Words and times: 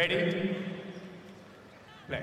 Ready? 0.00 0.32
Play. 2.08 2.22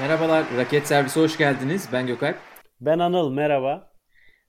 Merhabalar, 0.00 0.46
Raket 0.56 0.86
Servisi 0.86 1.20
hoş 1.20 1.38
geldiniz. 1.38 1.88
Ben 1.92 2.06
Gökalp. 2.06 2.36
Ben 2.80 2.98
Anıl, 2.98 3.30
merhaba. 3.32 3.92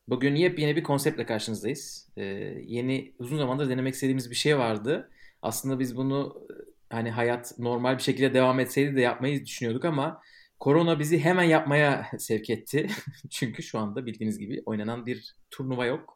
Bugün 0.07 0.35
yepyeni 0.35 0.75
bir 0.75 0.83
konseptle 0.83 1.25
karşınızdayız. 1.25 2.09
Ee, 2.17 2.23
yeni, 2.65 3.15
uzun 3.19 3.37
zamandır 3.37 3.69
denemek 3.69 3.93
istediğimiz 3.93 4.29
bir 4.29 4.35
şey 4.35 4.57
vardı. 4.57 5.09
Aslında 5.41 5.79
biz 5.79 5.97
bunu 5.97 6.47
hani 6.89 7.11
hayat 7.11 7.59
normal 7.59 7.97
bir 7.97 8.03
şekilde 8.03 8.33
devam 8.33 8.59
etseydi 8.59 8.95
de 8.95 9.01
yapmayı 9.01 9.45
düşünüyorduk 9.45 9.85
ama 9.85 10.21
korona 10.59 10.99
bizi 10.99 11.19
hemen 11.19 11.43
yapmaya 11.43 12.07
sevk 12.17 12.49
etti. 12.49 12.87
Çünkü 13.29 13.63
şu 13.63 13.79
anda 13.79 14.05
bildiğiniz 14.05 14.39
gibi 14.39 14.63
oynanan 14.65 15.05
bir 15.05 15.35
turnuva 15.51 15.85
yok. 15.85 16.14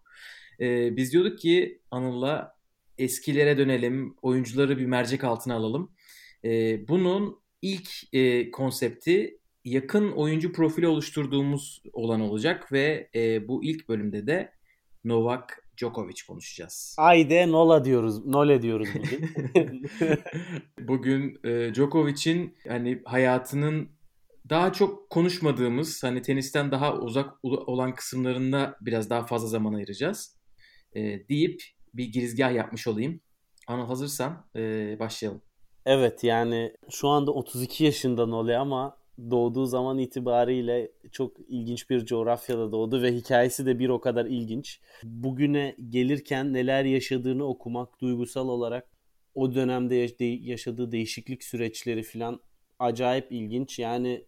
Ee, 0.61 0.97
biz 0.97 1.13
diyorduk 1.13 1.39
ki 1.39 1.81
Anıl'la 1.91 2.55
eskilere 2.97 3.57
dönelim, 3.57 4.15
oyuncuları 4.21 4.77
bir 4.77 4.85
mercek 4.85 5.23
altına 5.23 5.55
alalım. 5.55 5.91
Ee, 6.45 6.87
bunun 6.87 7.39
ilk 7.61 7.89
e, 8.13 8.51
konsepti 8.51 9.39
yakın 9.65 10.11
oyuncu 10.11 10.51
profili 10.51 10.87
oluşturduğumuz 10.87 11.83
olan 11.93 12.21
olacak 12.21 12.71
ve 12.71 13.09
e, 13.15 13.47
bu 13.47 13.63
ilk 13.63 13.89
bölümde 13.89 14.27
de 14.27 14.51
Novak 15.03 15.65
Djokovic 15.77 16.15
konuşacağız. 16.27 16.95
Ayde 16.97 17.51
Nola 17.51 17.85
diyoruz, 17.85 18.25
Nole 18.25 18.61
diyoruz 18.61 18.89
bugün. 18.95 19.85
bugün 20.87 21.39
e, 21.43 21.73
Djokovic'in 21.73 22.57
hani 22.67 23.01
hayatının 23.05 23.89
daha 24.49 24.73
çok 24.73 25.09
konuşmadığımız, 25.09 26.03
hani 26.03 26.21
tenisten 26.21 26.71
daha 26.71 26.97
uzak 26.97 27.33
olan 27.43 27.95
kısımlarında 27.95 28.77
biraz 28.81 29.09
daha 29.09 29.25
fazla 29.25 29.47
zaman 29.47 29.73
ayıracağız. 29.73 30.38
E, 30.95 31.29
deyip 31.29 31.63
bir 31.93 32.05
girizgah 32.05 32.53
yapmış 32.53 32.87
olayım. 32.87 33.21
Anıl 33.67 33.85
hazırsan 33.85 34.45
e, 34.55 34.95
başlayalım. 34.99 35.41
Evet 35.85 36.23
yani 36.23 36.73
şu 36.89 37.07
anda 37.07 37.31
32 37.31 37.83
yaşında 37.83 38.25
Nole 38.25 38.57
ama 38.57 38.97
doğduğu 39.31 39.65
zaman 39.65 39.97
itibariyle 39.97 40.91
çok 41.11 41.37
ilginç 41.47 41.89
bir 41.89 42.05
coğrafyada 42.05 42.71
doğdu 42.71 43.01
ve 43.01 43.13
hikayesi 43.15 43.65
de 43.65 43.79
bir 43.79 43.89
o 43.89 44.01
kadar 44.01 44.25
ilginç. 44.25 44.81
Bugüne 45.03 45.75
gelirken 45.89 46.53
neler 46.53 46.85
yaşadığını 46.85 47.43
okumak 47.43 48.01
duygusal 48.01 48.49
olarak 48.49 48.87
o 49.35 49.55
dönemde 49.55 49.95
yaşadığı 50.23 50.91
değişiklik 50.91 51.43
süreçleri 51.43 52.03
falan 52.03 52.39
acayip 52.79 53.31
ilginç. 53.31 53.79
Yani 53.79 54.25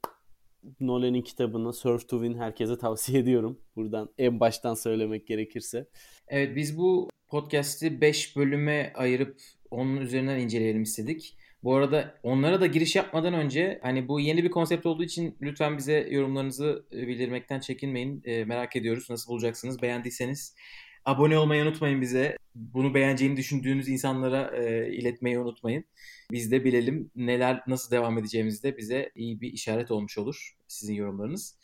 Nolan'in 0.80 1.22
kitabını 1.22 1.74
Surf 1.74 2.10
to 2.10 2.24
Win 2.24 2.40
herkese 2.40 2.78
tavsiye 2.78 3.20
ediyorum. 3.20 3.60
Buradan 3.76 4.10
en 4.18 4.40
baştan 4.40 4.74
söylemek 4.74 5.28
gerekirse. 5.28 5.88
Evet 6.28 6.56
biz 6.56 6.78
bu 6.78 7.10
podcast'i 7.28 8.02
5 8.02 8.36
bölüme 8.36 8.94
ayırıp 8.96 9.42
onun 9.72 9.98
üzerinden 9.98 10.40
inceleyelim 10.40 10.84
istedik. 10.84 11.38
Bu 11.64 11.76
arada 11.76 12.16
onlara 12.24 12.62
da 12.62 12.66
giriş 12.66 12.96
yapmadan 12.96 13.34
önce 13.34 13.80
hani 13.84 14.08
bu 14.08 14.20
yeni 14.20 14.44
bir 14.44 14.52
konsept 14.52 14.86
olduğu 14.86 15.04
için 15.04 15.38
lütfen 15.42 15.78
bize 15.78 16.08
yorumlarınızı 16.12 16.86
e, 16.94 17.08
bildirmekten 17.08 17.60
çekinmeyin. 17.60 18.22
E, 18.26 18.46
merak 18.46 18.76
ediyoruz 18.76 19.10
nasıl 19.10 19.32
bulacaksınız. 19.32 19.82
Beğendiyseniz 19.82 20.56
abone 21.06 21.38
olmayı 21.38 21.64
unutmayın 21.64 22.02
bize. 22.02 22.38
Bunu 22.56 22.94
beğeneceğini 22.94 23.38
düşündüğünüz 23.38 23.90
insanlara 23.90 24.58
e, 24.58 24.94
iletmeyi 24.94 25.40
unutmayın. 25.40 25.86
Biz 26.32 26.52
de 26.52 26.64
bilelim 26.64 27.12
neler 27.16 27.64
nasıl 27.68 27.92
devam 27.92 28.18
edeceğimizi 28.18 28.64
de 28.64 28.78
bize 28.78 29.12
iyi 29.16 29.42
bir 29.42 29.54
işaret 29.54 29.92
olmuş 29.92 30.18
olur 30.18 30.56
sizin 30.68 30.94
yorumlarınız. 30.94 31.58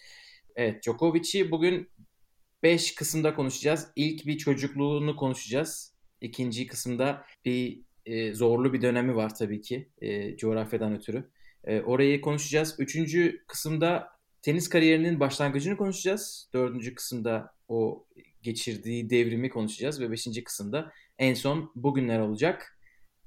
Evet 0.56 0.84
Djokovic'i 0.84 1.52
bugün 1.52 1.90
5 2.64 2.96
kısımda 2.96 3.36
konuşacağız. 3.36 3.88
İlk 3.96 4.26
bir 4.26 4.38
çocukluğunu 4.38 5.16
konuşacağız. 5.16 5.94
İkinci 6.22 6.68
kısımda 6.68 7.26
bir 7.46 7.82
e, 8.06 8.34
zorlu 8.34 8.74
bir 8.74 8.82
dönemi 8.82 9.16
var 9.16 9.36
tabii 9.36 9.62
ki 9.62 9.90
e, 10.02 10.38
coğrafyadan 10.38 10.96
ötürü. 10.96 11.30
E, 11.64 11.82
orayı 11.82 12.22
konuşacağız. 12.22 12.76
Üçüncü 12.80 13.44
kısımda 13.48 14.10
tenis 14.42 14.70
kariyerinin 14.70 15.20
başlangıcını 15.20 15.78
konuşacağız. 15.78 16.50
Dördüncü 16.54 16.96
kısımda 16.96 17.54
o 17.68 18.06
geçirdiği 18.48 19.10
devrimi 19.10 19.50
konuşacağız. 19.50 20.02
Ve 20.02 20.12
beşinci 20.12 20.44
kısımda 20.44 20.92
en 21.20 21.34
son 21.34 21.72
bugünler 21.76 22.20
olacak. 22.20 22.80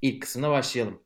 İlk 0.03 0.23
kısımda 0.23 0.51
başlayalım. 0.51 1.03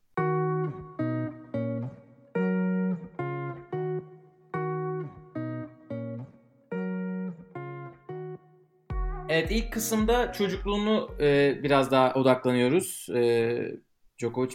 Evet 9.28 9.50
ilk 9.50 9.72
kısımda 9.72 10.32
çocukluğunu 10.32 11.10
e, 11.20 11.58
biraz 11.62 11.91
daha 11.91 12.14
odaklanıyoruz. 12.14 13.08
E, 13.14 13.72
Djokovic 14.19 14.54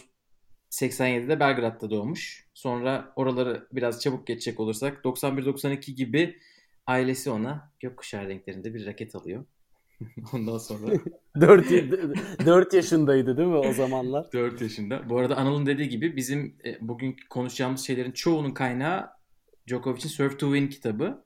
87'de 0.70 1.40
Belgrad'da 1.40 1.90
doğmuş. 1.90 2.48
Sonra 2.54 3.12
oraları 3.16 3.66
biraz 3.72 4.02
çabuk 4.02 4.26
geçecek 4.26 4.60
olursak 4.60 5.04
91-92 5.04 5.94
gibi 5.94 6.38
ailesi 6.90 7.30
ona 7.30 7.72
gökkuşağı 7.80 8.28
renklerinde 8.28 8.74
bir 8.74 8.86
raket 8.86 9.14
alıyor. 9.14 9.44
Ondan 10.32 10.58
sonra 10.58 10.92
4, 11.40 11.70
4 12.46 12.74
yaşındaydı 12.74 13.36
değil 13.36 13.48
mi 13.48 13.56
o 13.56 13.72
zamanlar? 13.72 14.26
4 14.32 14.60
yaşında. 14.62 15.10
Bu 15.10 15.18
arada 15.18 15.36
Anıl'ın 15.36 15.66
dediği 15.66 15.88
gibi 15.88 16.16
bizim 16.16 16.56
e, 16.64 16.78
bugün 16.80 17.16
konuşacağımız 17.30 17.80
şeylerin 17.80 18.12
çoğunun 18.12 18.50
kaynağı 18.50 19.10
Djokovic'in 19.68 20.08
Surf 20.08 20.38
to 20.38 20.54
Win 20.54 20.68
kitabı. 20.68 21.24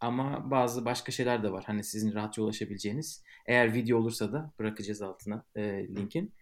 Ama 0.00 0.50
bazı 0.50 0.84
başka 0.84 1.12
şeyler 1.12 1.42
de 1.42 1.52
var. 1.52 1.64
Hani 1.66 1.84
sizin 1.84 2.14
rahatça 2.14 2.42
ulaşabileceğiniz. 2.42 3.22
Eğer 3.46 3.74
video 3.74 3.98
olursa 3.98 4.32
da 4.32 4.52
bırakacağız 4.58 5.02
altına 5.02 5.44
e, 5.56 5.62
linkin. 5.88 6.34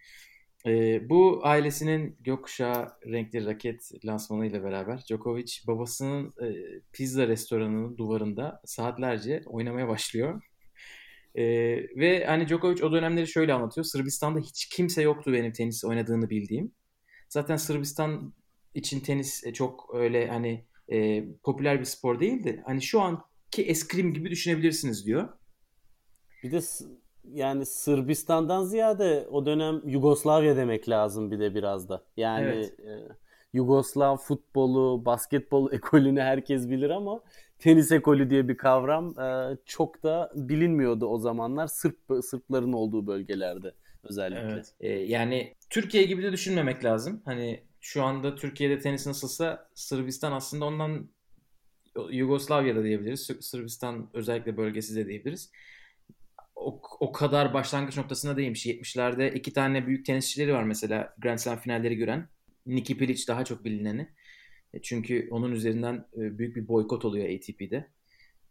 E, 0.65 1.09
bu 1.09 1.39
ailesinin 1.43 2.17
gökkuşağı 2.19 2.87
renkli 3.07 3.45
raket 3.45 3.91
lansmanı 4.05 4.45
ile 4.45 4.63
beraber 4.63 4.97
Djokovic 5.09 5.53
babasının 5.67 6.33
e, 6.41 6.55
pizza 6.93 7.27
restoranının 7.27 7.97
duvarında 7.97 8.61
saatlerce 8.65 9.41
oynamaya 9.45 9.87
başlıyor. 9.87 10.41
E, 11.35 11.43
ve 11.99 12.25
hani 12.25 12.47
Djokovic 12.47 12.85
o 12.85 12.91
dönemleri 12.91 13.27
şöyle 13.27 13.53
anlatıyor. 13.53 13.85
Sırbistan'da 13.85 14.39
hiç 14.39 14.69
kimse 14.69 15.01
yoktu 15.01 15.33
benim 15.33 15.51
tenis 15.51 15.85
oynadığını 15.85 16.29
bildiğim. 16.29 16.71
Zaten 17.29 17.55
Sırbistan 17.55 18.33
için 18.73 18.99
tenis 18.99 19.43
e, 19.43 19.53
çok 19.53 19.95
öyle 19.95 20.27
hani 20.27 20.65
e, 20.91 21.25
popüler 21.43 21.79
bir 21.79 21.85
spor 21.85 22.19
değildi. 22.19 22.63
Hani 22.65 22.81
şu 22.81 23.01
an 23.01 23.23
ki 23.51 23.63
eskrim 23.63 24.13
gibi 24.13 24.29
düşünebilirsiniz 24.31 25.05
diyor. 25.05 25.29
Bir 26.43 26.51
de 26.51 26.61
yani 27.31 27.65
Sırbistan'dan 27.65 28.63
ziyade 28.63 29.27
o 29.31 29.45
dönem 29.45 29.81
Yugoslavya 29.85 30.55
demek 30.55 30.89
lazım 30.89 31.31
bir 31.31 31.39
de 31.39 31.55
biraz 31.55 31.89
da. 31.89 32.03
Yani 32.17 32.47
evet. 32.47 32.79
e, 32.79 32.99
Yugoslav 33.53 34.17
futbolu, 34.17 35.05
basketbol 35.05 35.71
ekolünü 35.73 36.21
herkes 36.21 36.69
bilir 36.69 36.89
ama 36.89 37.21
tenis 37.59 37.91
ekolü 37.91 38.29
diye 38.29 38.47
bir 38.47 38.57
kavram 38.57 39.19
e, 39.19 39.57
çok 39.65 40.03
da 40.03 40.31
bilinmiyordu 40.35 41.05
o 41.05 41.17
zamanlar 41.17 41.67
Sırp 41.67 41.97
Sırpların 42.23 42.73
olduğu 42.73 43.07
bölgelerde 43.07 43.73
özellikle. 44.03 44.51
Evet. 44.53 44.73
E, 44.79 44.89
yani 44.89 45.53
Türkiye 45.69 46.03
gibi 46.03 46.23
de 46.23 46.31
düşünmemek 46.31 46.85
lazım. 46.85 47.21
Hani 47.25 47.63
şu 47.81 48.03
anda 48.03 48.35
Türkiye'de 48.35 48.79
tenis 48.79 49.07
nasılsa 49.07 49.69
Sırbistan 49.73 50.31
aslında 50.31 50.65
ondan 50.65 51.09
Yugoslavya'da 52.09 52.83
diyebiliriz. 52.83 53.31
Sırbistan 53.41 54.09
özellikle 54.13 54.57
bölgesi 54.57 54.95
de 54.95 55.07
diyebiliriz. 55.07 55.51
O, 56.55 56.81
o 56.99 57.11
kadar 57.11 57.53
başlangıç 57.53 57.97
noktasında 57.97 58.37
değilmiş. 58.37 58.65
70'lerde 58.65 59.33
iki 59.33 59.53
tane 59.53 59.87
büyük 59.87 60.05
tenisçileri 60.05 60.53
var 60.53 60.63
mesela 60.63 61.15
Grand 61.17 61.37
Slam 61.37 61.59
finalleri 61.59 61.95
gören. 61.95 62.29
Niki 62.65 62.97
Pilic 62.97 63.27
daha 63.27 63.45
çok 63.45 63.65
bilineni. 63.65 64.09
E, 64.73 64.81
çünkü 64.81 65.27
onun 65.31 65.51
üzerinden 65.51 65.95
e, 65.95 66.37
büyük 66.37 66.55
bir 66.55 66.67
boykot 66.67 67.05
oluyor 67.05 67.29
ATP'de. 67.29 67.87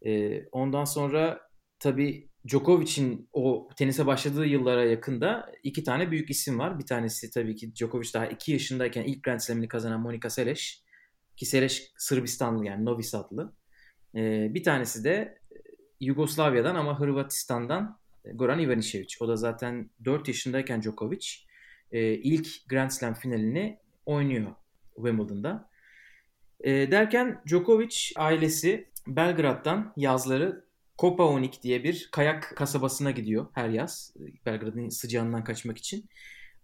E, 0.06 0.42
ondan 0.52 0.84
sonra 0.84 1.40
tabii 1.78 2.28
Djokovic'in 2.48 3.28
o 3.32 3.68
tenise 3.76 4.06
başladığı 4.06 4.46
yıllara 4.46 4.84
yakında 4.84 5.52
iki 5.62 5.84
tane 5.84 6.10
büyük 6.10 6.30
isim 6.30 6.58
var. 6.58 6.78
Bir 6.78 6.86
tanesi 6.86 7.30
tabii 7.30 7.56
ki 7.56 7.74
Djokovic 7.74 8.08
daha 8.14 8.26
iki 8.26 8.52
yaşındayken 8.52 9.04
ilk 9.04 9.22
Grand 9.22 9.40
Slam'ini 9.40 9.68
kazanan 9.68 10.00
Monica 10.00 10.30
Seles. 10.30 10.82
Ki 11.36 11.46
Sereş 11.46 11.92
Sırbistanlı 11.96 12.66
yani 12.66 12.84
Novi 12.84 13.02
Sadlı. 13.02 13.56
E, 14.14 14.54
bir 14.54 14.62
tanesi 14.62 15.04
de 15.04 15.38
Yugoslavya'dan 16.00 16.74
ama 16.74 17.00
Hırvatistan'dan 17.00 18.01
Goran 18.34 18.58
Ivanišević. 18.58 19.16
O 19.20 19.28
da 19.28 19.36
zaten 19.36 19.90
4 20.04 20.28
yaşındayken 20.28 20.82
Djokovic 20.82 21.26
e, 21.92 22.14
ilk 22.14 22.68
Grand 22.68 22.90
Slam 22.90 23.14
finalini 23.14 23.78
oynuyor 24.06 24.54
Wimbledon'da. 24.94 25.68
E, 26.60 26.90
derken 26.90 27.42
Djokovic 27.46 27.96
ailesi 28.16 28.88
Belgrad'dan 29.06 29.92
yazları 29.96 30.64
Kopaonik 30.98 31.62
diye 31.62 31.84
bir 31.84 32.08
kayak 32.12 32.52
kasabasına 32.56 33.10
gidiyor 33.10 33.46
her 33.52 33.68
yaz. 33.68 34.14
Belgrad'ın 34.46 34.88
sıcağından 34.88 35.44
kaçmak 35.44 35.78
için. 35.78 36.08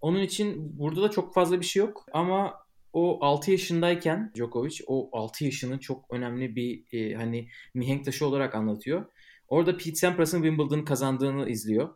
Onun 0.01 0.21
için 0.21 0.79
burada 0.79 1.03
da 1.03 1.11
çok 1.11 1.35
fazla 1.35 1.61
bir 1.61 1.67
şey 1.67 1.81
yok 1.81 2.07
ama 2.13 2.55
o 2.93 3.19
6 3.25 3.51
yaşındayken 3.51 4.33
Djokovic 4.35 4.79
o 4.87 5.11
6 5.13 5.45
yaşını 5.45 5.81
çok 5.81 6.05
önemli 6.11 6.57
bir 6.57 6.85
e, 6.93 7.15
hani 7.15 7.49
mihenk 7.75 8.05
taşı 8.05 8.27
olarak 8.27 8.55
anlatıyor. 8.55 9.07
Orada 9.49 9.77
Pete 9.77 9.95
Sampras'ın 9.95 10.43
Wimbledon 10.43 10.85
kazandığını 10.85 11.49
izliyor. 11.49 11.89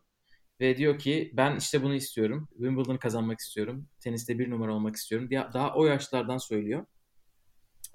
Ve 0.61 0.77
diyor 0.77 0.99
ki 0.99 1.31
ben 1.37 1.57
işte 1.57 1.83
bunu 1.83 1.95
istiyorum. 1.95 2.49
Wimbledon 2.53 2.97
kazanmak 2.97 3.39
istiyorum. 3.39 3.89
Teniste 4.01 4.39
bir 4.39 4.51
numara 4.51 4.75
olmak 4.75 4.97
istiyorum. 4.97 5.31
Daha 5.31 5.75
o 5.75 5.87
yaşlardan 5.87 6.39
söylüyor. 6.39 6.87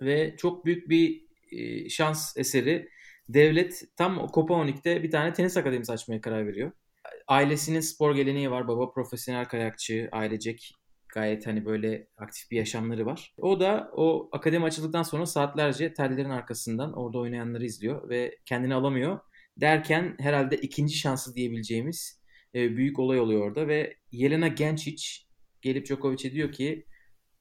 Ve 0.02 0.36
çok 0.38 0.66
büyük 0.66 0.90
bir 0.90 1.22
e, 1.52 1.90
şans 1.90 2.38
eseri. 2.38 2.90
Devlet 3.30 3.84
tam 3.98 4.28
Kopaonik'te 4.28 5.04
bir 5.04 5.12
tane 5.12 5.34
tenis 5.34 5.58
akademisi 5.58 5.92
açmaya 5.92 6.22
karar 6.22 6.48
veriyor. 6.48 6.72
Ailesinin 7.28 7.80
spor 7.80 8.16
geleneği 8.16 8.52
var. 8.52 8.68
Baba 8.68 8.92
profesyonel 8.92 9.46
kayakçı, 9.46 10.10
ailecek 10.12 10.74
gayet 11.14 11.48
hani 11.48 11.66
böyle 11.66 12.08
aktif 12.18 12.52
bir 12.52 12.58
yaşamları 12.58 13.06
var. 13.06 13.34
O 13.38 13.60
da 13.60 13.92
o 13.96 14.30
akademi 14.32 14.66
açıldıktan 14.66 15.04
sonra 15.04 15.26
saatlerce 15.26 15.94
tellerin 15.94 16.30
arkasından 16.30 16.94
orada 16.94 17.18
oynayanları 17.18 17.66
izliyor 17.66 18.10
ve 18.10 18.38
kendini 18.46 18.76
alamıyor. 18.76 19.20
Derken 19.62 20.16
herhalde 20.20 20.58
ikinci 20.58 20.98
şansı 20.98 21.36
diyebileceğimiz 21.36 22.22
e, 22.56 22.78
büyük 22.78 23.00
olay 23.00 23.20
oluyor 23.20 23.42
orada 23.42 23.68
ve 23.68 23.98
Yelena 24.12 24.48
Genčić 24.48 25.24
gelip 25.62 25.86
Djokovic'e 25.86 26.32
diyor 26.32 26.52
ki 26.52 26.86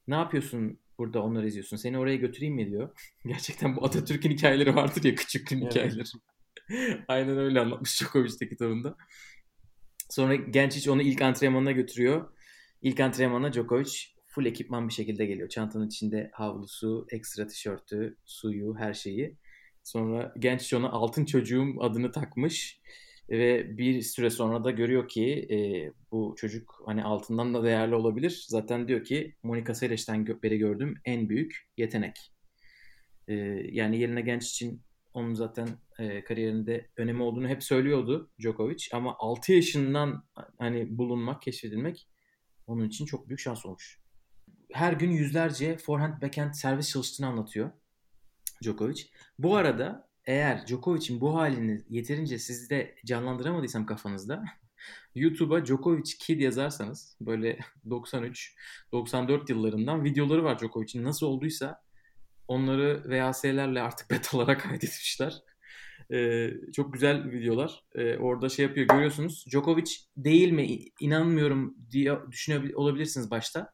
ne 0.08 0.14
yapıyorsun 0.14 0.80
burada 0.98 1.22
onları 1.22 1.46
izliyorsun 1.46 1.76
seni 1.76 1.98
oraya 1.98 2.16
götüreyim 2.16 2.54
mi 2.54 2.70
diyor. 2.70 2.90
Gerçekten 3.26 3.76
bu 3.76 3.84
Atatürk'ün 3.84 4.30
hikayeleri 4.30 4.74
vardır 4.74 5.04
ya 5.04 5.14
küçüklüğün 5.14 5.60
evet. 5.60 5.74
hikayeleri. 5.74 6.04
Aynen 7.08 7.38
öyle 7.38 7.60
anlatmış 7.60 8.00
Djokovic'te 8.00 8.48
kitabında. 8.48 8.96
Sonra 10.10 10.34
Genčić 10.34 10.90
onu 10.90 11.02
ilk 11.02 11.22
antrenmanına 11.22 11.72
götürüyor. 11.72 12.36
İlk 12.82 13.00
antrenmana 13.00 13.52
Djokovic 13.52 13.92
full 14.26 14.46
ekipman 14.46 14.88
bir 14.88 14.92
şekilde 14.92 15.26
geliyor. 15.26 15.48
Çantanın 15.48 15.86
içinde 15.86 16.30
havlusu, 16.32 17.06
ekstra 17.10 17.46
tişörtü, 17.46 18.16
suyu, 18.24 18.76
her 18.78 18.94
şeyi. 18.94 19.36
Sonra 19.86 20.34
genç 20.38 20.74
ona 20.74 20.90
altın 20.90 21.24
çocuğum 21.24 21.76
adını 21.80 22.12
takmış 22.12 22.80
ve 23.30 23.78
bir 23.78 24.02
süre 24.02 24.30
sonra 24.30 24.64
da 24.64 24.70
görüyor 24.70 25.08
ki 25.08 25.46
e, 25.50 25.56
bu 26.10 26.34
çocuk 26.38 26.82
hani 26.86 27.04
altından 27.04 27.54
da 27.54 27.64
değerli 27.64 27.94
olabilir. 27.94 28.44
Zaten 28.48 28.88
diyor 28.88 29.04
ki 29.04 29.36
Monika 29.42 29.74
Seles'ten 29.74 30.26
beri 30.26 30.58
gördüğüm 30.58 31.00
en 31.04 31.28
büyük 31.28 31.68
yetenek. 31.76 32.32
E, 33.28 33.34
yani 33.72 33.98
yerine 33.98 34.20
genç 34.20 34.50
için 34.50 34.82
onun 35.14 35.34
zaten 35.34 35.68
e, 35.98 36.24
kariyerinde 36.24 36.88
önemi 36.96 37.22
olduğunu 37.22 37.48
hep 37.48 37.62
söylüyordu 37.62 38.30
Djokovic 38.40 38.88
ama 38.92 39.16
6 39.18 39.52
yaşından 39.52 40.24
hani 40.58 40.98
bulunmak, 40.98 41.42
keşfedilmek 41.42 42.08
onun 42.66 42.88
için 42.88 43.06
çok 43.06 43.28
büyük 43.28 43.40
şans 43.40 43.66
olmuş. 43.66 44.00
Her 44.72 44.92
gün 44.92 45.10
yüzlerce 45.10 45.76
forehand 45.76 46.22
backhand 46.22 46.54
servis 46.54 46.90
çalıştığını 46.90 47.26
anlatıyor 47.26 47.70
Djokovic. 48.62 49.02
Bu 49.38 49.56
arada 49.56 50.08
eğer 50.24 50.66
Djokovic'in 50.66 51.20
bu 51.20 51.36
halini 51.36 51.84
yeterince 51.88 52.38
sizde 52.38 52.94
canlandıramadıysam 53.06 53.86
kafanızda 53.86 54.44
YouTube'a 55.14 55.66
Djokovic 55.66 56.16
Kid 56.18 56.40
yazarsanız 56.40 57.16
böyle 57.20 57.58
93-94 58.92 59.52
yıllarından 59.52 60.04
videoları 60.04 60.44
var 60.44 60.58
Djokovic'in 60.58 61.04
nasıl 61.04 61.26
olduysa 61.26 61.82
onları 62.48 63.02
VHS'lerle 63.06 63.82
artık 63.82 64.10
betalara 64.10 64.58
kaydetmişler. 64.58 65.42
Ee, 66.12 66.50
çok 66.72 66.92
güzel 66.92 67.30
videolar. 67.30 67.84
Ee, 67.94 68.16
orada 68.16 68.48
şey 68.48 68.66
yapıyor 68.66 68.86
görüyorsunuz. 68.86 69.44
Djokovic 69.50 69.90
değil 70.16 70.52
mi 70.52 70.78
inanmıyorum 71.00 71.76
diye 71.90 72.18
düşünüyor 72.30 72.74
olabilirsiniz 72.74 73.30
başta. 73.30 73.72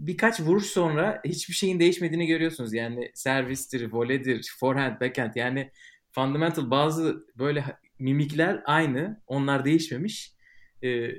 Birkaç 0.00 0.40
vuruş 0.40 0.66
sonra 0.66 1.20
hiçbir 1.24 1.54
şeyin 1.54 1.80
değişmediğini 1.80 2.26
görüyorsunuz. 2.26 2.74
Yani 2.74 3.10
servistir, 3.14 3.92
voledir, 3.92 4.54
forehand, 4.60 5.00
backhand 5.00 5.34
yani 5.34 5.70
fundamental 6.12 6.70
bazı 6.70 7.26
böyle 7.38 7.64
mimikler 7.98 8.62
aynı. 8.64 9.22
Onlar 9.26 9.64
değişmemiş. 9.64 10.34
Ee, 10.82 11.12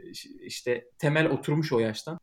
işte 0.46 0.86
temel 0.98 1.28
oturmuş 1.30 1.74
o 1.74 1.80
yaştan. 1.80 2.20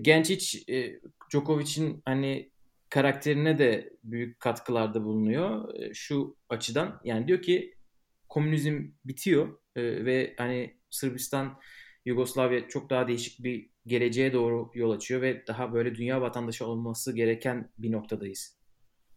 Genç 0.00 0.54
e, 0.68 1.00
Djokovic'in 1.30 2.02
hani 2.04 2.50
karakterine 2.90 3.58
de 3.58 3.92
büyük 4.04 4.40
katkılarda 4.40 5.04
bulunuyor. 5.04 5.74
E, 5.74 5.94
şu 5.94 6.36
açıdan 6.48 7.00
yani 7.04 7.28
diyor 7.28 7.42
ki 7.42 7.74
komünizm 8.28 8.88
bitiyor 9.04 9.58
e, 9.76 10.04
ve 10.04 10.34
hani 10.38 10.76
Sırbistan, 10.90 11.60
Yugoslavya 12.04 12.68
çok 12.68 12.90
daha 12.90 13.08
değişik 13.08 13.44
bir 13.44 13.70
geleceğe 13.86 14.32
doğru 14.32 14.70
yol 14.74 14.90
açıyor 14.90 15.22
ve 15.22 15.46
daha 15.46 15.72
böyle 15.72 15.94
dünya 15.94 16.20
vatandaşı 16.20 16.66
olması 16.66 17.16
gereken 17.16 17.70
bir 17.78 17.92
noktadayız 17.92 18.56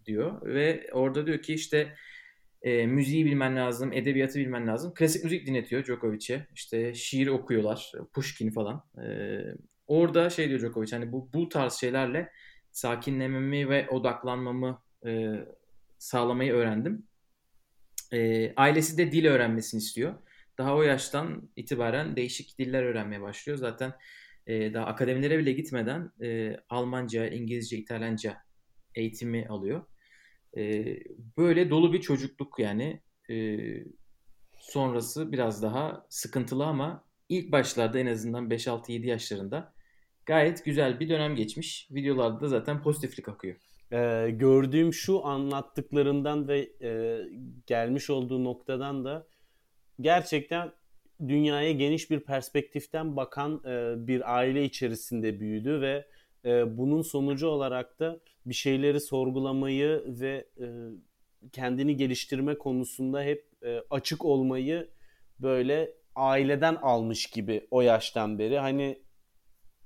diyor. 0.06 0.42
Ve 0.46 0.90
orada 0.94 1.26
diyor 1.26 1.42
ki 1.42 1.54
işte 1.54 1.96
e, 2.62 2.88
müziği 2.88 3.26
bilmen 3.26 3.56
lazım, 3.56 3.94
edebiyatı 3.94 4.40
bilmen 4.40 4.68
lazım. 4.68 4.94
Klasik 4.94 5.24
müzik 5.24 5.48
dinletiyor 5.48 5.84
Djokovic'e. 5.84 6.48
İşte 6.56 6.94
şiir 6.94 7.28
okuyorlar, 7.28 7.92
Pushkin 8.14 8.52
falan. 8.52 8.84
E, 9.04 9.08
orada 9.88 10.30
şey 10.30 10.50
diyor 10.50 10.60
Djokovic 10.60 10.92
hani 10.92 11.12
bu, 11.12 11.30
bu 11.34 11.50
tarz 11.50 11.74
şeylerle 11.74 12.32
sakinlememi 12.72 13.70
ve 13.70 13.90
odaklanmamı 13.90 14.82
e, 15.06 15.34
sağlamayı 15.98 16.54
öğrendim. 16.54 17.08
E, 18.14 18.54
ailesi 18.56 18.98
de 18.98 19.12
dil 19.12 19.26
öğrenmesini 19.26 19.78
istiyor. 19.78 20.14
Daha 20.58 20.76
o 20.76 20.82
yaştan 20.82 21.50
itibaren 21.56 22.16
değişik 22.16 22.60
diller 22.60 22.84
öğrenmeye 22.84 23.22
başlıyor. 23.22 23.58
Zaten 23.58 23.94
e, 24.48 24.74
daha 24.74 24.86
akademilere 24.86 25.38
bile 25.38 25.52
gitmeden 25.52 26.12
e, 26.22 26.58
Almanca, 26.70 27.28
İngilizce, 27.28 27.78
İtalyanca 27.78 28.38
eğitimi 28.96 29.48
alıyor. 29.48 29.86
E, 30.58 30.86
böyle 31.38 31.70
dolu 31.70 31.94
bir 31.94 32.02
çocukluk 32.02 32.60
yani. 32.60 33.02
E, 33.30 33.58
sonrası 34.60 35.32
biraz 35.32 35.64
daha 35.64 36.06
sıkıntılı 36.10 36.66
ama 36.66 37.06
ilk 37.30 37.52
başlarda 37.52 38.00
en 38.00 38.08
azından 38.08 38.50
5-6-7 38.50 39.06
yaşlarında 39.06 39.74
gayet 40.26 40.66
güzel 40.66 41.00
bir 41.00 41.10
dönem 41.10 41.36
geçmiş. 41.36 41.88
Videolarda 41.92 42.42
da 42.42 42.48
zaten 42.48 42.82
pozitiflik 42.82 43.30
akıyor. 43.30 43.56
Ee, 43.92 44.30
gördüğüm 44.32 44.94
şu 44.94 45.26
anlattıklarından 45.26 46.48
ve 46.48 46.70
e, 46.82 47.20
gelmiş 47.68 48.10
olduğu 48.10 48.44
noktadan 48.44 49.06
da 49.06 49.28
gerçekten 50.02 50.72
dünyaya 51.28 51.72
geniş 51.72 52.12
bir 52.12 52.20
perspektiften 52.20 53.16
bakan 53.16 53.62
e, 53.66 54.08
bir 54.08 54.36
aile 54.36 54.64
içerisinde 54.64 55.40
büyüdü 55.40 55.82
ve 55.82 56.06
e, 56.46 56.78
bunun 56.78 57.02
sonucu 57.02 57.48
olarak 57.48 58.00
da 58.00 58.20
bir 58.46 58.54
şeyleri 58.54 59.00
sorgulamayı 59.00 60.04
ve 60.06 60.48
e, 60.60 60.66
kendini 61.52 61.98
geliştirme 61.98 62.58
konusunda 62.58 63.24
hep 63.24 63.46
e, 63.64 63.84
açık 63.90 64.26
olmayı 64.26 64.90
böyle 65.40 65.94
aileden 66.16 66.76
almış 66.76 67.28
gibi 67.28 67.68
o 67.72 67.82
yaştan 67.82 68.40
beri. 68.40 68.60
Hani 68.60 69.02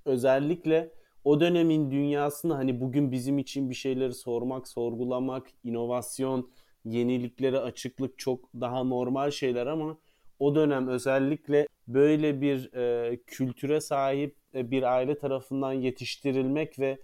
özellikle 0.06 0.92
o 1.24 1.40
dönemin 1.40 1.92
dünyasında 1.92 2.56
hani 2.56 2.82
bugün 2.82 3.12
bizim 3.12 3.38
için 3.38 3.70
bir 3.70 3.76
şeyleri 3.76 4.14
sormak, 4.14 4.68
sorgulamak, 4.68 5.48
inovasyon, 5.64 6.52
yeniliklere 6.86 7.60
açıklık 7.60 8.20
çok 8.20 8.54
daha 8.54 8.84
normal 8.84 9.32
şeyler 9.32 9.68
ama 9.68 9.98
o 10.42 10.56
dönem 10.56 10.88
özellikle 10.88 11.68
böyle 11.88 12.42
bir 12.42 12.74
e, 12.74 13.18
kültüre 13.28 13.82
sahip 13.82 14.36
e, 14.56 14.72
bir 14.72 14.84
aile 14.84 15.18
tarafından 15.18 15.74
yetiştirilmek 15.74 16.80
ve 16.80 16.98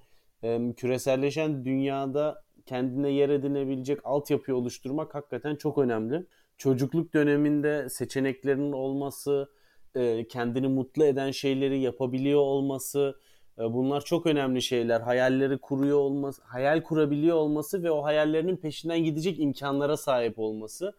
e, 0.43 0.73
küreselleşen 0.77 1.65
dünyada 1.65 2.43
kendine 2.65 3.09
yer 3.09 3.29
edinebilecek 3.29 3.99
altyapıyı 4.03 4.57
oluşturmak 4.57 5.15
hakikaten 5.15 5.55
çok 5.55 5.77
önemli. 5.77 6.25
Çocukluk 6.57 7.13
döneminde 7.13 7.89
seçeneklerinin 7.89 8.71
olması, 8.71 9.49
e, 9.95 10.27
kendini 10.27 10.67
mutlu 10.67 11.05
eden 11.05 11.31
şeyleri 11.31 11.79
yapabiliyor 11.79 12.39
olması 12.39 13.19
e, 13.59 13.61
bunlar 13.61 14.01
çok 14.01 14.25
önemli 14.25 14.61
şeyler. 14.61 15.01
Hayalleri 15.01 15.57
kuruyor 15.57 15.97
olması, 15.97 16.41
hayal 16.45 16.83
kurabiliyor 16.83 17.37
olması 17.37 17.83
ve 17.83 17.91
o 17.91 18.03
hayallerinin 18.03 18.57
peşinden 18.57 19.03
gidecek 19.03 19.39
imkanlara 19.39 19.97
sahip 19.97 20.39
olması. 20.39 20.93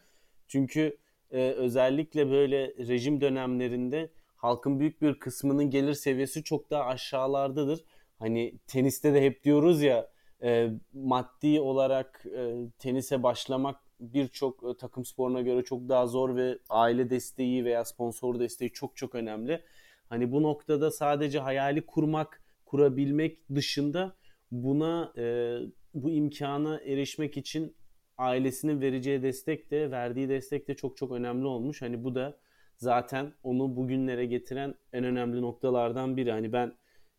Çünkü 0.49 0.97
e, 1.31 1.51
özellikle 1.51 2.31
böyle 2.31 2.67
rejim 2.89 3.21
dönemlerinde 3.21 4.11
halkın 4.37 4.81
büyük 4.81 5.03
bir 5.03 5.19
kısmının 5.19 5.71
gelir 5.71 5.95
seviyesi 5.95 6.45
çok 6.45 6.71
daha 6.71 6.85
aşağılardadır. 6.85 7.85
Hani 8.19 8.55
teniste 8.67 9.15
de 9.15 9.23
hep 9.23 9.45
diyoruz 9.45 9.83
ya 9.83 10.11
e, 10.43 10.71
maddi 10.93 11.61
olarak 11.61 12.27
e, 12.37 12.55
tenise 12.79 13.23
başlamak 13.23 13.77
birçok 14.01 14.63
e, 14.63 14.77
takım 14.77 15.05
sporuna 15.05 15.41
göre 15.41 15.65
çok 15.65 15.89
daha 15.89 16.07
zor 16.07 16.37
ve 16.37 16.59
aile 16.69 17.11
desteği 17.11 17.65
veya 17.65 17.85
sponsor 17.85 18.41
desteği 18.41 18.73
çok 18.73 18.97
çok 18.97 19.15
önemli. 19.15 19.63
Hani 20.09 20.33
bu 20.33 20.43
noktada 20.43 20.91
sadece 20.91 21.39
hayali 21.39 21.87
kurmak, 21.87 22.43
kurabilmek 22.65 23.55
dışında 23.55 24.17
buna 24.51 25.13
e, 25.17 25.57
bu 25.95 26.11
imkana 26.11 26.81
erişmek 26.81 27.37
için 27.37 27.77
ailesinin 28.19 28.81
vereceği 28.81 29.23
destek 29.23 29.71
de 29.71 29.91
verdiği 29.91 30.29
destek 30.29 30.69
de 30.69 30.75
çok 30.75 30.97
çok 30.97 31.13
önemli 31.13 31.47
olmuş. 31.47 31.83
Hani 31.83 32.05
bu 32.05 32.15
da 32.15 32.39
zaten 32.77 33.33
onu 33.43 33.77
bugünlere 33.77 34.27
getiren 34.27 34.75
en 34.93 35.05
önemli 35.05 35.41
noktalardan 35.41 36.17
biri. 36.17 36.31
Hani 36.31 36.53
ben 36.53 36.75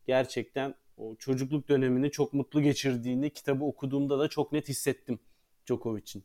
gerçekten 0.07 0.75
o 0.97 1.15
çocukluk 1.15 1.69
dönemini 1.69 2.11
çok 2.11 2.33
mutlu 2.33 2.61
geçirdiğini 2.61 3.29
kitabı 3.29 3.65
okuduğumda 3.65 4.19
da 4.19 4.27
çok 4.27 4.51
net 4.51 4.69
hissettim 4.69 5.19
Djokovic'in. 5.67 6.23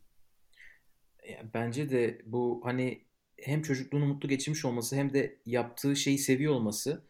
Bence 1.53 1.89
de 1.89 2.21
bu 2.25 2.61
hani 2.63 3.01
hem 3.37 3.61
çocukluğunu 3.61 4.05
mutlu 4.05 4.29
geçirmiş 4.29 4.65
olması 4.65 4.95
hem 4.95 5.13
de 5.13 5.35
yaptığı 5.45 5.95
şeyi 5.95 6.17
seviyor 6.17 6.53
olması. 6.53 7.03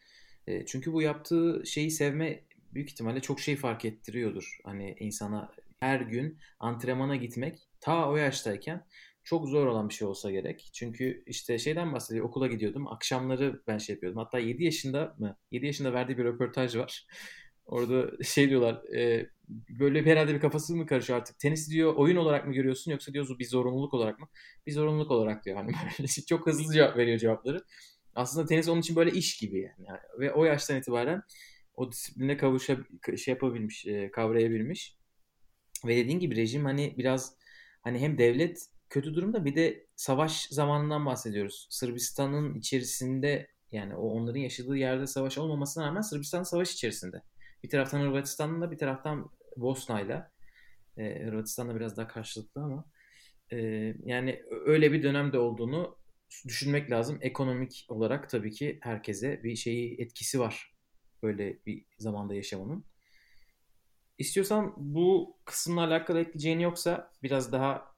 E, 0.47 0.65
çünkü 0.65 0.93
bu 0.93 1.01
yaptığı 1.01 1.63
şeyi 1.65 1.91
sevme 1.91 2.39
büyük 2.73 2.89
ihtimalle 2.89 3.19
çok 3.19 3.39
şey 3.39 3.55
fark 3.55 3.85
ettiriyordur. 3.85 4.59
Hani 4.63 4.95
insana 4.99 5.51
her 5.85 5.99
gün 5.99 6.39
antrenmana 6.59 7.15
gitmek 7.15 7.59
ta 7.81 8.09
o 8.09 8.15
yaştayken 8.15 8.85
çok 9.23 9.47
zor 9.47 9.67
olan 9.67 9.89
bir 9.89 9.93
şey 9.93 10.07
olsa 10.07 10.31
gerek. 10.31 10.69
Çünkü 10.73 11.23
işte 11.25 11.59
şeyden 11.59 11.93
bahsediyor. 11.93 12.25
Okula 12.25 12.47
gidiyordum. 12.47 12.87
Akşamları 12.87 13.61
ben 13.67 13.77
şey 13.77 13.93
yapıyordum. 13.93 14.19
Hatta 14.19 14.39
7 14.39 14.63
yaşında 14.63 15.15
mı? 15.19 15.37
7 15.51 15.65
yaşında 15.65 15.93
verdiği 15.93 16.17
bir 16.17 16.23
röportaj 16.23 16.75
var. 16.75 17.07
Orada 17.65 18.23
şey 18.23 18.49
diyorlar. 18.49 18.95
E, 18.95 19.29
böyle 19.69 20.05
bir 20.05 20.11
herhalde 20.11 20.33
bir 20.35 20.39
kafası 20.39 20.75
mı 20.75 20.85
karışıyor 20.85 21.19
artık? 21.19 21.39
Tenis 21.39 21.69
diyor 21.71 21.95
oyun 21.95 22.15
olarak 22.15 22.47
mı 22.47 22.53
görüyorsun 22.53 22.91
yoksa 22.91 23.13
diyor 23.13 23.39
bir 23.39 23.45
zorunluluk 23.45 23.93
olarak 23.93 24.19
mı? 24.19 24.27
Bir 24.67 24.71
zorunluluk 24.71 25.11
olarak 25.11 25.45
diyor. 25.45 25.57
Hani 25.57 25.71
çok 26.29 26.47
hızlı 26.47 26.73
cevap 26.73 26.97
veriyor 26.97 27.19
cevapları. 27.19 27.63
Aslında 28.15 28.45
tenis 28.47 28.69
onun 28.69 28.81
için 28.81 28.95
böyle 28.95 29.11
iş 29.11 29.37
gibi 29.37 29.59
yani. 29.59 29.87
yani 29.87 29.99
ve 30.19 30.33
o 30.33 30.45
yaştan 30.45 30.77
itibaren 30.77 31.21
o 31.75 31.91
disipline 31.91 32.37
kavuşa 32.37 32.77
şey 33.17 33.33
yapabilmiş, 33.33 33.85
e, 33.85 34.11
kavrayabilmiş. 34.11 34.97
Ve 35.85 35.97
dediğin 35.97 36.19
gibi 36.19 36.35
rejim 36.35 36.65
hani 36.65 36.95
biraz 36.97 37.35
hani 37.81 37.99
hem 37.99 38.17
devlet 38.17 38.67
kötü 38.89 39.13
durumda 39.13 39.45
bir 39.45 39.55
de 39.55 39.85
savaş 39.95 40.47
zamanından 40.47 41.05
bahsediyoruz. 41.05 41.67
Sırbistan'ın 41.69 42.55
içerisinde 42.55 43.47
yani 43.71 43.95
o 43.95 44.07
onların 44.09 44.39
yaşadığı 44.39 44.77
yerde 44.77 45.07
savaş 45.07 45.37
olmamasına 45.37 45.87
rağmen 45.87 46.01
Sırbistan 46.01 46.43
savaş 46.43 46.73
içerisinde. 46.73 47.21
Bir 47.63 47.69
taraftan 47.69 48.01
Hırvatistan'la 48.01 48.71
bir 48.71 48.77
taraftan 48.77 49.31
Bosna'yla. 49.57 50.31
Ee, 50.97 51.23
Hırvatistan'da 51.25 51.75
biraz 51.75 51.97
daha 51.97 52.07
karşılıklı 52.07 52.61
ama 52.61 52.85
e, 53.51 53.57
yani 54.05 54.43
öyle 54.65 54.91
bir 54.91 55.03
dönemde 55.03 55.39
olduğunu 55.39 55.97
düşünmek 56.47 56.91
lazım. 56.91 57.17
Ekonomik 57.21 57.85
olarak 57.89 58.29
tabii 58.29 58.51
ki 58.51 58.79
herkese 58.81 59.43
bir 59.43 59.55
şeyi 59.55 60.01
etkisi 60.01 60.39
var. 60.39 60.75
Böyle 61.23 61.65
bir 61.65 61.85
zamanda 61.97 62.35
yaşamanın. 62.35 62.85
İstiyorsan 64.17 64.73
bu 64.77 65.37
kısımla 65.45 65.83
alakalı 65.83 66.19
ekleyeceğin 66.19 66.59
yoksa 66.59 67.11
biraz 67.23 67.51
daha 67.51 67.95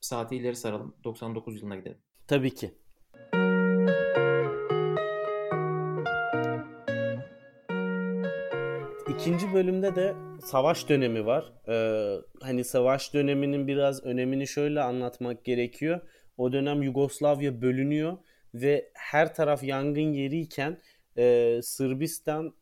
saati 0.00 0.36
ileri 0.36 0.56
saralım. 0.56 0.96
99 1.04 1.56
yılına 1.56 1.76
gidelim. 1.76 1.98
Tabii 2.26 2.54
ki. 2.54 2.74
İkinci 9.08 9.54
bölümde 9.54 9.96
de 9.96 10.14
savaş 10.44 10.88
dönemi 10.88 11.26
var. 11.26 11.52
Ee, 11.68 12.16
hani 12.42 12.64
savaş 12.64 13.14
döneminin 13.14 13.66
biraz 13.66 14.04
önemini 14.04 14.46
şöyle 14.46 14.80
anlatmak 14.80 15.44
gerekiyor. 15.44 16.00
O 16.36 16.52
dönem 16.52 16.82
Yugoslavya 16.82 17.62
bölünüyor 17.62 18.18
ve 18.54 18.90
her 18.94 19.34
taraf 19.34 19.64
yangın 19.64 20.12
yeriyken 20.12 20.78
e, 21.16 21.58
Sırbistan 21.62 22.54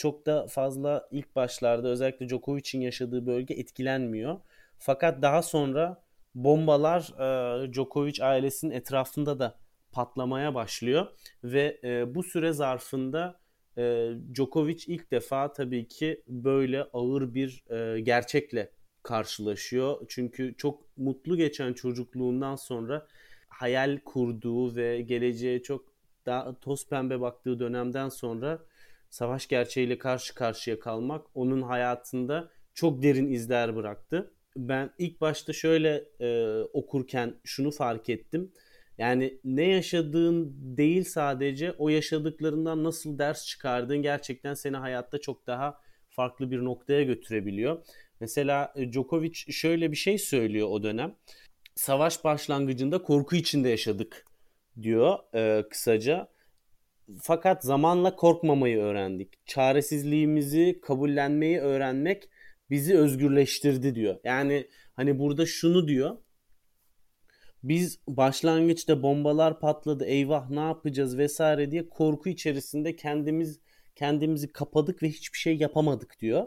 çok 0.00 0.26
da 0.26 0.46
fazla 0.46 1.08
ilk 1.10 1.36
başlarda 1.36 1.88
özellikle 1.88 2.28
Djokovic'in 2.28 2.80
yaşadığı 2.80 3.26
bölge 3.26 3.54
etkilenmiyor. 3.54 4.40
Fakat 4.78 5.22
daha 5.22 5.42
sonra 5.42 6.02
bombalar 6.34 7.00
e, 7.00 7.72
Djokovic 7.72 8.24
ailesinin 8.24 8.72
etrafında 8.72 9.38
da 9.38 9.58
patlamaya 9.92 10.54
başlıyor 10.54 11.06
ve 11.44 11.80
e, 11.84 12.14
bu 12.14 12.22
süre 12.22 12.52
zarfında 12.52 13.40
e, 13.78 14.10
Djokovic 14.34 14.84
ilk 14.86 15.10
defa 15.10 15.52
tabii 15.52 15.88
ki 15.88 16.22
böyle 16.28 16.82
ağır 16.82 17.34
bir 17.34 17.64
e, 17.70 18.00
gerçekle 18.00 18.70
karşılaşıyor. 19.02 20.04
Çünkü 20.08 20.54
çok 20.58 20.96
mutlu 20.96 21.36
geçen 21.36 21.72
çocukluğundan 21.72 22.56
sonra 22.56 23.06
hayal 23.48 23.98
kurduğu 24.04 24.76
ve 24.76 25.00
geleceğe 25.00 25.62
çok 25.62 25.84
daha 26.26 26.60
toz 26.60 26.88
pembe 26.88 27.20
baktığı 27.20 27.60
dönemden 27.60 28.08
sonra 28.08 28.58
savaş 29.10 29.48
gerçeğiyle 29.48 29.98
karşı 29.98 30.34
karşıya 30.34 30.80
kalmak 30.80 31.26
onun 31.34 31.62
hayatında 31.62 32.50
çok 32.74 33.02
derin 33.02 33.32
izler 33.32 33.76
bıraktı. 33.76 34.34
Ben 34.56 34.90
ilk 34.98 35.20
başta 35.20 35.52
şöyle 35.52 36.04
e, 36.20 36.60
okurken 36.72 37.34
şunu 37.44 37.70
fark 37.70 38.08
ettim. 38.08 38.52
Yani 38.98 39.40
ne 39.44 39.68
yaşadığın 39.68 40.56
değil 40.76 41.04
sadece 41.04 41.72
o 41.72 41.88
yaşadıklarından 41.88 42.84
nasıl 42.84 43.18
ders 43.18 43.46
çıkardığın 43.46 44.02
gerçekten 44.02 44.54
seni 44.54 44.76
hayatta 44.76 45.20
çok 45.20 45.46
daha 45.46 45.80
farklı 46.10 46.50
bir 46.50 46.64
noktaya 46.64 47.02
götürebiliyor. 47.02 47.86
Mesela 48.20 48.72
e, 48.76 48.92
Djokovic 48.92 49.34
şöyle 49.34 49.92
bir 49.92 49.96
şey 49.96 50.18
söylüyor 50.18 50.68
o 50.70 50.82
dönem. 50.82 51.14
Savaş 51.74 52.24
başlangıcında 52.24 53.02
korku 53.02 53.36
içinde 53.36 53.68
yaşadık 53.68 54.24
diyor 54.82 55.18
e, 55.34 55.68
kısaca. 55.68 56.28
Fakat 57.22 57.64
zamanla 57.64 58.16
korkmamayı 58.16 58.78
öğrendik. 58.78 59.46
Çaresizliğimizi 59.46 60.80
kabullenmeyi 60.82 61.58
öğrenmek 61.58 62.28
bizi 62.70 62.98
özgürleştirdi 62.98 63.94
diyor. 63.94 64.16
Yani 64.24 64.68
hani 64.92 65.18
burada 65.18 65.46
şunu 65.46 65.88
diyor. 65.88 66.16
Biz 67.62 68.00
başlangıçta 68.08 69.02
bombalar 69.02 69.60
patladı 69.60 70.04
eyvah 70.04 70.50
ne 70.50 70.60
yapacağız 70.60 71.18
vesaire 71.18 71.70
diye 71.70 71.88
korku 71.88 72.28
içerisinde 72.28 72.96
kendimiz 72.96 73.60
kendimizi 73.96 74.52
kapadık 74.52 75.02
ve 75.02 75.08
hiçbir 75.08 75.38
şey 75.38 75.56
yapamadık 75.56 76.20
diyor. 76.20 76.46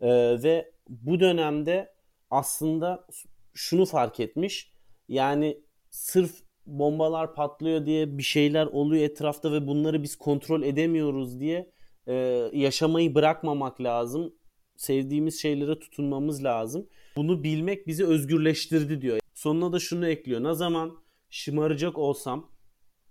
Ee, 0.00 0.42
ve 0.42 0.72
bu 0.88 1.20
dönemde 1.20 1.94
aslında 2.30 3.06
şunu 3.54 3.86
fark 3.86 4.20
etmiş. 4.20 4.72
Yani 5.08 5.60
sırf 5.90 6.43
bombalar 6.66 7.34
patlıyor 7.34 7.86
diye 7.86 8.18
bir 8.18 8.22
şeyler 8.22 8.66
oluyor 8.66 9.04
etrafta 9.04 9.52
ve 9.52 9.66
bunları 9.66 10.02
biz 10.02 10.16
kontrol 10.16 10.62
edemiyoruz 10.62 11.40
diye 11.40 11.72
e, 12.06 12.14
yaşamayı 12.52 13.14
bırakmamak 13.14 13.80
lazım. 13.80 14.34
Sevdiğimiz 14.76 15.40
şeylere 15.42 15.78
tutunmamız 15.78 16.44
lazım. 16.44 16.86
Bunu 17.16 17.44
bilmek 17.44 17.86
bizi 17.86 18.06
özgürleştirdi 18.06 19.00
diyor. 19.00 19.18
Sonuna 19.34 19.72
da 19.72 19.78
şunu 19.78 20.08
ekliyor. 20.08 20.42
Ne 20.42 20.54
zaman 20.54 20.98
şımaracak 21.30 21.98
olsam, 21.98 22.50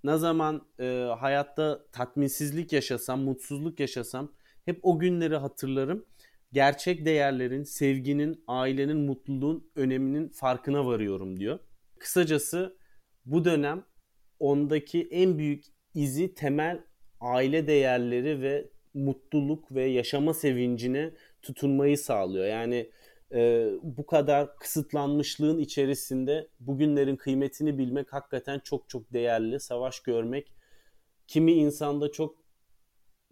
ne 0.04 0.18
zaman 0.18 0.68
e, 0.80 0.86
hayatta 1.20 1.86
tatminsizlik 1.92 2.74
yaşasam, 2.74 3.22
mutsuzluk 3.22 3.80
yaşasam 3.80 4.32
hep 4.66 4.80
o 4.84 5.00
günleri 5.00 5.36
hatırlarım. 5.36 6.06
Gerçek 6.54 7.06
değerlerin, 7.06 7.64
sevginin, 7.64 8.44
ailenin, 8.48 8.98
mutluluğun 8.98 9.72
öneminin 9.76 10.30
farkına 10.30 10.86
varıyorum 10.86 11.40
diyor. 11.40 11.60
Kısacası 12.00 12.78
bu 13.25 13.46
dönem 13.46 13.86
ondaki 14.39 15.08
en 15.12 15.38
büyük 15.38 15.63
izi 15.94 16.34
temel 16.34 16.84
aile 17.20 17.68
değerleri 17.68 18.42
ve 18.42 18.70
mutluluk 18.94 19.72
ve 19.72 19.84
yaşama 19.84 20.34
sevincine 20.34 21.13
tutunmayı 21.42 21.98
sağlıyor. 21.98 22.46
Yani 22.46 22.92
e, 23.34 23.70
bu 23.84 24.06
kadar 24.06 24.58
kısıtlanmışlığın 24.58 25.60
içerisinde 25.60 26.48
bugünlerin 26.60 27.15
kıymetini 27.15 27.77
bilmek 27.77 28.13
hakikaten 28.13 28.60
çok 28.60 28.89
çok 28.89 29.13
değerli. 29.13 29.60
Savaş 29.60 30.00
görmek 30.00 30.53
kimi 31.27 31.51
insanda 31.53 32.12
çok 32.12 32.44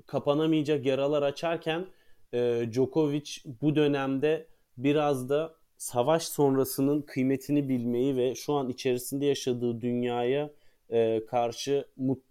kapanamayacak 0.05 0.86
yaralar 0.86 1.24
açarken 1.24 1.88
e, 2.33 2.65
Djokovic 2.71 3.31
bu 3.62 3.75
dönemde 3.75 4.48
biraz 4.77 5.29
da 5.29 5.61
savaş 5.81 6.23
sonrasının 6.23 7.01
kıymetini 7.01 7.69
bilmeyi 7.69 8.15
ve 8.15 8.35
şu 8.35 8.53
an 8.53 8.69
içerisinde 8.69 9.25
yaşadığı 9.25 9.81
dünyaya 9.81 10.51
e, 10.89 11.25
karşı 11.25 11.88
mut, 11.97 12.23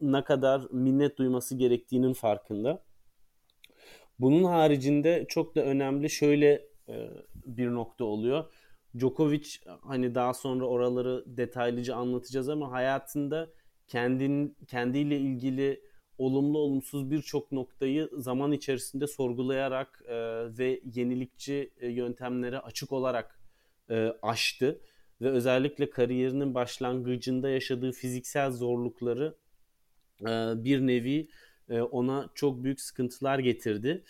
ne 0.00 0.24
kadar 0.24 0.62
minnet 0.70 1.18
duyması 1.18 1.56
gerektiğinin 1.56 2.12
farkında. 2.12 2.84
Bunun 4.18 4.44
haricinde 4.44 5.24
çok 5.28 5.56
da 5.56 5.62
önemli 5.64 6.10
şöyle 6.10 6.52
e, 6.88 7.10
bir 7.46 7.68
nokta 7.68 8.04
oluyor. 8.04 8.44
Djokovic 8.98 9.48
hani 9.82 10.14
daha 10.14 10.34
sonra 10.34 10.66
oraları 10.66 11.24
detaylıca 11.26 11.96
anlatacağız 11.96 12.48
ama 12.48 12.72
hayatında 12.72 13.50
kendin 13.88 14.56
kendiyle 14.68 15.18
ilgili 15.18 15.80
olumlu 16.18 16.58
olumsuz 16.58 17.10
birçok 17.10 17.52
noktayı 17.52 18.10
zaman 18.12 18.52
içerisinde 18.52 19.06
sorgulayarak 19.06 20.02
e, 20.06 20.14
ve 20.58 20.80
yenilikçi 20.94 21.72
e, 21.80 21.88
yöntemlere 21.88 22.58
açık 22.58 22.92
olarak 22.92 23.40
e, 23.90 24.12
aştı 24.22 24.80
ve 25.20 25.30
özellikle 25.30 25.90
kariyerinin 25.90 26.54
başlangıcında 26.54 27.48
yaşadığı 27.48 27.92
fiziksel 27.92 28.50
zorlukları 28.50 29.36
e, 30.20 30.26
bir 30.64 30.80
nevi 30.80 31.28
e, 31.68 31.80
ona 31.80 32.30
çok 32.34 32.64
büyük 32.64 32.80
sıkıntılar 32.80 33.38
getirdi. 33.38 34.04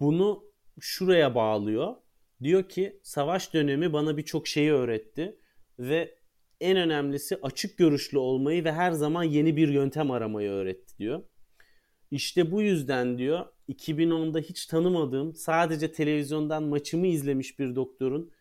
Bunu 0.00 0.44
şuraya 0.80 1.34
bağlıyor. 1.34 1.94
Diyor 2.42 2.68
ki 2.68 3.00
savaş 3.02 3.54
dönemi 3.54 3.92
bana 3.92 4.16
birçok 4.16 4.48
şeyi 4.48 4.72
öğretti 4.72 5.38
ve 5.78 6.18
en 6.60 6.76
önemlisi 6.76 7.38
açık 7.42 7.78
görüşlü 7.78 8.18
olmayı 8.18 8.64
ve 8.64 8.72
her 8.72 8.92
zaman 8.92 9.22
yeni 9.22 9.56
bir 9.56 9.68
yöntem 9.68 10.10
aramayı 10.10 10.50
öğretti 10.50 10.98
diyor. 10.98 11.22
İşte 12.10 12.52
bu 12.52 12.62
yüzden 12.62 13.18
diyor 13.18 13.46
2010'da 13.68 14.38
hiç 14.38 14.66
tanımadığım 14.66 15.34
sadece 15.34 15.92
televizyondan 15.92 16.62
maçımı 16.62 17.06
izlemiş 17.06 17.58
bir 17.58 17.74
doktorun 17.74 18.32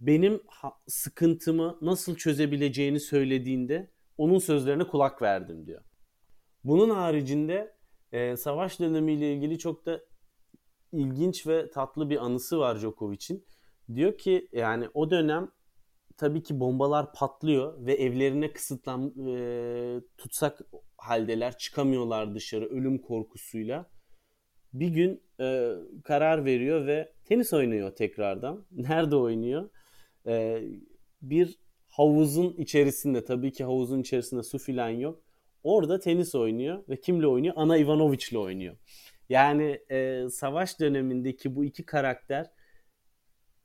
benim 0.00 0.40
sıkıntımı 0.86 1.78
nasıl 1.82 2.16
çözebileceğini 2.16 3.00
söylediğinde 3.00 3.90
onun 4.18 4.38
sözlerine 4.38 4.86
kulak 4.86 5.22
verdim 5.22 5.66
diyor. 5.66 5.82
Bunun 6.64 6.90
haricinde 6.90 7.76
e, 8.12 8.36
savaş 8.36 8.80
dönemiyle 8.80 9.34
ilgili 9.34 9.58
çok 9.58 9.86
da 9.86 10.00
ilginç 10.92 11.46
ve 11.46 11.70
tatlı 11.70 12.10
bir 12.10 12.24
anısı 12.24 12.58
var 12.58 12.78
Djokovic'in. 12.78 13.46
Diyor 13.94 14.18
ki 14.18 14.48
yani 14.52 14.88
o 14.94 15.10
dönem 15.10 15.50
tabii 16.16 16.42
ki 16.42 16.60
bombalar 16.60 17.12
patlıyor 17.12 17.86
ve 17.86 17.94
evlerine 17.94 18.52
kısıtlan 18.52 19.28
e, 19.28 20.00
tutsak 20.18 20.60
haldeler 20.96 21.58
çıkamıyorlar 21.58 22.34
dışarı 22.34 22.66
ölüm 22.66 22.98
korkusuyla. 22.98 23.90
Bir 24.72 24.88
gün 24.88 25.22
e, 25.40 25.72
karar 26.04 26.44
veriyor 26.44 26.86
ve 26.86 27.12
tenis 27.24 27.52
oynuyor 27.52 27.90
tekrardan. 27.90 28.66
Nerede 28.72 29.16
oynuyor? 29.16 29.70
E, 30.26 30.62
bir 31.22 31.58
havuzun 31.88 32.54
içerisinde 32.58 33.24
tabii 33.24 33.52
ki 33.52 33.64
havuzun 33.64 34.00
içerisinde 34.00 34.42
su 34.42 34.58
filan 34.58 34.88
yok. 34.88 35.22
Orada 35.62 35.98
tenis 36.00 36.34
oynuyor 36.34 36.84
ve 36.88 37.00
kimle 37.00 37.26
oynuyor? 37.26 37.54
Ana 37.56 37.76
Ivanovic'le 37.76 38.36
oynuyor. 38.36 38.76
Yani 39.28 39.80
e, 39.90 40.28
savaş 40.30 40.80
dönemindeki 40.80 41.56
bu 41.56 41.64
iki 41.64 41.86
karakter 41.86 42.50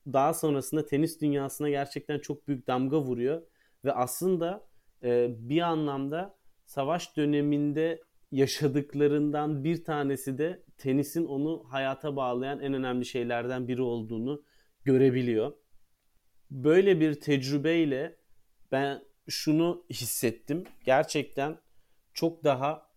daha 0.07 0.33
sonrasında 0.33 0.85
tenis 0.85 1.21
dünyasına 1.21 1.69
gerçekten 1.69 2.19
çok 2.19 2.47
büyük 2.47 2.67
damga 2.67 3.01
vuruyor 3.01 3.41
ve 3.85 3.93
aslında 3.93 4.67
e, 5.03 5.27
bir 5.49 5.61
anlamda 5.61 6.37
savaş 6.65 7.17
döneminde 7.17 8.01
yaşadıklarından 8.31 9.63
bir 9.63 9.83
tanesi 9.83 10.37
de 10.37 10.63
tenisin 10.77 11.25
onu 11.25 11.63
hayata 11.69 12.15
bağlayan 12.15 12.59
en 12.59 12.73
önemli 12.73 13.05
şeylerden 13.05 13.67
biri 13.67 13.81
olduğunu 13.81 14.43
görebiliyor. 14.83 15.53
Böyle 16.51 16.99
bir 16.99 17.13
tecrübeyle 17.19 18.17
ben 18.71 19.03
şunu 19.29 19.85
hissettim. 19.89 20.63
Gerçekten 20.85 21.57
çok 22.13 22.43
daha 22.43 22.89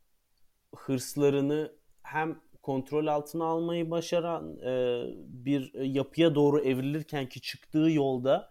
hırslarını 0.76 1.72
hem 2.02 2.40
kontrol 2.64 3.06
altına 3.06 3.44
almayı 3.44 3.90
başaran 3.90 4.56
e, 4.58 5.02
bir 5.26 5.74
yapıya 5.74 6.34
doğru 6.34 6.60
evrilirken 6.60 7.28
ki 7.28 7.40
çıktığı 7.40 7.90
yolda 7.90 8.50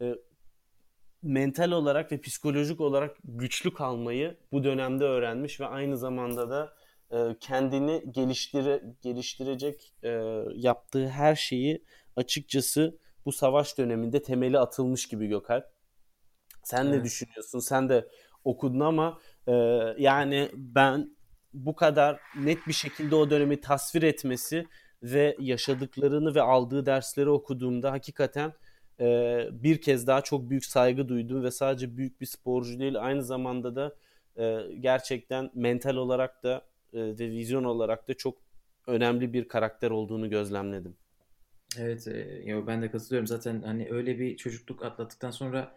e, 0.00 0.14
mental 1.22 1.70
olarak 1.70 2.12
ve 2.12 2.20
psikolojik 2.20 2.80
olarak 2.80 3.16
güçlü 3.24 3.74
kalmayı 3.74 4.36
bu 4.52 4.64
dönemde 4.64 5.04
öğrenmiş 5.04 5.60
ve 5.60 5.66
aynı 5.66 5.96
zamanda 5.98 6.50
da 6.50 6.74
e, 7.10 7.36
kendini 7.40 8.12
geliştire 8.12 8.82
geliştirecek 9.02 9.92
e, 10.02 10.10
yaptığı 10.54 11.08
her 11.08 11.34
şeyi 11.34 11.84
açıkçası 12.16 12.98
bu 13.26 13.32
savaş 13.32 13.78
döneminde 13.78 14.22
temeli 14.22 14.58
atılmış 14.58 15.08
gibi 15.08 15.26
Gökalp. 15.26 15.64
Sen 16.62 16.86
evet. 16.86 16.94
ne 16.94 17.04
düşünüyorsun? 17.04 17.58
Sen 17.58 17.88
de 17.88 18.08
okudun 18.44 18.80
ama 18.80 19.18
e, 19.46 19.52
yani 19.98 20.50
ben 20.54 21.16
bu 21.54 21.76
kadar 21.76 22.20
net 22.36 22.66
bir 22.66 22.72
şekilde 22.72 23.14
o 23.14 23.30
dönemi 23.30 23.60
tasvir 23.60 24.02
etmesi 24.02 24.66
ve 25.02 25.36
yaşadıklarını 25.38 26.34
ve 26.34 26.42
aldığı 26.42 26.86
dersleri 26.86 27.30
okuduğumda 27.30 27.92
hakikaten 27.92 28.52
e, 29.00 29.48
bir 29.52 29.80
kez 29.80 30.06
daha 30.06 30.20
çok 30.20 30.50
büyük 30.50 30.64
saygı 30.64 31.08
duydum 31.08 31.42
ve 31.42 31.50
sadece 31.50 31.96
büyük 31.96 32.20
bir 32.20 32.26
sporcu 32.26 32.78
değil 32.78 33.02
aynı 33.04 33.22
zamanda 33.22 33.76
da 33.76 33.96
e, 34.36 34.60
gerçekten 34.80 35.50
mental 35.54 35.96
olarak 35.96 36.42
da 36.42 36.62
e, 36.92 37.00
ve 37.00 37.30
vizyon 37.30 37.64
olarak 37.64 38.08
da 38.08 38.14
çok 38.14 38.38
önemli 38.86 39.32
bir 39.32 39.48
karakter 39.48 39.90
olduğunu 39.90 40.30
gözlemledim. 40.30 40.96
Evet, 41.78 42.08
e, 42.08 42.66
ben 42.66 42.82
de 42.82 42.90
katılıyorum. 42.90 43.26
Zaten 43.26 43.62
hani 43.62 43.88
öyle 43.90 44.18
bir 44.18 44.36
çocukluk 44.36 44.84
atlattıktan 44.84 45.30
sonra 45.30 45.74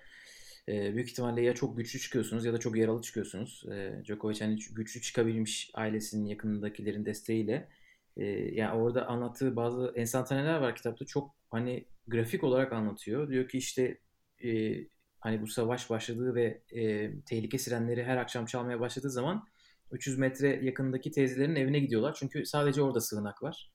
e, 0.69 0.95
büyük 0.95 1.09
ihtimalle 1.09 1.41
ya 1.41 1.55
çok 1.55 1.77
güçlü 1.77 1.99
çıkıyorsunuz 1.99 2.45
ya 2.45 2.53
da 2.53 2.57
çok 2.57 2.77
yaralı 2.77 3.01
çıkıyorsunuz. 3.01 3.63
E, 3.71 4.01
Djokovic 4.05 4.39
hani 4.39 4.59
güçlü 4.71 5.01
çıkabilmiş 5.01 5.71
ailesinin 5.73 6.25
yakınındakilerin 6.25 7.05
desteğiyle. 7.05 7.69
E, 8.17 8.25
yani 8.55 8.81
orada 8.81 9.07
anlattığı 9.07 9.55
bazı 9.55 9.93
enstantaneler 9.95 10.59
var 10.59 10.75
kitapta. 10.75 11.05
Çok 11.05 11.35
hani 11.51 11.85
grafik 12.07 12.43
olarak 12.43 12.73
anlatıyor. 12.73 13.29
Diyor 13.29 13.49
ki 13.49 13.57
işte 13.57 13.97
e, 14.43 14.77
hani 15.19 15.41
bu 15.41 15.47
savaş 15.47 15.89
başladığı 15.89 16.35
ve 16.35 16.61
e, 16.71 17.11
tehlike 17.21 17.57
sirenleri 17.57 18.03
her 18.03 18.17
akşam 18.17 18.45
çalmaya 18.45 18.79
başladığı 18.79 19.09
zaman 19.09 19.47
300 19.91 20.17
metre 20.17 20.65
yakındaki 20.65 21.11
teyzelerin 21.11 21.55
evine 21.55 21.79
gidiyorlar. 21.79 22.13
Çünkü 22.19 22.45
sadece 22.45 22.81
orada 22.81 23.01
sığınak 23.01 23.43
var. 23.43 23.71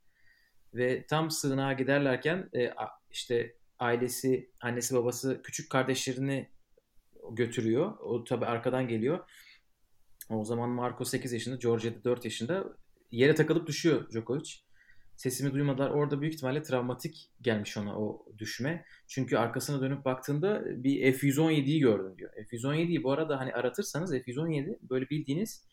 Ve 0.74 1.06
tam 1.06 1.30
sığınağa 1.30 1.72
giderlerken 1.72 2.50
e, 2.54 2.72
işte 3.10 3.54
ailesi, 3.78 4.50
annesi 4.60 4.94
babası 4.94 5.40
küçük 5.42 5.70
kardeşlerini 5.70 6.48
götürüyor. 7.36 7.92
O 8.00 8.24
tabi 8.24 8.46
arkadan 8.46 8.88
geliyor. 8.88 9.18
O 10.30 10.44
zaman 10.44 10.70
Marco 10.70 11.04
8 11.04 11.32
yaşında, 11.32 11.56
Georgia 11.56 11.90
4 12.04 12.24
yaşında. 12.24 12.64
Yere 13.10 13.34
takılıp 13.34 13.66
düşüyor 13.66 14.10
Djokovic. 14.10 14.50
Sesimi 15.16 15.52
duymadılar. 15.52 15.90
Orada 15.90 16.20
büyük 16.20 16.34
ihtimalle 16.34 16.62
travmatik 16.62 17.30
gelmiş 17.42 17.76
ona 17.76 17.98
o 18.00 18.26
düşme. 18.38 18.84
Çünkü 19.06 19.36
arkasına 19.36 19.80
dönüp 19.80 20.04
baktığında 20.04 20.62
bir 20.84 21.12
F-117'yi 21.12 21.80
gördüm 21.80 22.18
diyor. 22.18 22.30
F-117'yi 22.50 23.02
bu 23.02 23.12
arada 23.12 23.40
hani 23.40 23.52
aratırsanız 23.52 24.12
F-117 24.12 24.78
böyle 24.82 25.10
bildiğiniz 25.10 25.64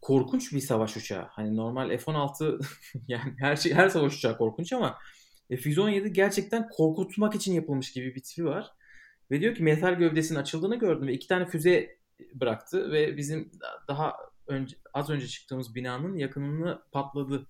korkunç 0.00 0.52
bir 0.52 0.60
savaş 0.60 0.96
uçağı. 0.96 1.26
Hani 1.30 1.56
normal 1.56 1.98
F-16 1.98 2.66
yani 3.08 3.34
her 3.38 3.56
şey 3.56 3.74
her 3.74 3.88
savaş 3.88 4.16
uçağı 4.16 4.38
korkunç 4.38 4.72
ama 4.72 4.98
F-117 5.48 6.08
gerçekten 6.08 6.68
korkutmak 6.68 7.34
için 7.34 7.52
yapılmış 7.52 7.92
gibi 7.92 8.14
bir 8.14 8.22
tipi 8.22 8.44
var. 8.44 8.70
Ve 9.30 9.40
diyor 9.40 9.54
ki 9.54 9.62
metal 9.62 9.94
gövdesinin 9.94 10.38
açıldığını 10.38 10.78
gördüm 10.78 11.08
ve 11.08 11.12
iki 11.12 11.28
tane 11.28 11.46
füze 11.46 11.98
bıraktı 12.34 12.92
ve 12.92 13.16
bizim 13.16 13.50
daha 13.88 14.16
önce 14.46 14.76
az 14.94 15.10
önce 15.10 15.26
çıktığımız 15.26 15.74
binanın 15.74 16.16
yakınını 16.16 16.82
patladı 16.92 17.46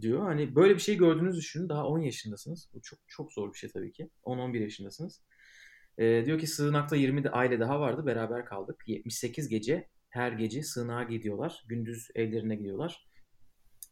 diyor. 0.00 0.22
Hani 0.22 0.54
böyle 0.54 0.74
bir 0.74 0.80
şey 0.80 0.96
gördüğünüzü 0.96 1.38
düşünün. 1.38 1.68
Daha 1.68 1.86
10 1.86 1.98
yaşındasınız. 1.98 2.70
Bu 2.74 2.82
çok 2.82 2.98
çok 3.06 3.32
zor 3.32 3.52
bir 3.52 3.58
şey 3.58 3.70
tabii 3.70 3.92
ki. 3.92 4.10
10-11 4.24 4.62
yaşındasınız. 4.62 5.22
Ee, 5.98 6.22
diyor 6.26 6.38
ki 6.38 6.46
sığınakta 6.46 6.96
20 6.96 7.24
de 7.24 7.30
aile 7.30 7.60
daha 7.60 7.80
vardı. 7.80 8.06
Beraber 8.06 8.44
kaldık. 8.44 8.82
78 8.86 9.48
gece 9.48 9.88
her 10.08 10.32
gece 10.32 10.62
sığınağa 10.62 11.02
gidiyorlar. 11.02 11.64
Gündüz 11.68 12.08
evlerine 12.14 12.56
gidiyorlar. 12.56 13.08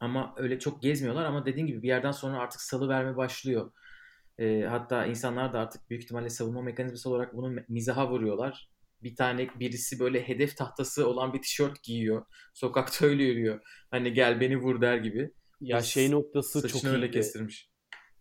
Ama 0.00 0.34
öyle 0.36 0.58
çok 0.58 0.82
gezmiyorlar 0.82 1.24
ama 1.24 1.46
dediğin 1.46 1.66
gibi 1.66 1.82
bir 1.82 1.88
yerden 1.88 2.10
sonra 2.10 2.38
artık 2.38 2.60
salı 2.60 2.88
verme 2.88 3.16
başlıyor. 3.16 3.72
E, 4.38 4.62
hatta 4.62 5.06
insanlar 5.06 5.52
da 5.52 5.60
artık 5.60 5.90
büyük 5.90 6.02
ihtimalle 6.02 6.30
savunma 6.30 6.62
mekanizması 6.62 7.10
olarak 7.10 7.36
bunu 7.36 7.60
mizaha 7.68 8.10
vuruyorlar. 8.10 8.70
Bir 9.02 9.16
tane 9.16 9.48
birisi 9.60 10.00
böyle 10.00 10.28
hedef 10.28 10.56
tahtası 10.56 11.08
olan 11.08 11.32
bir 11.32 11.42
tişört 11.42 11.82
giyiyor. 11.82 12.24
Sokakta 12.54 13.06
öyle 13.06 13.22
yürüyor. 13.22 13.60
Hani 13.90 14.12
gel 14.12 14.40
beni 14.40 14.56
vur 14.56 14.80
der 14.80 14.96
gibi. 14.96 15.32
Ya 15.60 15.82
şey 15.82 16.10
noktası 16.10 16.68
çok 16.68 16.84
öyle 16.84 17.10
kestirmiş. 17.10 17.70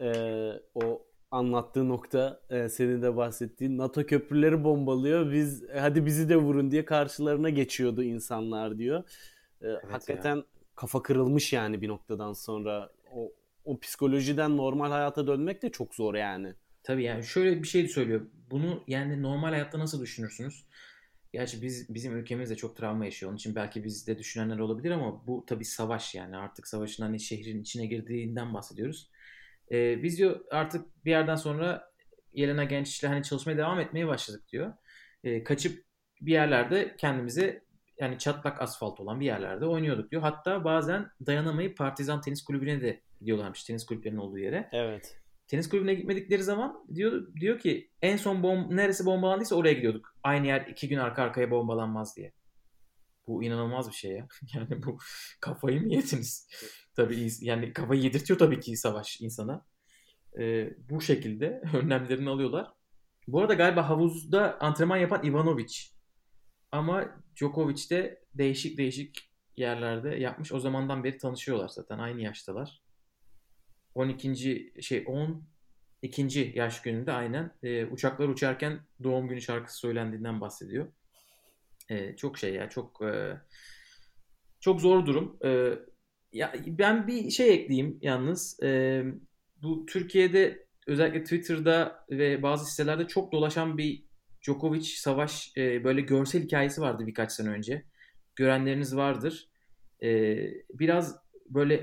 Ee, 0.01 0.51
o 0.75 1.05
anlattığı 1.31 1.89
nokta 1.89 2.41
e, 2.49 2.69
senin 2.69 3.01
de 3.01 3.15
bahsettiğin 3.15 3.77
NATO 3.77 4.05
köprüleri 4.05 4.63
bombalıyor. 4.63 5.31
Biz 5.31 5.63
hadi 5.73 6.05
bizi 6.05 6.29
de 6.29 6.35
vurun 6.37 6.71
diye 6.71 6.85
karşılarına 6.85 7.49
geçiyordu 7.49 8.03
insanlar 8.03 8.77
diyor. 8.77 8.99
E, 9.61 9.67
evet 9.67 9.83
hakikaten 9.89 10.35
ya. 10.35 10.43
kafa 10.75 11.01
kırılmış 11.01 11.53
yani 11.53 11.81
bir 11.81 11.87
noktadan 11.87 12.33
sonra. 12.33 12.91
O 13.65 13.79
psikolojiden 13.79 14.57
normal 14.57 14.91
hayata 14.91 15.27
dönmek 15.27 15.61
de 15.61 15.71
çok 15.71 15.95
zor 15.95 16.15
yani. 16.15 16.53
Tabii 16.83 17.03
yani 17.03 17.23
şöyle 17.23 17.63
bir 17.63 17.67
şey 17.67 17.87
söylüyor. 17.87 18.27
Bunu 18.51 18.83
yani 18.87 19.21
normal 19.21 19.49
hayatta 19.49 19.79
nasıl 19.79 20.01
düşünürsünüz? 20.01 20.65
Gerçi 21.33 21.61
biz 21.61 21.93
bizim 21.93 22.17
ülkemizde 22.17 22.55
çok 22.55 22.75
travma 22.75 23.05
yaşıyor. 23.05 23.29
Onun 23.29 23.37
için 23.37 23.55
belki 23.55 23.83
bizde 23.83 24.17
düşünenler 24.17 24.59
olabilir 24.59 24.91
ama 24.91 25.27
bu 25.27 25.45
tabii 25.47 25.65
savaş 25.65 26.15
yani. 26.15 26.37
Artık 26.37 26.67
savaşın 26.67 27.03
hani 27.03 27.19
şehrin 27.19 27.61
içine 27.61 27.85
girdiğinden 27.85 28.53
bahsediyoruz. 28.53 29.09
Ee, 29.71 30.03
biz 30.03 30.17
diyor 30.17 30.39
artık 30.51 31.05
bir 31.05 31.11
yerden 31.11 31.35
sonra 31.35 31.91
Yelena 32.33 32.63
Genç 32.63 32.99
ile 32.99 33.07
hani 33.07 33.23
çalışmaya 33.23 33.57
devam 33.57 33.79
etmeye 33.79 34.07
başladık 34.07 34.43
diyor. 34.51 34.73
Ee, 35.23 35.43
kaçıp 35.43 35.85
bir 36.21 36.31
yerlerde 36.31 36.95
kendimize 36.97 37.63
yani 37.99 38.17
çatlak 38.17 38.61
asfalt 38.61 38.99
olan 38.99 39.19
bir 39.19 39.25
yerlerde 39.25 39.65
oynuyorduk 39.65 40.11
diyor. 40.11 40.21
Hatta 40.21 40.63
bazen 40.63 41.09
dayanamayıp 41.25 41.77
Partizan 41.77 42.21
Tenis 42.21 42.43
Kulübü'ne 42.43 42.81
de 42.81 43.01
gidiyorlarmış 43.21 43.63
tenis 43.63 43.85
kulüplerinin 43.85 44.19
olduğu 44.19 44.37
yere. 44.37 44.69
Evet. 44.71 45.17
Tenis 45.47 45.69
kulübüne 45.69 45.93
gitmedikleri 45.93 46.43
zaman 46.43 46.85
diyor 46.95 47.35
diyor 47.35 47.59
ki 47.59 47.91
en 48.01 48.17
son 48.17 48.43
bom 48.43 48.75
neresi 48.75 49.05
bombalandıysa 49.05 49.55
oraya 49.55 49.73
gidiyorduk. 49.73 50.15
Aynı 50.23 50.47
yer 50.47 50.61
iki 50.67 50.87
gün 50.87 50.97
arka 50.97 51.23
arkaya 51.23 51.51
bombalanmaz 51.51 52.17
diye. 52.17 52.33
Bu 53.27 53.43
inanılmaz 53.43 53.89
bir 53.89 53.95
şey 53.95 54.11
ya. 54.11 54.27
Yani 54.53 54.83
bu 54.83 54.97
kafayı 55.41 55.81
mı 55.81 55.93
yediniz? 55.93 56.49
tabii 56.95 57.29
yani 57.41 57.73
kafayı 57.73 58.01
yedirtiyor 58.01 58.39
tabii 58.39 58.59
ki 58.59 58.77
savaş 58.77 59.21
insana. 59.21 59.65
Ee, 60.39 60.73
bu 60.89 61.01
şekilde 61.01 61.61
önlemlerini 61.73 62.29
alıyorlar. 62.29 62.73
Bu 63.27 63.41
arada 63.41 63.53
galiba 63.53 63.89
havuzda 63.89 64.59
antrenman 64.59 64.97
yapan 64.97 65.25
Ivanovic. 65.25 65.75
Ama 66.71 67.23
Djokovic 67.35 67.89
de 67.89 68.23
değişik 68.33 68.77
değişik 68.77 69.31
yerlerde 69.55 70.09
yapmış. 70.09 70.51
O 70.51 70.59
zamandan 70.59 71.03
beri 71.03 71.17
tanışıyorlar 71.17 71.67
zaten. 71.67 71.99
Aynı 71.99 72.21
yaştalar. 72.21 72.81
12. 73.95 74.73
şey 74.81 75.03
10 75.07 75.43
ikinci 76.01 76.51
yaş 76.55 76.81
gününde 76.81 77.11
aynen 77.11 77.51
e, 77.63 77.85
uçaklar 77.85 78.27
uçarken 78.27 78.79
doğum 79.03 79.27
günü 79.27 79.41
şarkısı 79.41 79.77
söylendiğinden 79.77 80.41
bahsediyor. 80.41 80.87
E, 81.89 82.15
çok 82.15 82.37
şey 82.37 82.53
ya 82.53 82.69
çok 82.69 83.01
e, 83.01 83.37
çok 84.59 84.81
zor 84.81 85.05
durum. 85.05 85.37
E, 85.45 85.69
ya 86.33 86.53
ben 86.67 87.07
bir 87.07 87.29
şey 87.29 87.53
ekleyeyim 87.53 87.99
yalnız. 88.01 88.63
E, 88.63 89.03
bu 89.61 89.85
Türkiye'de 89.85 90.65
özellikle 90.87 91.23
Twitter'da 91.23 92.05
ve 92.09 92.43
bazı 92.43 92.65
sitelerde 92.65 93.07
çok 93.07 93.31
dolaşan 93.31 93.77
bir 93.77 94.03
Djokovic 94.41 94.83
savaş 94.83 95.57
e, 95.57 95.83
böyle 95.83 96.01
görsel 96.01 96.43
hikayesi 96.43 96.81
vardı 96.81 97.07
birkaç 97.07 97.31
sene 97.31 97.49
önce. 97.49 97.85
Görenleriniz 98.35 98.95
vardır. 98.95 99.49
E, 100.03 100.37
biraz 100.73 101.15
böyle 101.49 101.77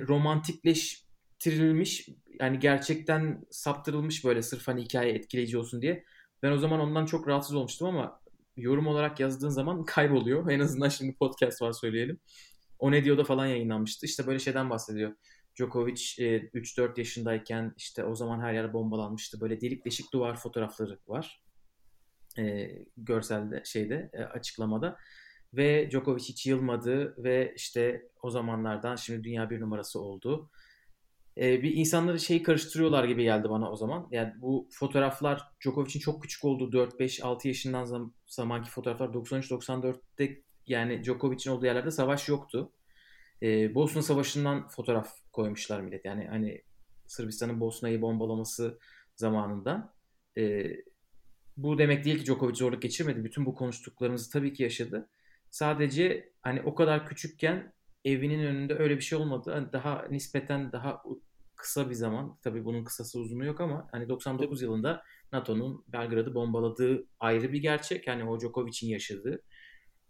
romantikleştirilmiş 1.47 2.09
yani 2.41 2.59
gerçekten 2.59 3.45
saptırılmış 3.51 4.25
böyle 4.25 4.43
sırf 4.43 4.69
hani 4.69 4.83
hikaye 4.83 5.13
etkileyici 5.13 5.59
olsun 5.59 5.83
diye. 5.83 6.05
Ben 6.43 6.53
o 6.53 6.59
zaman 6.59 6.81
ondan 6.81 7.07
çok 7.07 7.29
rahatsız 7.29 7.55
olmuştum 7.55 7.89
ama 7.89 8.21
yorum 8.57 8.87
olarak 8.87 9.21
yazdığın 9.21 9.49
zaman 9.49 9.85
kayboluyor. 9.85 10.51
En 10.51 10.61
azından 10.61 10.89
şimdi 10.89 11.15
podcast 11.15 11.63
var 11.63 11.73
söyleyelim. 11.73 12.21
O 12.79 12.93
ne 12.93 13.05
diyor 13.05 13.19
da 13.19 13.25
falan 13.25 13.47
yayınlanmıştı. 13.47 14.07
İşte 14.07 14.27
böyle 14.27 14.39
şeyden 14.39 14.71
bahsediyor. 14.71 15.15
Djokovic 15.57 15.95
3-4 15.95 16.89
e, 16.89 16.93
yaşındayken 16.97 17.75
işte 17.77 18.05
o 18.05 18.15
zaman 18.15 18.41
her 18.41 18.55
yer 18.55 18.73
bombalanmıştı. 18.73 19.41
Böyle 19.41 19.61
delik 19.61 19.85
deşik 19.85 20.13
duvar 20.13 20.37
fotoğrafları 20.37 20.99
var. 21.07 21.43
E, 22.39 22.71
görselde 22.97 23.63
şeyde 23.65 24.11
e, 24.13 24.23
açıklamada. 24.23 24.97
Ve 25.55 25.91
Djokovic 25.91 26.23
hiç 26.23 26.47
yılmadı 26.47 27.15
ve 27.25 27.53
işte 27.57 28.09
o 28.23 28.31
zamanlardan 28.31 28.97
şimdi 28.97 29.25
dünya 29.25 29.51
bir 29.51 29.61
numarası 29.61 30.01
oldu. 30.01 30.51
E, 31.39 31.63
bir 31.63 31.77
insanları 31.77 32.21
şeyi 32.21 32.43
karıştırıyorlar 32.43 33.05
gibi 33.05 33.23
geldi 33.23 33.51
bana 33.51 33.73
o 33.73 33.77
zaman. 33.77 34.09
Yani 34.11 34.33
bu 34.41 34.69
fotoğraflar 34.73 35.43
Djokovic'in 35.61 36.01
çok 36.01 36.23
küçük 36.23 36.45
olduğu 36.45 36.71
4-5-6 36.71 37.49
yaşından 37.49 37.85
zam- 37.85 38.13
zamanki 38.27 38.71
fotoğraflar 38.71 39.09
93-94'te 39.09 40.43
yani 40.67 41.05
Djokovic'in 41.05 41.51
olduğu 41.51 41.67
yerlerde 41.67 41.91
savaş 41.91 42.29
yoktu. 42.29 42.73
E, 43.43 43.75
Bosna 43.75 44.03
Savaşı'ndan 44.03 44.69
fotoğraf 44.69 45.15
koymuşlar 45.33 45.81
millet. 45.81 46.05
Yani 46.05 46.27
hani 46.29 46.63
Sırbistan'ın 47.07 47.61
Bosna'yı 47.61 48.03
bombalaması 48.03 48.79
zamanında. 49.17 49.95
E, 50.39 50.67
bu 51.57 51.79
demek 51.79 52.05
değil 52.05 52.19
ki 52.19 52.27
Djokovic 52.27 52.55
zorluk 52.55 52.83
geçirmedi. 52.83 53.25
Bütün 53.25 53.47
bu 53.47 53.55
konuştuklarımızı 53.55 54.31
tabii 54.31 54.53
ki 54.53 54.63
yaşadı. 54.63 55.09
Sadece 55.51 56.33
hani 56.43 56.63
o 56.63 56.75
kadar 56.75 57.07
küçükken 57.07 57.73
evinin 58.05 58.45
önünde 58.45 58.75
öyle 58.75 58.97
bir 58.97 59.03
şey 59.03 59.19
olmadı. 59.19 59.51
Hani 59.53 59.73
daha 59.73 60.07
nispeten 60.11 60.73
daha 60.73 61.03
kısa 61.59 61.91
bir 61.91 61.95
zaman. 61.95 62.39
Tabii 62.43 62.65
bunun 62.65 62.85
kısası 62.85 63.21
uzunu 63.21 63.45
yok 63.45 63.61
ama 63.61 63.89
hani 63.93 64.09
99 64.09 64.63
yılında 64.63 65.03
NATO'nun 65.33 65.85
Belgrad'ı 65.89 66.35
bombaladığı 66.35 67.07
ayrı 67.21 67.53
bir 67.53 67.59
gerçek. 67.59 68.07
Yani 68.07 68.25
o 68.31 68.41
Djokovic'in 68.41 68.89
yaşadığı. 68.89 69.43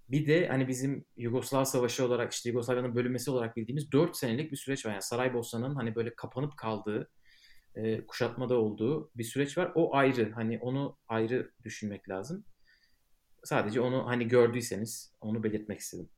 Bir 0.09 0.27
de 0.27 0.49
hani 0.49 0.69
bizim 0.69 1.05
Yugoslav 1.17 1.65
Savaşı 1.65 2.07
olarak 2.07 2.33
işte 2.33 2.49
Yugoslavya'nın 2.49 2.95
bölünmesi 2.95 3.31
olarak 3.31 3.57
bildiğimiz 3.57 3.93
4 3.93 4.17
senelik 4.17 4.53
bir 4.53 4.57
süreç 4.57 4.87
var. 4.87 4.91
Yani 4.91 5.03
Saraybosna'nın 5.03 5.75
hani 5.75 5.95
böyle 5.95 6.15
kapanıp 6.15 6.57
kaldığı, 6.57 7.11
e, 7.75 8.07
kuşatmada 8.07 8.59
olduğu 8.59 9.11
bir 9.15 9.25
süreç 9.25 9.59
var. 9.59 9.73
O 9.75 9.97
ayrı. 9.97 10.33
Hani 10.33 10.59
onu 10.59 10.99
ayrı 11.09 11.53
düşünmek 11.65 12.09
lazım. 12.09 12.45
Sadece 13.45 13.81
onu 13.81 14.07
hani 14.07 14.29
gördüyseniz 14.29 15.15
onu 15.21 15.43
belirtmek 15.43 15.81
istedim. 15.81 16.11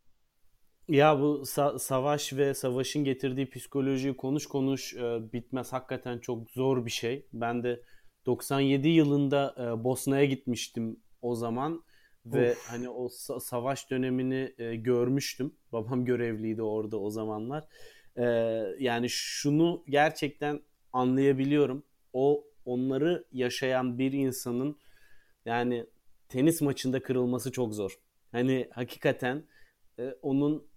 Ya 0.91 1.21
bu 1.21 1.43
sa- 1.47 1.79
savaş 1.79 2.33
ve 2.33 2.55
savaşın 2.55 3.05
getirdiği 3.05 3.51
psikoloji 3.51 4.17
konuş 4.17 4.47
konuş 4.47 4.95
e, 4.95 5.33
bitmez. 5.33 5.73
Hakikaten 5.73 6.19
çok 6.19 6.51
zor 6.51 6.87
bir 6.87 6.91
şey. 6.91 7.27
Ben 7.33 7.63
de 7.63 7.83
97 8.27 8.89
yılında 8.89 9.55
e, 9.59 9.85
Bosna'ya 9.85 10.25
gitmiştim 10.25 11.01
o 11.23 11.35
zaman 11.35 11.85
ve 12.27 12.53
of. 12.53 12.67
hani 12.69 12.89
o 12.89 13.07
sa- 13.07 13.41
savaş 13.41 13.91
dönemini 13.91 14.55
e, 14.59 14.77
görmüştüm. 14.77 15.55
Babam 15.73 16.05
görevliydi 16.05 16.63
orada 16.63 17.01
o 17.01 17.11
zamanlar. 17.11 17.65
E, 18.17 18.25
yani 18.79 19.07
şunu 19.11 19.85
gerçekten 19.89 20.61
anlayabiliyorum. 20.93 21.85
O 22.13 22.45
onları 22.65 23.25
yaşayan 23.33 23.99
bir 23.99 24.13
insanın 24.13 24.79
yani 25.45 25.87
tenis 26.29 26.61
maçında 26.61 27.03
kırılması 27.03 27.53
çok 27.53 27.75
zor. 27.75 27.95
Hani 28.33 28.69
hakikaten 28.75 29.45
e, 29.99 30.15
onun 30.23 30.70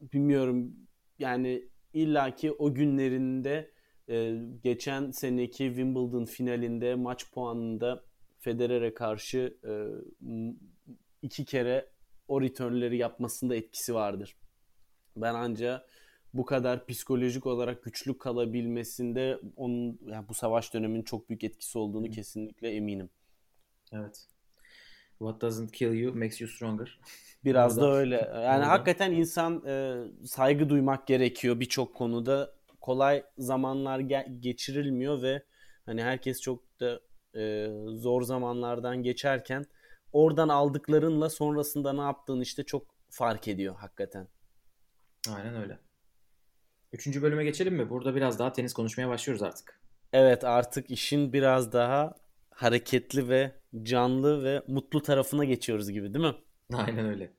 bilmiyorum 0.00 0.76
yani 1.18 1.68
illaki 1.92 2.52
o 2.52 2.74
günlerinde 2.74 3.70
e, 4.08 4.34
geçen 4.62 5.10
seneki 5.10 5.64
Wimbledon 5.64 6.24
finalinde 6.24 6.94
maç 6.94 7.32
puanında 7.32 8.04
Federer'e 8.38 8.94
karşı 8.94 9.58
e, 9.64 9.72
iki 11.22 11.44
kere 11.44 11.90
o 12.28 12.40
returnleri 12.42 12.96
yapmasında 12.96 13.56
etkisi 13.56 13.94
vardır. 13.94 14.36
Ben 15.16 15.34
ancak 15.34 15.90
bu 16.34 16.44
kadar 16.44 16.86
psikolojik 16.86 17.46
olarak 17.46 17.82
güçlü 17.82 18.18
kalabilmesinde 18.18 19.40
onun 19.56 19.98
yani 20.06 20.28
bu 20.28 20.34
savaş 20.34 20.74
döneminin 20.74 21.02
çok 21.02 21.28
büyük 21.28 21.44
etkisi 21.44 21.78
olduğunu 21.78 22.10
kesinlikle 22.10 22.70
eminim. 22.70 23.10
Evet. 23.92 24.26
What 25.18 25.42
doesn't 25.42 25.72
kill 25.72 25.92
you 25.94 26.14
makes 26.14 26.40
you 26.40 26.50
stronger. 26.50 26.98
Biraz 27.44 27.80
da 27.80 27.92
öyle. 27.92 28.16
Yani 28.44 28.64
hakikaten 28.64 29.12
insan 29.12 29.66
e, 29.66 30.04
saygı 30.26 30.68
duymak 30.68 31.06
gerekiyor 31.06 31.60
birçok 31.60 31.94
konuda. 31.94 32.54
Kolay 32.80 33.22
zamanlar 33.38 34.00
ge- 34.00 34.40
geçirilmiyor 34.40 35.22
ve 35.22 35.42
hani 35.86 36.02
herkes 36.02 36.40
çok 36.40 36.80
da 36.80 37.00
e, 37.38 37.68
zor 37.86 38.22
zamanlardan 38.22 39.02
geçerken 39.02 39.64
oradan 40.12 40.48
aldıklarınla 40.48 41.30
sonrasında 41.30 41.92
ne 41.92 42.00
yaptığını 42.00 42.42
işte 42.42 42.62
çok 42.64 42.86
fark 43.10 43.48
ediyor 43.48 43.74
hakikaten. 43.76 44.28
Aynen 45.34 45.54
öyle. 45.54 45.78
Üçüncü 46.92 47.22
bölüme 47.22 47.44
geçelim 47.44 47.74
mi? 47.74 47.90
Burada 47.90 48.14
biraz 48.14 48.38
daha 48.38 48.52
tenis 48.52 48.72
konuşmaya 48.72 49.08
başlıyoruz 49.08 49.42
artık. 49.42 49.80
Evet 50.12 50.44
artık 50.44 50.90
işin 50.90 51.32
biraz 51.32 51.72
daha 51.72 52.14
hareketli 52.58 53.28
ve 53.28 53.52
canlı 53.82 54.44
ve 54.44 54.62
mutlu 54.68 55.02
tarafına 55.02 55.44
geçiyoruz 55.44 55.90
gibi 55.90 56.14
değil 56.14 56.24
mi? 56.24 56.34
Aynen 56.74 57.06
öyle. 57.06 57.32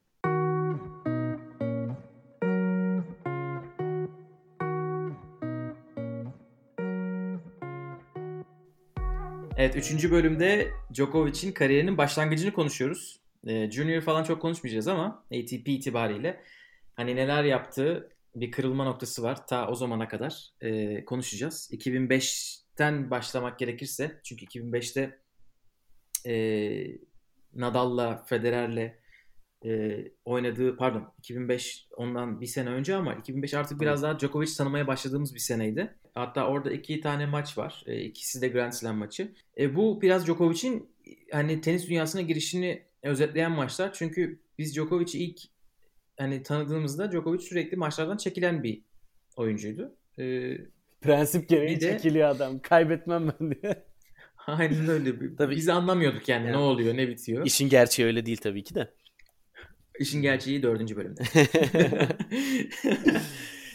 Evet, 9.58 9.76
üçüncü 9.76 10.12
bölümde 10.12 10.72
Djokovic'in 10.94 11.52
kariyerinin 11.52 11.98
başlangıcını 11.98 12.54
konuşuyoruz. 12.54 13.20
E, 13.48 13.72
Junior 13.72 14.02
falan 14.02 14.24
çok 14.24 14.42
konuşmayacağız 14.42 14.88
ama 14.88 15.26
ATP 15.26 15.68
itibariyle 15.68 16.42
hani 16.96 17.16
neler 17.16 17.44
yaptığı 17.44 18.10
bir 18.36 18.52
kırılma 18.52 18.84
noktası 18.84 19.24
var. 19.24 19.48
Ta 19.48 19.68
o 19.68 19.76
zamana 19.76 20.08
kadar 20.08 20.50
e, 20.62 21.06
konuşacağız. 21.06 21.70
2005'ten 22.80 23.10
başlamak 23.10 23.60
gerekirse 23.60 24.20
çünkü 24.24 24.46
2005'te 24.46 25.20
e, 26.26 26.34
Nadal'la, 27.56 28.24
Federer'le 28.26 29.00
e, 29.66 30.02
oynadığı 30.26 30.78
pardon 30.78 31.14
2005 31.18 31.88
ondan 31.98 32.42
bir 32.42 32.46
sene 32.46 32.70
önce 32.70 32.96
ama 32.96 33.14
2005 33.14 33.54
artık 33.54 33.82
biraz 33.82 34.04
daha 34.04 34.20
Djokovic 34.20 34.54
tanımaya 34.58 34.88
başladığımız 34.88 35.36
bir 35.36 35.40
seneydi. 35.40 35.96
Hatta 36.16 36.48
orada 36.48 36.72
iki 36.72 37.02
tane 37.02 37.26
maç 37.26 37.58
var. 37.58 37.84
E, 37.86 38.02
ikisi 38.02 38.42
de 38.42 38.48
Grand 38.48 38.72
Slam 38.72 38.98
maçı. 38.98 39.34
E, 39.58 39.76
bu 39.76 40.02
biraz 40.02 40.26
Djokovic'in 40.26 40.90
hani 41.32 41.62
tenis 41.62 41.88
dünyasına 41.90 42.22
girişini 42.22 42.84
özetleyen 43.04 43.52
maçlar. 43.52 43.94
Çünkü 43.94 44.40
biz 44.58 44.76
Djokovic'i 44.76 45.20
ilk 45.20 45.40
hani 46.18 46.44
tanıdığımızda 46.44 47.12
Djokovic 47.12 47.40
sürekli 47.40 47.78
maçlardan 47.78 48.18
çekilen 48.18 48.64
bir 48.64 48.82
oyuncuydu. 49.36 49.96
E, 50.20 50.56
Prensip 51.02 51.50
gereği 51.50 51.82
de, 51.82 51.92
çekiliyor 51.92 52.30
adam. 52.30 52.60
Kaybetmem 52.60 53.28
ben 53.28 53.52
diye. 53.52 53.86
Aynen 54.48 54.88
öyle. 54.88 55.36
Tabii, 55.38 55.56
Biz 55.56 55.70
anlamıyorduk 55.70 56.30
yani, 56.30 56.46
yani 56.46 56.54
ne 56.54 56.58
oluyor, 56.58 56.98
ne 56.98 57.08
bitiyor. 57.08 57.46
İşin 57.46 57.70
gerçeği 57.70 58.08
öyle 58.08 58.26
değil 58.26 58.38
tabii 58.38 58.64
ki 58.64 58.76
de. 58.76 58.94
İşin 60.00 60.22
gerçeği 60.22 60.64
dördüncü 60.64 60.96
bölümde. 60.96 61.22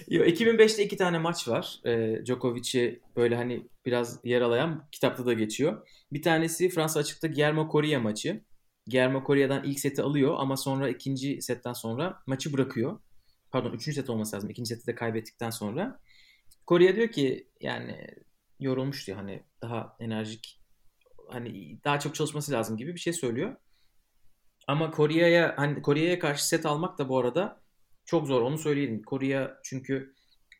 2005'te 0.09 0.85
iki 0.85 0.97
tane 0.97 1.19
maç 1.19 1.49
var. 1.49 1.81
E, 1.87 2.25
Djokovic'i 2.25 3.01
böyle 3.17 3.37
hani 3.37 3.69
biraz 3.87 4.21
yer 4.25 4.41
alayan 4.41 4.89
kitapta 4.93 5.27
da 5.27 5.33
geçiyor. 5.33 5.89
Bir 6.13 6.23
tanesi 6.23 6.69
Fransa 6.69 7.01
açıkta 7.01 7.27
Guillermo 7.27 7.69
Coria 7.73 8.01
maçı. 8.01 8.41
Guillermo 8.87 9.25
Coria'dan 9.27 9.65
ilk 9.65 9.81
seti 9.81 10.03
alıyor 10.03 10.35
ama 10.39 10.57
sonra 10.57 10.89
ikinci 10.89 11.43
setten 11.43 11.73
sonra 11.73 12.23
maçı 12.27 12.53
bırakıyor. 12.53 13.01
Pardon 13.51 13.73
üçüncü 13.73 14.01
set 14.01 14.11
olması 14.11 14.37
lazım. 14.37 14.51
İkinci 14.51 14.75
seti 14.75 14.87
de 14.87 14.95
kaybettikten 14.95 15.51
sonra. 15.51 16.01
Coria 16.69 16.97
diyor 16.97 17.09
ki 17.09 17.49
yani 17.61 18.07
yorulmuş 18.61 19.07
diyor 19.07 19.19
hani 19.19 19.43
daha 19.63 19.97
enerjik 20.01 20.61
hani 21.31 21.81
daha 21.85 22.01
çok 22.01 22.15
çalışması 22.15 22.53
lazım 22.53 22.77
gibi 22.77 22.95
bir 22.95 23.01
şey 23.01 23.13
söylüyor. 23.13 23.57
Ama 24.67 24.91
Kore'ye 24.91 25.47
hani 25.57 25.83
Kore'ye 25.83 26.19
karşı 26.19 26.49
set 26.49 26.67
almak 26.67 26.99
da 26.99 27.09
bu 27.09 27.19
arada 27.19 27.63
çok 28.05 28.27
zor 28.27 28.43
onu 28.43 28.59
söyleyelim. 28.59 29.03
Kore 29.03 29.51
çünkü 29.65 30.15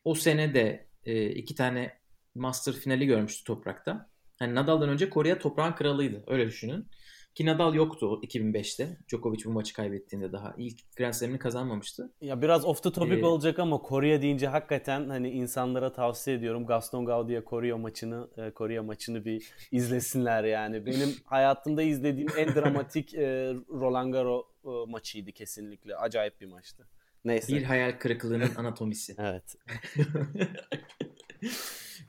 o 0.05 0.15
sene 0.15 0.55
de 0.55 0.89
e, 1.05 1.27
iki 1.31 1.55
tane 1.55 1.99
Master 2.35 2.75
finali 2.75 3.07
görmüştü 3.07 3.45
toprakta. 3.45 4.11
Hani 4.39 4.55
Nadal'dan 4.55 4.89
önce 4.89 5.11
Korea 5.11 5.39
toprağın 5.39 5.73
kralıydı. 5.73 6.25
Öyle 6.27 6.47
düşünün. 6.47 6.89
Ki 7.35 7.47
Nadal 7.47 7.75
yoktu 7.75 8.21
2005'te. 8.23 8.97
Djokovic 9.09 9.45
bu 9.45 9.51
maçı 9.51 9.75
kaybettiğinde 9.75 10.33
daha. 10.33 10.55
ilk 10.59 10.97
Grand 10.97 11.13
Slam'ini 11.13 11.39
kazanmamıştı. 11.39 12.13
Ya 12.21 12.43
biraz 12.43 12.65
off 12.65 12.83
the 12.83 12.93
topic 12.93 13.21
Ee, 13.21 13.25
olacak 13.25 13.59
ama 13.59 13.83
Korea 13.83 14.23
deyince 14.23 14.47
hakikaten 14.49 15.09
hani 15.09 15.31
insanlara 15.31 15.93
tavsiye 15.93 16.37
ediyorum. 16.37 16.67
Gaston 16.67 17.05
Gaudia 17.05 17.45
Korea 17.45 17.79
maçını 17.79 18.29
e, 18.37 18.51
Korea 18.51 18.83
maçını 18.83 19.25
bir 19.25 19.53
izlesinler 19.73 20.45
yani. 20.45 20.87
Benim 20.87 21.09
hayatımda 21.25 21.83
izlediğim 21.83 22.29
en 22.39 22.55
dramatik 22.55 23.15
e, 23.15 23.55
Roland 23.71 24.13
Garros 24.13 24.45
e, 24.65 24.91
maçıydı 24.91 25.33
kesinlikle. 25.33 25.97
Acayip 25.97 26.41
bir 26.41 26.47
maçtı. 26.47 26.89
Neyse. 27.25 27.57
Bir 27.57 27.63
hayal 27.63 27.93
kırıklığının 27.93 28.51
anatomisi. 28.57 29.17
Evet. 29.19 29.57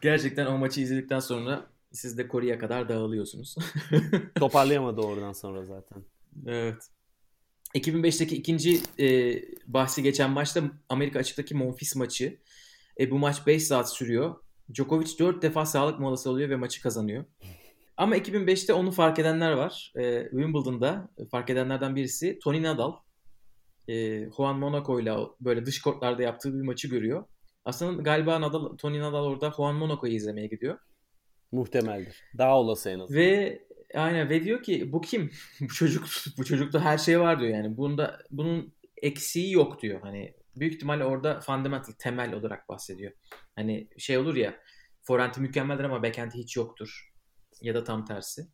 Gerçekten 0.02 0.46
o 0.46 0.58
maçı 0.58 0.82
izledikten 0.82 1.20
sonra 1.20 1.66
siz 1.96 2.18
de 2.18 2.28
Kore'ye 2.28 2.58
kadar 2.58 2.90
dağılıyorsunuz. 2.90 3.56
Toparlayamadı 4.36 5.02
oradan 5.02 5.34
sonra 5.34 5.66
zaten. 5.66 6.04
evet. 6.48 6.90
2005'teki 7.76 8.36
ikinci 8.36 8.82
e, 9.00 9.36
bahsi 9.68 10.04
geçen 10.04 10.30
maçta 10.30 10.64
Amerika 10.90 11.20
açıktaki 11.20 11.56
Monfils 11.56 11.96
maçı. 11.96 12.38
E, 13.00 13.12
bu 13.12 13.20
maç 13.20 13.48
5 13.48 13.64
saat 13.64 13.94
sürüyor. 13.94 14.36
Djokovic 14.74 15.20
4 15.20 15.42
defa 15.42 15.66
sağlık 15.66 16.00
molası 16.00 16.30
alıyor 16.30 16.50
ve 16.50 16.56
maçı 16.56 16.82
kazanıyor. 16.82 17.26
Ama 17.98 18.18
2005'te 18.18 18.74
onu 18.74 18.92
fark 18.92 19.20
edenler 19.20 19.52
var. 19.52 19.94
E, 19.96 20.22
Wimbledon'da 20.22 21.10
fark 21.32 21.50
edenlerden 21.50 21.96
birisi 21.96 22.40
Tony 22.44 22.64
Nadal. 22.64 22.94
E, 23.88 24.26
Juan 24.38 24.60
Monaco 24.60 25.00
ile 25.00 25.14
böyle 25.42 25.66
dış 25.66 25.82
kortlarda 25.82 26.24
yaptığı 26.24 26.54
bir 26.54 26.62
maçı 26.62 26.88
görüyor. 26.88 27.26
Aslında 27.66 28.02
galiba 28.02 28.42
Nadal, 28.42 28.78
Tony 28.78 29.00
Nadal 29.00 29.24
orada 29.24 29.52
Juan 29.52 29.76
Monaco'yu 29.76 30.14
izlemeye 30.14 30.48
gidiyor. 30.48 30.78
Muhtemeldir. 31.56 32.24
Daha 32.38 32.60
olası 32.60 32.90
en 32.90 33.00
azından. 33.00 33.22
Ve 33.22 33.60
aynen 33.96 34.30
ve 34.30 34.44
diyor 34.44 34.64
ki 34.64 34.92
bu 34.92 35.02
kim? 35.02 35.32
bu 35.62 35.68
çocuk 35.68 36.08
bu 36.38 36.46
çocukta 36.46 36.80
her 36.80 36.98
şey 36.98 37.20
var 37.20 37.40
diyor 37.40 37.52
yani. 37.52 37.78
Bunda 37.78 38.20
bunun 38.32 38.74
eksiği 39.02 39.52
yok 39.52 39.82
diyor. 39.82 40.02
Hani 40.02 40.34
büyük 40.56 40.74
ihtimalle 40.74 41.06
orada 41.06 41.40
fundamental 41.40 41.94
temel 42.00 42.34
olarak 42.34 42.70
bahsediyor. 42.70 43.12
Hani 43.56 43.88
şey 43.98 44.18
olur 44.18 44.36
ya 44.36 44.54
forehand'i 45.02 45.42
mükemmeldir 45.42 45.84
ama 45.84 46.04
backhand'i 46.04 46.38
hiç 46.38 46.56
yoktur. 46.56 47.12
Ya 47.62 47.76
da 47.76 47.84
tam 47.84 48.06
tersi. 48.06 48.48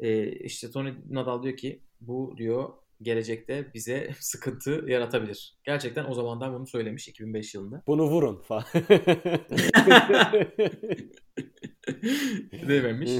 Ee, 0.00 0.32
işte 0.32 0.70
Tony 0.70 0.94
Nadal 1.10 1.42
diyor 1.42 1.56
ki 1.56 1.82
bu 2.00 2.34
diyor 2.36 2.72
gelecekte 3.02 3.74
bize 3.74 4.10
sıkıntı 4.20 4.84
yaratabilir. 4.86 5.58
Gerçekten 5.64 6.04
o 6.04 6.14
zamandan 6.14 6.54
bunu 6.54 6.66
söylemiş 6.66 7.08
2005 7.08 7.54
yılında. 7.54 7.82
Bunu 7.86 8.02
vurun 8.02 8.42
falan. 8.42 8.64
Dememiş. 12.68 13.10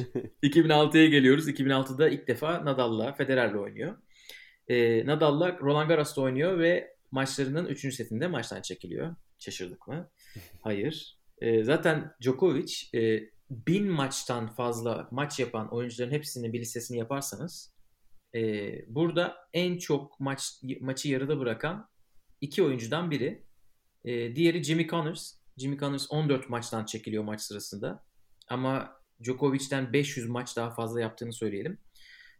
2006'ya 0.42 1.06
geliyoruz. 1.06 1.48
2006'da 1.48 2.08
ilk 2.08 2.28
defa 2.28 2.64
Nadal'la 2.64 3.12
Federer'le 3.12 3.54
oynuyor. 3.54 3.96
Ee, 4.68 5.06
Nadal'la 5.06 5.58
Roland 5.60 5.88
Garros'ta 5.88 6.20
oynuyor 6.20 6.58
ve 6.58 6.96
maçlarının 7.10 7.66
3. 7.66 7.94
setinde 7.94 8.26
maçtan 8.26 8.62
çekiliyor. 8.62 9.16
Şaşırdık 9.38 9.88
mı? 9.88 10.10
Hayır. 10.60 11.18
Ee, 11.38 11.64
zaten 11.64 12.12
Djokovic 12.22 12.72
e, 12.94 13.30
bin 13.50 13.88
maçtan 13.88 14.46
fazla 14.46 15.08
maç 15.10 15.38
yapan 15.38 15.74
oyuncuların 15.74 16.12
hepsinin 16.12 16.52
bir 16.52 16.60
listesini 16.60 16.98
yaparsanız 16.98 17.74
e, 18.34 18.72
burada 18.94 19.36
en 19.52 19.78
çok 19.78 20.20
maç 20.20 20.52
maçı 20.80 21.08
yarıda 21.08 21.40
bırakan 21.40 21.88
iki 22.40 22.62
oyuncudan 22.62 23.10
biri. 23.10 23.46
E, 24.04 24.36
diğeri 24.36 24.64
Jimmy 24.64 24.88
Connors. 24.88 25.34
Jimmy 25.56 25.78
Connors 25.78 26.06
14 26.10 26.48
maçtan 26.48 26.84
çekiliyor 26.84 27.24
maç 27.24 27.40
sırasında. 27.40 28.04
Ama 28.48 29.00
Djokovic'ten 29.22 29.92
500 29.92 30.28
maç 30.28 30.56
daha 30.56 30.70
fazla 30.70 31.00
yaptığını 31.00 31.32
söyleyelim. 31.32 31.78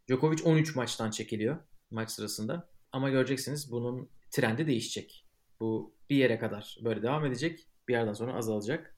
Djokovic 0.09 0.43
13 0.43 0.75
maçtan 0.75 1.11
çekiliyor 1.11 1.57
maç 1.91 2.11
sırasında. 2.11 2.69
Ama 2.91 3.09
göreceksiniz 3.09 3.71
bunun 3.71 4.09
trendi 4.31 4.67
değişecek. 4.67 5.25
Bu 5.59 5.95
bir 6.09 6.15
yere 6.15 6.39
kadar 6.39 6.77
böyle 6.83 7.01
devam 7.01 7.25
edecek. 7.25 7.67
Bir 7.87 7.93
yerden 7.93 8.13
sonra 8.13 8.33
azalacak. 8.33 8.97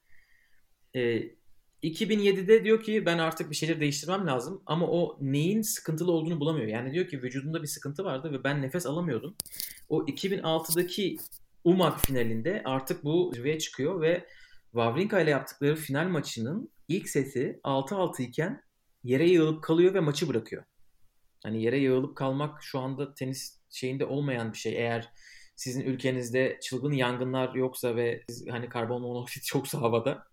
Ee, 0.96 1.22
2007'de 1.82 2.64
diyor 2.64 2.82
ki 2.82 3.06
ben 3.06 3.18
artık 3.18 3.50
bir 3.50 3.56
şeyler 3.56 3.80
değiştirmem 3.80 4.26
lazım 4.26 4.62
ama 4.66 4.86
o 4.86 5.18
neyin 5.20 5.62
sıkıntılı 5.62 6.12
olduğunu 6.12 6.40
bulamıyor. 6.40 6.66
Yani 6.66 6.92
diyor 6.92 7.08
ki 7.08 7.22
vücudumda 7.22 7.62
bir 7.62 7.66
sıkıntı 7.66 8.04
vardı 8.04 8.32
ve 8.32 8.44
ben 8.44 8.62
nefes 8.62 8.86
alamıyordum. 8.86 9.34
O 9.88 10.02
2006'daki 10.02 11.16
UMAG 11.64 11.98
finalinde 11.98 12.62
artık 12.64 13.04
bu 13.04 13.32
zirveye 13.34 13.58
çıkıyor 13.58 14.00
ve 14.00 14.26
Wawrinka 14.72 15.20
ile 15.20 15.30
yaptıkları 15.30 15.76
final 15.76 16.08
maçının 16.08 16.70
ilk 16.90 17.08
seti 17.08 17.60
6-6 17.64 18.22
iken 18.22 18.62
yere 19.04 19.28
yığılıp 19.28 19.64
kalıyor 19.64 19.94
ve 19.94 20.00
maçı 20.00 20.28
bırakıyor. 20.28 20.64
Hani 21.42 21.62
yere 21.62 21.78
yığılıp 21.78 22.16
kalmak 22.16 22.62
şu 22.62 22.78
anda 22.78 23.14
tenis 23.14 23.60
şeyinde 23.70 24.06
olmayan 24.06 24.52
bir 24.52 24.58
şey. 24.58 24.76
Eğer 24.76 25.12
sizin 25.56 25.80
ülkenizde 25.80 26.58
çılgın 26.62 26.92
yangınlar 26.92 27.54
yoksa 27.54 27.96
ve 27.96 28.24
siz, 28.28 28.46
hani 28.50 28.68
karbon 28.68 29.02
monoksit 29.02 29.44
yoksa 29.54 29.80
havada 29.80 30.26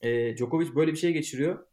e, 0.00 0.36
Djokovic 0.36 0.74
böyle 0.74 0.92
bir 0.92 0.96
şey 0.96 1.12
geçiriyor 1.12 1.66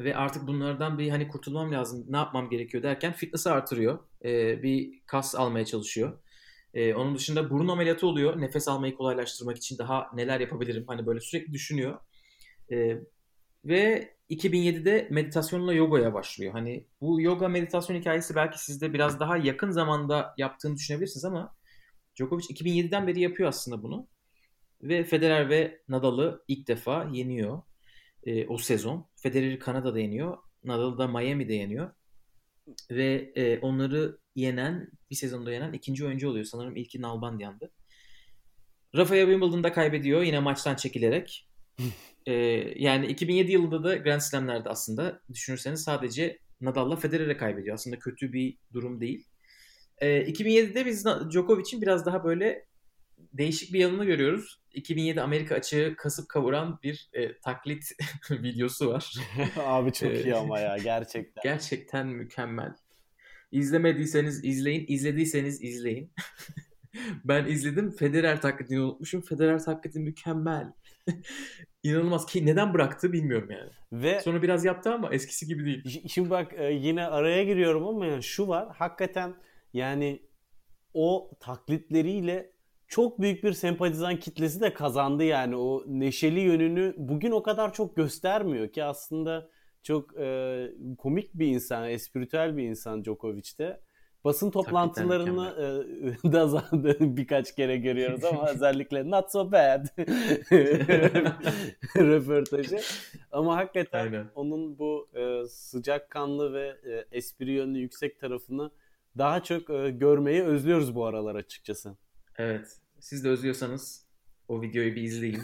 ve 0.00 0.16
artık 0.16 0.46
bunlardan 0.46 0.98
bir 0.98 1.10
hani 1.10 1.28
kurtulmam 1.28 1.72
lazım 1.72 2.04
ne 2.08 2.16
yapmam 2.16 2.50
gerekiyor 2.50 2.82
derken 2.82 3.12
fitness'ı 3.12 3.52
artırıyor. 3.52 3.98
E, 4.24 4.62
bir 4.62 5.02
kas 5.06 5.34
almaya 5.34 5.64
çalışıyor. 5.64 6.20
E, 6.74 6.94
onun 6.94 7.14
dışında 7.14 7.50
burun 7.50 7.68
ameliyatı 7.68 8.06
oluyor. 8.06 8.40
Nefes 8.40 8.68
almayı 8.68 8.94
kolaylaştırmak 8.94 9.56
için 9.56 9.78
daha 9.78 10.06
neler 10.14 10.40
yapabilirim? 10.40 10.84
Hani 10.86 11.06
böyle 11.06 11.20
sürekli 11.20 11.52
düşünüyor. 11.52 11.98
E, 12.72 12.96
ve 13.64 14.14
2007'de 14.30 15.08
meditasyonla 15.10 15.74
yogaya 15.74 16.14
başlıyor. 16.14 16.52
Hani 16.52 16.86
bu 17.00 17.20
yoga 17.20 17.48
meditasyon 17.48 17.96
hikayesi 17.96 18.34
belki 18.34 18.64
sizde 18.64 18.92
biraz 18.92 19.20
daha 19.20 19.36
yakın 19.36 19.70
zamanda 19.70 20.34
yaptığını 20.38 20.76
düşünebilirsiniz 20.76 21.24
ama 21.24 21.56
Djokovic 22.16 22.44
2007'den 22.44 23.06
beri 23.06 23.20
yapıyor 23.20 23.48
aslında 23.48 23.82
bunu. 23.82 24.08
Ve 24.82 25.04
Federer 25.04 25.48
ve 25.48 25.82
Nadal'ı 25.88 26.44
ilk 26.48 26.68
defa 26.68 27.08
yeniyor 27.12 27.62
e, 28.26 28.46
o 28.46 28.58
sezon. 28.58 29.06
Federer'i 29.16 29.58
Kanada'da 29.58 29.98
yeniyor. 29.98 30.38
Nadal'ı 30.64 30.98
da 30.98 31.08
Miami'de 31.08 31.54
yeniyor. 31.54 31.90
Ve 32.90 33.32
e, 33.36 33.58
onları 33.58 34.18
yenen, 34.34 34.90
bir 35.10 35.16
sezonda 35.16 35.52
yenen 35.52 35.72
ikinci 35.72 36.06
oyuncu 36.06 36.28
oluyor. 36.30 36.44
Sanırım 36.44 36.76
ilki 36.76 37.02
Nalbandian'dı. 37.02 37.70
Rafael 38.96 39.26
Wimbledon'da 39.26 39.72
kaybediyor 39.72 40.22
yine 40.22 40.40
maçtan 40.40 40.74
çekilerek. 40.74 41.48
ee, 42.26 42.32
yani 42.76 43.06
2007 43.06 43.52
yılında 43.52 43.84
da 43.84 43.96
Grand 43.96 44.20
Slam'lerde 44.20 44.68
aslında 44.68 45.20
düşünürseniz 45.32 45.82
sadece 45.82 46.38
Nadal'la 46.60 46.96
Federer'e 46.96 47.36
kaybediyor. 47.36 47.74
Aslında 47.74 47.98
kötü 47.98 48.32
bir 48.32 48.58
durum 48.72 49.00
değil. 49.00 49.26
Ee, 49.98 50.22
2007'de 50.22 50.86
biz 50.86 51.06
Djokovic'in 51.30 51.82
biraz 51.82 52.06
daha 52.06 52.24
böyle 52.24 52.66
değişik 53.32 53.72
bir 53.72 53.78
yanını 53.78 54.04
görüyoruz. 54.04 54.60
2007 54.72 55.20
Amerika 55.20 55.54
açığı 55.54 55.94
kasıp 55.98 56.28
kavuran 56.28 56.78
bir 56.82 57.10
e, 57.12 57.38
taklit 57.38 57.84
videosu 58.30 58.88
var. 58.88 59.14
Abi 59.56 59.92
çok 59.92 60.12
iyi 60.12 60.34
ama 60.34 60.60
ya 60.60 60.76
gerçekten. 60.76 61.42
Gerçekten 61.42 62.06
mükemmel. 62.06 62.74
İzlemediyseniz 63.52 64.44
izleyin, 64.44 64.84
izlediyseniz 64.88 65.62
izleyin. 65.62 66.12
ben 67.24 67.46
izledim. 67.46 67.90
Federer 67.90 68.40
taklidini 68.40 68.80
unutmuşum. 68.80 69.22
Federer 69.22 69.64
taklidi 69.64 69.98
mükemmel. 69.98 70.72
İnanılmaz 71.84 72.26
ki 72.26 72.46
neden 72.46 72.74
bıraktı 72.74 73.12
bilmiyorum 73.12 73.50
yani. 73.50 73.70
Ve 73.92 74.20
Sonra 74.20 74.42
biraz 74.42 74.64
yaptı 74.64 74.94
ama 74.94 75.10
eskisi 75.14 75.46
gibi 75.46 75.64
değil. 75.64 76.08
Şimdi 76.08 76.30
bak 76.30 76.52
e, 76.56 76.72
yine 76.72 77.06
araya 77.06 77.44
giriyorum 77.44 77.86
ama 77.86 78.06
yani 78.06 78.22
şu 78.22 78.48
var. 78.48 78.68
Hakikaten 78.76 79.34
yani 79.72 80.22
o 80.94 81.30
taklitleriyle 81.40 82.52
çok 82.88 83.20
büyük 83.20 83.44
bir 83.44 83.52
sempatizan 83.52 84.16
kitlesi 84.16 84.60
de 84.60 84.74
kazandı 84.74 85.24
yani 85.24 85.56
o 85.56 85.84
neşeli 85.86 86.40
yönünü 86.40 86.94
bugün 86.98 87.30
o 87.30 87.42
kadar 87.42 87.72
çok 87.72 87.96
göstermiyor 87.96 88.72
ki 88.72 88.84
aslında 88.84 89.50
çok 89.82 90.20
e, 90.20 90.68
komik 90.98 91.34
bir 91.34 91.46
insan, 91.46 91.90
espritüel 91.90 92.56
bir 92.56 92.62
insan 92.62 93.04
Djokovic 93.04 93.58
de. 93.58 93.80
Basın 94.24 94.50
toplantılarını 94.50 95.54
e, 96.24 96.32
da 96.32 96.48
zaten 96.48 97.16
birkaç 97.16 97.54
kere 97.54 97.76
görüyoruz 97.76 98.24
ama 98.24 98.48
özellikle 98.54 99.10
not 99.10 99.32
so 99.32 99.52
bad 99.52 99.86
röportajı. 101.96 102.80
Ama 103.32 103.56
hakikaten 103.56 104.04
Aynen. 104.04 104.26
onun 104.34 104.78
bu 104.78 105.08
e, 105.14 105.48
sıcakkanlı 105.48 106.52
ve 106.52 106.76
e, 106.84 107.16
espri 107.16 107.52
yönlü 107.52 107.78
yüksek 107.78 108.20
tarafını 108.20 108.70
daha 109.18 109.42
çok 109.42 109.70
e, 109.70 109.90
görmeyi 109.90 110.42
özlüyoruz 110.42 110.94
bu 110.94 111.06
aralar 111.06 111.34
açıkçası. 111.34 111.96
Evet. 112.38 112.78
Siz 113.00 113.24
de 113.24 113.28
özlüyorsanız 113.28 114.04
o 114.48 114.62
videoyu 114.62 114.94
bir 114.94 115.02
izleyin. 115.02 115.42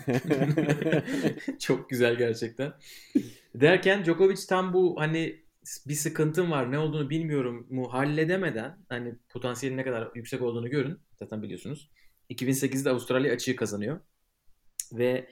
Çok 1.58 1.90
güzel 1.90 2.16
gerçekten. 2.16 2.72
Derken 3.54 4.04
Djokovic 4.04 4.40
tam 4.48 4.72
bu 4.72 5.00
hani 5.00 5.40
bir 5.86 5.94
sıkıntım 5.94 6.50
var 6.50 6.72
ne 6.72 6.78
olduğunu 6.78 7.10
bilmiyorum 7.10 7.66
mu 7.70 7.92
halledemeden 7.92 8.78
hani 8.88 9.14
potansiyelin 9.28 9.76
ne 9.76 9.84
kadar 9.84 10.10
yüksek 10.14 10.42
olduğunu 10.42 10.70
görün. 10.70 10.98
Zaten 11.18 11.42
biliyorsunuz. 11.42 11.90
2008'de 12.30 12.90
Avustralya 12.90 13.32
açığı 13.32 13.56
kazanıyor. 13.56 14.00
Ve 14.92 15.28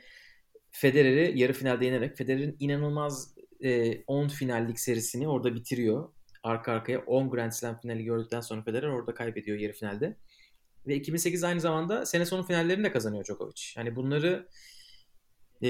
Federer'i 0.71 1.39
yarı 1.39 1.53
finalde 1.53 1.85
yenerek 1.85 2.17
Federer'in 2.17 2.57
inanılmaz 2.61 3.35
e, 3.61 4.03
10 4.05 4.29
finallik 4.29 4.81
serisini 4.81 5.29
orada 5.29 5.55
bitiriyor. 5.55 6.13
Arka 6.43 6.73
arkaya 6.73 6.99
10 7.01 7.31
Grand 7.31 7.53
Slam 7.53 7.81
finali 7.81 8.05
gördükten 8.05 8.41
sonra 8.41 8.63
Federer 8.63 8.89
orada 8.89 9.15
kaybediyor 9.15 9.59
yarı 9.59 9.73
finalde. 9.73 10.17
Ve 10.87 10.95
2008 10.97 11.45
aynı 11.45 11.61
zamanda 11.61 12.07
sene 12.07 12.27
sonu 12.27 12.47
finallerini 12.47 12.85
de 12.85 12.93
kazanıyor 12.93 13.25
Djokovic. 13.25 13.63
Hani 13.77 13.97
bunları 13.97 14.49
e, 15.63 15.69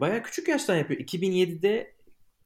bayağı 0.00 0.22
küçük 0.22 0.48
yaştan 0.48 0.76
yapıyor. 0.76 1.00
2007'de 1.00 1.95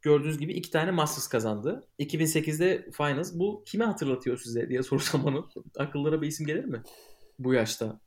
gördüğünüz 0.02 0.38
gibi 0.38 0.52
iki 0.52 0.70
tane 0.70 0.90
Masters 0.90 1.28
kazandı. 1.28 1.88
2008'de 1.98 2.90
Finals. 2.92 3.34
Bu 3.34 3.64
kime 3.66 3.84
hatırlatıyor 3.84 4.38
size 4.38 4.68
diye 4.68 4.82
sorsam 4.82 5.24
onu. 5.24 5.48
Akıllara 5.78 6.22
bir 6.22 6.26
isim 6.26 6.46
gelir 6.46 6.64
mi? 6.64 6.82
Bu 7.38 7.54
yaşta. 7.54 8.00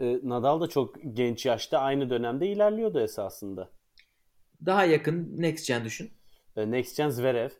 E, 0.00 0.20
Nadal 0.22 0.60
da 0.60 0.68
çok 0.68 0.96
genç 1.12 1.46
yaşta 1.46 1.78
aynı 1.78 2.10
dönemde 2.10 2.46
ilerliyordu 2.46 3.00
esasında. 3.00 3.70
Daha 4.66 4.84
yakın 4.84 5.42
Next 5.42 5.68
Gen 5.68 5.84
düşün. 5.84 6.10
E, 6.56 6.70
Next 6.70 6.96
Gen 6.96 7.08
Zverev. 7.08 7.50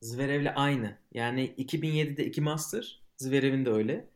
Zverev'le 0.00 0.52
aynı. 0.56 0.98
Yani 1.12 1.54
2007'de 1.58 2.26
iki 2.26 2.40
Master. 2.40 3.02
Zverev'in 3.16 3.64
de 3.64 3.70
öyle. 3.70 4.10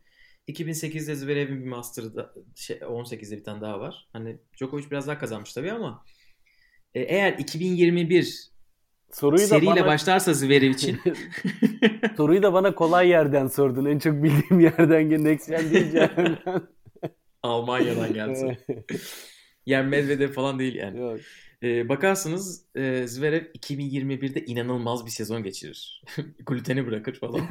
2008'de 0.47 1.15
Zverev'in 1.15 1.63
bir 1.63 1.69
Master'da 1.69 2.33
şey, 2.55 2.77
18'de 2.77 3.37
bir 3.37 3.43
tane 3.43 3.61
daha 3.61 3.79
var. 3.79 4.09
Hani 4.13 4.37
Djokovic 4.57 4.91
biraz 4.91 5.07
daha 5.07 5.19
kazanmış 5.19 5.53
tabii 5.53 5.71
ama 5.71 6.05
e, 6.93 7.01
eğer 7.01 7.33
2021 7.33 8.50
Soruyu 9.13 9.47
seriyle 9.47 9.75
bana... 9.75 9.85
başlarsa 9.85 10.33
Zverev 10.33 10.69
için. 10.69 10.99
Soruyu 12.17 12.43
da 12.43 12.53
bana 12.53 12.75
kolay 12.75 13.09
yerden 13.09 13.47
sordun. 13.47 13.85
En 13.85 13.99
çok 13.99 14.23
bildiğim 14.23 14.59
yerden 14.59 15.23
Next 15.23 15.49
Gen 15.49 15.73
deyince. 15.73 16.09
Almanya'dan 17.43 18.13
gelsin. 18.13 18.57
yani 19.65 19.89
Medvedev 19.89 20.31
falan 20.31 20.59
değil 20.59 20.75
yani. 20.75 20.99
Yok. 20.99 21.19
Ee, 21.63 21.89
bakarsınız 21.89 22.65
e, 22.75 23.07
Zverev 23.07 23.45
2021'de 23.45 24.45
inanılmaz 24.45 25.05
bir 25.05 25.11
sezon 25.11 25.43
geçirir. 25.43 26.03
Gluteni 26.45 26.87
bırakır 26.87 27.19
falan. 27.19 27.41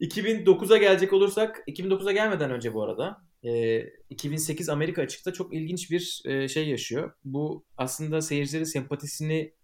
2009'a 0.00 0.76
gelecek 0.76 1.12
olursak, 1.12 1.62
2009'a 1.68 2.12
gelmeden 2.12 2.50
önce 2.50 2.74
bu 2.74 2.82
arada 2.82 3.22
e, 3.44 3.80
2008 4.10 4.68
Amerika 4.68 5.02
açıkta 5.02 5.32
çok 5.32 5.54
ilginç 5.54 5.90
bir 5.90 6.22
e, 6.24 6.48
şey 6.48 6.68
yaşıyor. 6.68 7.12
Bu 7.24 7.64
aslında 7.76 8.22
seyircilerin 8.22 8.64
sempatisini 8.64 9.54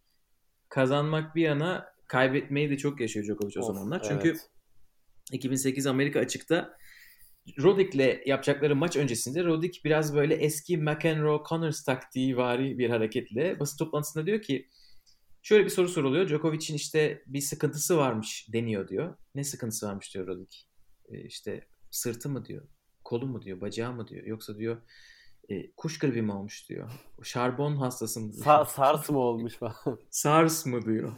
kazanmak 0.69 1.37
bir 1.37 1.43
yana 1.43 1.87
kaybetmeyi 2.07 2.71
de 2.71 2.77
çok 2.77 3.01
yaşıyor 3.01 3.27
Djokovic 3.27 3.53
o 3.57 3.61
of, 3.61 3.67
zamanlar. 3.67 4.03
Çünkü 4.03 4.29
evet. 4.29 4.51
2008 5.33 5.87
Amerika 5.87 6.21
açıkta 6.21 6.77
Roddick'le 7.63 8.27
yapacakları 8.27 8.77
maç 8.77 8.97
öncesinde 8.97 9.45
Roddick 9.45 9.85
biraz 9.85 10.15
böyle 10.15 10.35
eski 10.35 10.79
McEnroe 10.79 11.43
Connors 11.49 11.85
taktiği 11.85 12.37
vari 12.37 12.79
bir 12.79 12.91
hareketle 12.91 13.61
basın 13.61 13.85
toplantısında 13.85 14.27
diyor 14.27 14.43
ki 14.43 14.69
şöyle 15.47 15.65
bir 15.65 15.71
soru 15.71 15.89
soruluyor. 15.89 16.29
Djokovic'in 16.29 16.77
işte 16.77 17.23
bir 17.27 17.41
sıkıntısı 17.41 17.97
varmış 17.97 18.49
deniyor 18.53 18.89
diyor. 18.89 19.17
Ne 19.35 19.45
sıkıntısı 19.45 19.87
varmış 19.87 20.15
diyor 20.15 20.27
Roddick. 20.27 20.57
E, 21.09 21.21
işte 21.21 21.67
sırtı 21.91 22.29
mı 22.29 22.45
diyor 22.45 22.69
kolu 23.05 23.27
mu 23.27 23.43
diyor, 23.43 23.61
bacağı 23.61 23.93
mı 23.93 24.09
diyor. 24.09 24.25
Yoksa 24.25 24.59
diyor 24.59 24.83
e, 25.49 25.73
kuş 25.73 25.99
gribi 25.99 26.23
mi 26.23 26.33
olmuş 26.33 26.69
diyor. 26.69 26.91
Şarbon 27.23 27.77
hastası 27.77 28.21
mı 28.21 28.33
diyor. 28.33 28.45
Sa- 28.45 28.67
SARS 28.67 29.11
mı 29.11 29.19
olmuş 29.19 29.55
falan. 29.55 29.75
SARS 30.11 30.67
mı 30.67 30.83
diyor. 30.85 31.13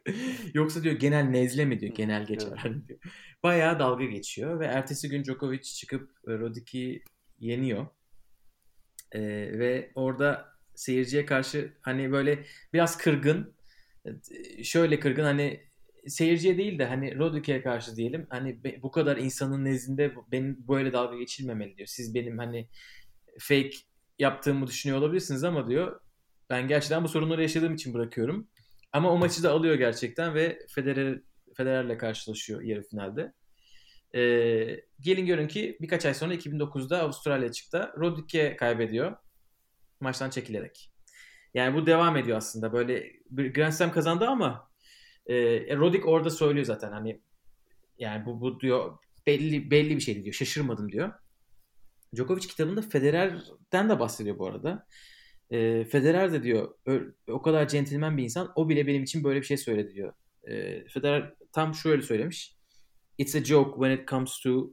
Yoksa 0.54 0.82
diyor 0.82 0.94
genel 0.94 1.24
nezle 1.24 1.64
mi 1.64 1.80
diyor. 1.80 1.94
Genel 1.94 2.26
geçer 2.26 2.62
evet. 2.66 2.88
diyor. 2.88 3.00
Bayağı 3.42 3.78
dalga 3.78 4.04
geçiyor 4.04 4.60
ve 4.60 4.66
ertesi 4.66 5.08
gün 5.08 5.24
Djokovic 5.24 5.62
çıkıp 5.62 6.10
e, 6.28 6.38
Rodik'i 6.38 7.02
yeniyor. 7.38 7.86
E, 9.12 9.20
ve 9.58 9.92
orada 9.94 10.48
seyirciye 10.74 11.26
karşı 11.26 11.72
hani 11.82 12.12
böyle 12.12 12.44
biraz 12.72 12.98
kırgın 12.98 13.57
şöyle 14.62 15.00
kırgın 15.00 15.24
hani 15.24 15.68
seyirciye 16.06 16.58
değil 16.58 16.78
de 16.78 16.84
hani 16.86 17.18
Rodriguez'e 17.18 17.62
karşı 17.62 17.96
diyelim 17.96 18.26
hani 18.30 18.60
bu 18.82 18.90
kadar 18.90 19.16
insanın 19.16 19.64
nezdinde 19.64 20.14
benim 20.32 20.68
böyle 20.68 20.92
dalga 20.92 21.16
geçilmemeli 21.16 21.76
diyor. 21.76 21.88
Siz 21.88 22.14
benim 22.14 22.38
hani 22.38 22.68
fake 23.38 23.70
yaptığımı 24.18 24.66
düşünüyor 24.66 24.98
olabilirsiniz 24.98 25.44
ama 25.44 25.68
diyor 25.68 26.00
ben 26.50 26.68
gerçekten 26.68 27.04
bu 27.04 27.08
sorunları 27.08 27.42
yaşadığım 27.42 27.74
için 27.74 27.94
bırakıyorum. 27.94 28.48
Ama 28.92 29.10
o 29.12 29.18
maçı 29.18 29.42
da 29.42 29.52
alıyor 29.52 29.74
gerçekten 29.74 30.34
ve 30.34 30.58
Federer 30.74 31.20
Federer'le 31.56 31.98
karşılaşıyor 31.98 32.62
yarı 32.62 32.82
finalde. 32.82 33.32
Ee, 34.14 34.80
gelin 35.00 35.26
görün 35.26 35.48
ki 35.48 35.76
birkaç 35.80 36.06
ay 36.06 36.14
sonra 36.14 36.34
2009'da 36.34 37.02
Avustralya 37.02 37.52
çıktı. 37.52 37.92
Rodriguez 37.98 38.56
kaybediyor. 38.56 39.16
Maçtan 40.00 40.30
çekilerek. 40.30 40.90
Yani 41.54 41.74
bu 41.76 41.86
devam 41.86 42.16
ediyor 42.16 42.38
aslında. 42.38 42.72
Böyle 42.72 43.12
Grand 43.30 43.72
Slam 43.72 43.92
kazandı 43.92 44.26
ama 44.26 44.70
e, 45.26 45.36
Roddick 45.76 46.06
orada 46.06 46.30
söylüyor 46.30 46.66
zaten 46.66 46.92
hani 46.92 47.20
yani 47.98 48.26
bu, 48.26 48.40
bu 48.40 48.60
diyor 48.60 48.98
belli 49.26 49.70
belli 49.70 49.96
bir 49.96 50.00
şeydi 50.00 50.24
diyor. 50.24 50.34
Şaşırmadım 50.34 50.92
diyor. 50.92 51.12
Djokovic 52.16 52.40
kitabında 52.40 52.82
Federer'den 52.82 53.88
de 53.88 54.00
bahsediyor 54.00 54.38
bu 54.38 54.46
arada. 54.46 54.86
E, 55.50 55.84
Federer 55.84 56.32
de 56.32 56.42
diyor 56.42 56.74
o 57.28 57.42
kadar 57.42 57.68
centilmen 57.68 58.16
bir 58.16 58.24
insan 58.24 58.52
o 58.56 58.68
bile 58.68 58.86
benim 58.86 59.02
için 59.02 59.24
böyle 59.24 59.40
bir 59.40 59.46
şey 59.46 59.56
söyledi 59.56 59.94
diyor. 59.94 60.12
E, 60.44 60.84
Federer 60.88 61.34
tam 61.52 61.74
şöyle 61.74 62.02
söylemiş. 62.02 62.56
It's 63.18 63.34
a 63.34 63.44
joke 63.44 63.70
when 63.70 63.90
it 63.90 64.08
comes 64.08 64.40
to 64.40 64.70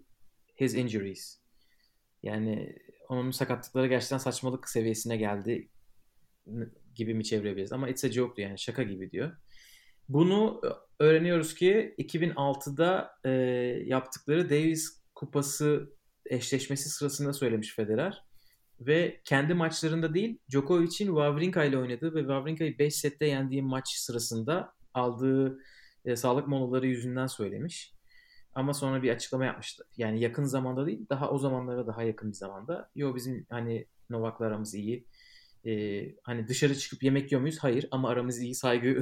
his 0.60 0.74
injuries. 0.74 1.42
Yani 2.24 2.76
onun 3.10 3.32
sakatlıkları 3.32 3.88
gerçekten 3.88 4.18
saçmalık 4.18 4.70
seviyesine 4.70 5.18
geldi 5.18 5.70
gibi 6.96 7.14
mi 7.14 7.24
çevirebiliriz? 7.24 7.72
Ama 7.72 7.90
it's 7.90 8.04
a 8.04 8.12
joke 8.12 8.36
diyor 8.36 8.50
yani 8.50 8.60
şaka 8.60 8.84
gibi 8.84 9.12
diyor. 9.12 9.32
Bunu 10.10 10.62
e, 10.64 10.68
öğreniyoruz 11.04 11.56
ki 11.56 11.96
2006'da 11.98 13.12
e, 13.26 13.30
yaptıkları 13.86 14.50
Davis 14.50 15.02
Kupası 15.16 15.90
eşleşmesi 16.26 16.90
sırasında 16.90 17.34
söylemiş 17.34 17.76
Federer. 17.76 18.24
Ve 18.80 19.22
kendi 19.26 19.54
maçlarında 19.54 20.14
değil 20.14 20.40
Djokovic'in 20.52 21.08
Wawrinka 21.08 21.64
ile 21.64 21.78
oynadığı 21.78 22.16
ve 22.16 22.20
Wawrinka'yı 22.20 22.80
5 22.80 22.96
sette 22.96 23.26
yendiği 23.26 23.62
maç 23.62 23.90
sırasında 23.90 24.74
aldığı 24.94 25.60
e, 26.06 26.16
sağlık 26.16 26.48
molaları 26.48 26.88
yüzünden 26.88 27.28
söylemiş. 27.28 27.96
Ama 28.56 28.74
sonra 28.74 29.04
bir 29.04 29.10
açıklama 29.10 29.46
yapmıştı. 29.46 29.84
Yani 29.98 30.20
yakın 30.20 30.44
zamanda 30.44 30.86
değil, 30.86 31.06
daha 31.10 31.30
o 31.30 31.38
zamanlara 31.38 31.88
daha 31.88 32.04
yakın 32.04 32.30
bir 32.30 32.36
zamanda. 32.36 32.90
Yo 32.96 33.16
bizim 33.16 33.46
hani 33.50 33.88
Novak'la 34.10 34.46
aramız 34.46 34.76
iyi 34.76 35.08
e, 35.66 36.06
hani 36.24 36.48
dışarı 36.48 36.76
çıkıp 36.76 37.04
yemek 37.04 37.32
yiyor 37.32 37.42
muyuz? 37.42 37.58
Hayır 37.60 37.88
ama 37.92 38.10
aramız 38.10 38.42
iyi, 38.42 38.56
saygı, 38.56 38.88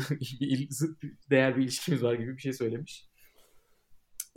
değer 1.30 1.58
bir 1.58 1.63
ilişkimiz 1.63 2.04
var 2.04 2.13
gibi 2.13 2.38
bir 2.38 2.41
şey 2.41 2.54
söylemiş. 2.54 3.06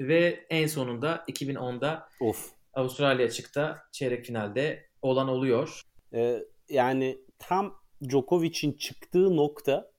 Ve 0.00 0.46
en 0.50 0.66
sonunda 0.66 1.24
2010'da 1.28 2.08
of. 2.20 2.50
Avustralya 2.74 3.30
çıktı 3.30 3.76
çeyrek 3.92 4.24
finalde 4.24 4.86
olan 5.02 5.28
oluyor. 5.28 5.80
Ee, 6.14 6.38
yani 6.68 7.18
tam 7.38 7.80
Djokovic'in 8.08 8.72
çıktığı 8.72 9.36
nokta 9.36 9.90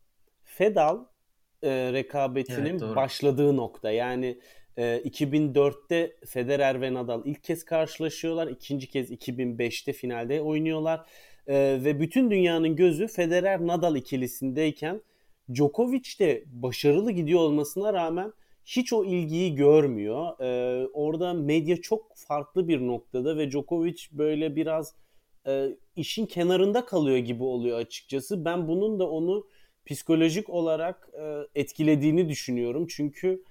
Fedal 0.44 1.06
e, 1.64 1.94
rekabetinin 1.94 2.80
evet, 2.80 2.96
başladığı 2.96 3.58
nokta. 3.58 3.92
Yani 3.92 4.40
e, 4.78 5.02
2004'te 5.06 6.16
Federer 6.26 6.82
ve 6.82 6.94
Nadal 6.94 7.22
ilk 7.26 7.44
kez 7.44 7.66
karşılaşıyorlar. 7.66 8.48
İkinci 8.48 8.90
kez 8.90 9.12
2005'te 9.12 9.94
finalde 9.94 10.42
oynuyorlar. 10.42 11.06
Ee, 11.48 11.80
ve 11.84 12.00
bütün 12.00 12.32
dünyanın 12.32 12.76
gözü 12.76 13.08
Federer-Nadal 13.08 13.96
ikilisindeyken 13.96 15.02
Djokovic 15.54 16.20
de 16.20 16.44
başarılı 16.46 17.12
gidiyor 17.12 17.40
olmasına 17.40 17.94
rağmen 17.94 18.34
hiç 18.66 18.94
o 18.94 19.06
ilgiyi 19.06 19.56
görmüyor. 19.56 20.40
Ee, 20.40 20.88
orada 20.94 21.34
medya 21.34 21.82
çok 21.82 22.16
farklı 22.16 22.68
bir 22.68 22.88
noktada 22.88 23.38
ve 23.38 23.52
Djokovic 23.52 24.02
böyle 24.12 24.56
biraz 24.56 24.96
e, 25.48 25.68
işin 25.96 26.26
kenarında 26.26 26.86
kalıyor 26.86 27.18
gibi 27.18 27.44
oluyor 27.44 27.80
açıkçası. 27.80 28.46
Ben 28.46 28.68
bunun 28.68 29.00
da 29.00 29.10
onu 29.10 29.48
psikolojik 29.86 30.50
olarak 30.50 31.10
e, 31.22 31.60
etkilediğini 31.60 32.30
düşünüyorum. 32.30 32.88
Çünkü 32.90 33.44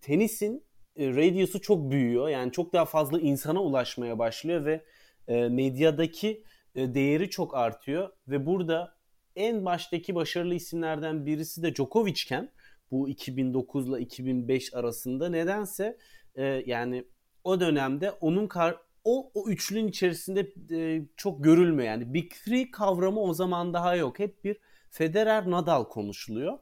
tenisin 0.00 0.64
e, 0.96 1.08
radyusu 1.08 1.60
çok 1.60 1.90
büyüyor. 1.90 2.28
Yani 2.28 2.52
çok 2.52 2.72
daha 2.72 2.84
fazla 2.84 3.20
insana 3.20 3.62
ulaşmaya 3.62 4.18
başlıyor 4.18 4.64
ve 4.64 4.84
e, 5.28 5.48
medyadaki 5.48 6.28
e, 6.28 6.42
değeri 6.76 7.30
çok 7.30 7.54
artıyor 7.54 8.10
ve 8.28 8.46
burada 8.46 8.96
en 9.36 9.64
baştaki 9.64 10.14
başarılı 10.14 10.54
isimlerden 10.54 11.26
birisi 11.26 11.62
de 11.62 11.74
Djokovic'ken 11.74 12.50
bu 12.90 13.08
2009 13.08 13.88
ile 13.88 14.00
2005 14.00 14.74
arasında 14.74 15.28
nedense 15.28 15.98
e, 16.34 16.44
yani 16.66 17.04
o 17.44 17.60
dönemde 17.60 18.10
onun 18.10 18.46
kar 18.46 18.76
o, 19.04 19.30
o 19.34 19.48
üçlünün 19.48 19.88
içerisinde 19.88 20.52
e, 20.70 21.06
çok 21.16 21.44
görülmüyor. 21.44 21.88
Yani 21.88 22.14
Big 22.14 22.30
Three 22.30 22.70
kavramı 22.70 23.20
o 23.20 23.34
zaman 23.34 23.74
daha 23.74 23.96
yok. 23.96 24.18
Hep 24.18 24.44
bir 24.44 24.56
Federer 24.90 25.50
Nadal 25.50 25.84
konuşuluyor. 25.84 26.58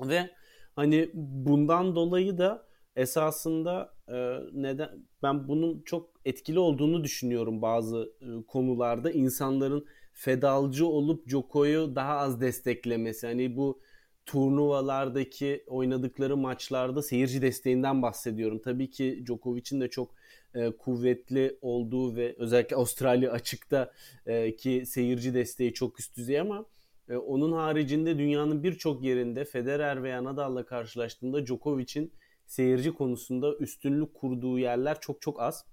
Ve 0.00 0.30
hani 0.76 1.10
bundan 1.14 1.96
dolayı 1.96 2.38
da 2.38 2.66
esasında 2.96 3.94
e, 4.08 4.38
neden 4.52 4.90
ben 5.22 5.48
bunun 5.48 5.82
çok 5.82 6.10
etkili 6.24 6.58
olduğunu 6.58 7.04
düşünüyorum 7.04 7.62
bazı 7.62 8.12
e, 8.20 8.46
konularda 8.46 9.10
insanların 9.10 9.86
fedalcı 10.12 10.86
olup 10.86 11.28
Djoko'yu 11.28 11.96
daha 11.96 12.16
az 12.16 12.40
desteklemesi. 12.40 13.26
Hani 13.26 13.56
bu 13.56 13.80
turnuvalardaki 14.26 15.64
oynadıkları 15.66 16.36
maçlarda 16.36 17.02
seyirci 17.02 17.42
desteğinden 17.42 18.02
bahsediyorum. 18.02 18.60
Tabii 18.64 18.90
ki 18.90 19.22
Djokovic'in 19.26 19.80
de 19.80 19.90
çok 19.90 20.14
e, 20.54 20.70
kuvvetli 20.70 21.58
olduğu 21.60 22.16
ve 22.16 22.34
özellikle 22.38 22.76
Avustralya 22.76 23.32
açıkta 23.32 23.92
e, 24.26 24.56
ki 24.56 24.82
seyirci 24.86 25.34
desteği 25.34 25.72
çok 25.72 26.00
üst 26.00 26.16
düzey 26.16 26.40
ama 26.40 26.66
e, 27.08 27.16
onun 27.16 27.52
haricinde 27.52 28.18
dünyanın 28.18 28.62
birçok 28.62 29.02
yerinde 29.02 29.44
Federer 29.44 30.02
veya 30.02 30.24
Nadal'la 30.24 30.66
karşılaştığında 30.66 31.46
Djokovic'in 31.46 32.12
seyirci 32.46 32.94
konusunda 32.94 33.56
üstünlük 33.56 34.14
kurduğu 34.14 34.58
yerler 34.58 35.00
çok 35.00 35.22
çok 35.22 35.40
az. 35.40 35.64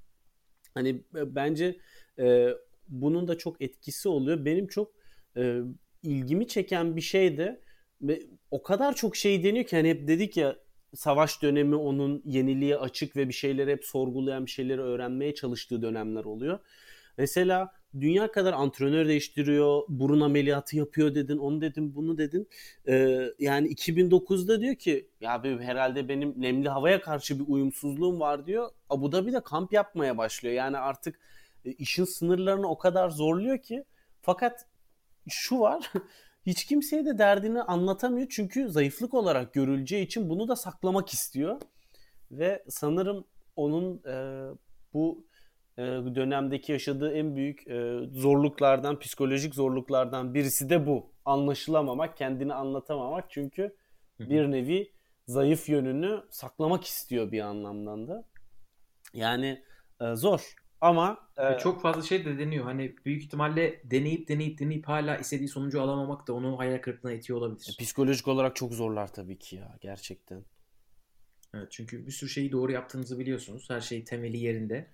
Hani 0.73 0.89
e, 1.15 1.35
bence 1.35 1.77
e, 2.19 2.49
bunun 2.87 3.27
da 3.27 3.37
çok 3.37 3.61
etkisi 3.61 4.09
oluyor. 4.09 4.45
Benim 4.45 4.67
çok 4.67 4.91
e, 5.37 5.59
ilgimi 6.03 6.47
çeken 6.47 6.95
bir 6.95 7.01
şey 7.01 7.37
de 7.37 7.61
ve 8.01 8.21
o 8.51 8.63
kadar 8.63 8.95
çok 8.95 9.15
şey 9.15 9.43
deniyor 9.43 9.65
ki 9.65 9.75
hani 9.75 9.89
hep 9.89 10.07
dedik 10.07 10.37
ya 10.37 10.55
savaş 10.95 11.41
dönemi 11.41 11.75
onun 11.75 12.21
yeniliğe 12.25 12.77
açık 12.77 13.15
ve 13.15 13.27
bir 13.27 13.33
şeyleri 13.33 13.71
hep 13.71 13.85
sorgulayan 13.85 14.45
bir 14.45 14.51
şeyleri 14.51 14.81
öğrenmeye 14.81 15.35
çalıştığı 15.35 15.81
dönemler 15.81 16.23
oluyor. 16.23 16.59
Mesela 17.17 17.71
dünya 18.01 18.31
kadar 18.31 18.53
antrenör 18.53 19.07
değiştiriyor, 19.07 19.81
burun 19.89 20.21
ameliyatı 20.21 20.77
yapıyor 20.77 21.15
dedin, 21.15 21.37
onu 21.37 21.61
dedin, 21.61 21.95
bunu 21.95 22.17
dedin. 22.17 22.47
Ee, 22.87 23.19
yani 23.39 23.67
2009'da 23.67 24.61
diyor 24.61 24.75
ki 24.75 25.07
ya 25.21 25.33
abi 25.33 25.59
herhalde 25.59 26.09
benim 26.09 26.33
nemli 26.37 26.69
havaya 26.69 27.01
karşı 27.01 27.39
bir 27.39 27.45
uyumsuzluğum 27.47 28.19
var 28.19 28.45
diyor. 28.45 28.69
Abu 28.89 29.11
Dhabi'de 29.11 29.43
kamp 29.43 29.73
yapmaya 29.73 30.17
başlıyor. 30.17 30.55
Yani 30.55 30.77
artık 30.77 31.19
e, 31.65 31.71
işin 31.71 32.05
sınırlarını 32.05 32.67
o 32.67 32.77
kadar 32.77 33.09
zorluyor 33.09 33.57
ki. 33.57 33.83
Fakat 34.21 34.65
şu 35.29 35.59
var. 35.59 35.91
hiç 36.45 36.65
kimseye 36.65 37.05
de 37.05 37.17
derdini 37.17 37.61
anlatamıyor 37.61 38.27
çünkü 38.29 38.69
zayıflık 38.69 39.13
olarak 39.13 39.53
görüleceği 39.53 40.05
için 40.05 40.29
bunu 40.29 40.47
da 40.47 40.55
saklamak 40.55 41.09
istiyor. 41.09 41.61
Ve 42.31 42.63
sanırım 42.69 43.25
onun 43.55 44.01
e, 44.07 44.45
bu 44.93 45.25
dönemdeki 46.15 46.71
yaşadığı 46.71 47.13
en 47.13 47.35
büyük 47.35 47.67
e, 47.67 47.99
zorluklardan, 48.11 48.99
psikolojik 48.99 49.55
zorluklardan 49.55 50.33
birisi 50.33 50.69
de 50.69 50.87
bu. 50.87 51.13
Anlaşılamamak, 51.25 52.17
kendini 52.17 52.53
anlatamamak 52.53 53.25
çünkü 53.29 53.75
bir 54.19 54.51
nevi 54.51 54.91
zayıf 55.27 55.69
yönünü 55.69 56.23
saklamak 56.29 56.83
istiyor 56.83 57.31
bir 57.31 57.41
anlamdan 57.41 58.07
da. 58.07 58.25
Yani 59.13 59.63
e, 60.01 60.15
zor. 60.15 60.55
Ama 60.81 61.17
e, 61.37 61.57
çok 61.57 61.81
fazla 61.81 62.01
şey 62.01 62.25
de 62.25 62.39
deniyor. 62.39 62.65
Hani 62.65 62.95
büyük 63.05 63.23
ihtimalle 63.23 63.81
deneyip 63.83 64.27
deneyip 64.27 64.59
deneyip 64.59 64.87
hala 64.87 65.17
istediği 65.17 65.47
sonucu 65.47 65.81
alamamak 65.81 66.27
da 66.27 66.33
onu 66.33 66.59
hayal 66.59 66.77
kırıklığına 66.77 67.13
itiyor 67.13 67.39
olabilir. 67.39 67.75
E, 67.79 67.83
psikolojik 67.83 68.27
olarak 68.27 68.55
çok 68.55 68.73
zorlar 68.73 69.13
tabii 69.13 69.39
ki 69.39 69.55
ya 69.55 69.77
gerçekten. 69.81 70.43
Evet 71.53 71.67
çünkü 71.71 72.05
bir 72.05 72.11
sürü 72.11 72.29
şeyi 72.29 72.51
doğru 72.51 72.71
yaptığınızı 72.71 73.19
biliyorsunuz. 73.19 73.69
Her 73.69 73.81
şey 73.81 74.03
temeli 74.03 74.37
yerinde. 74.37 74.87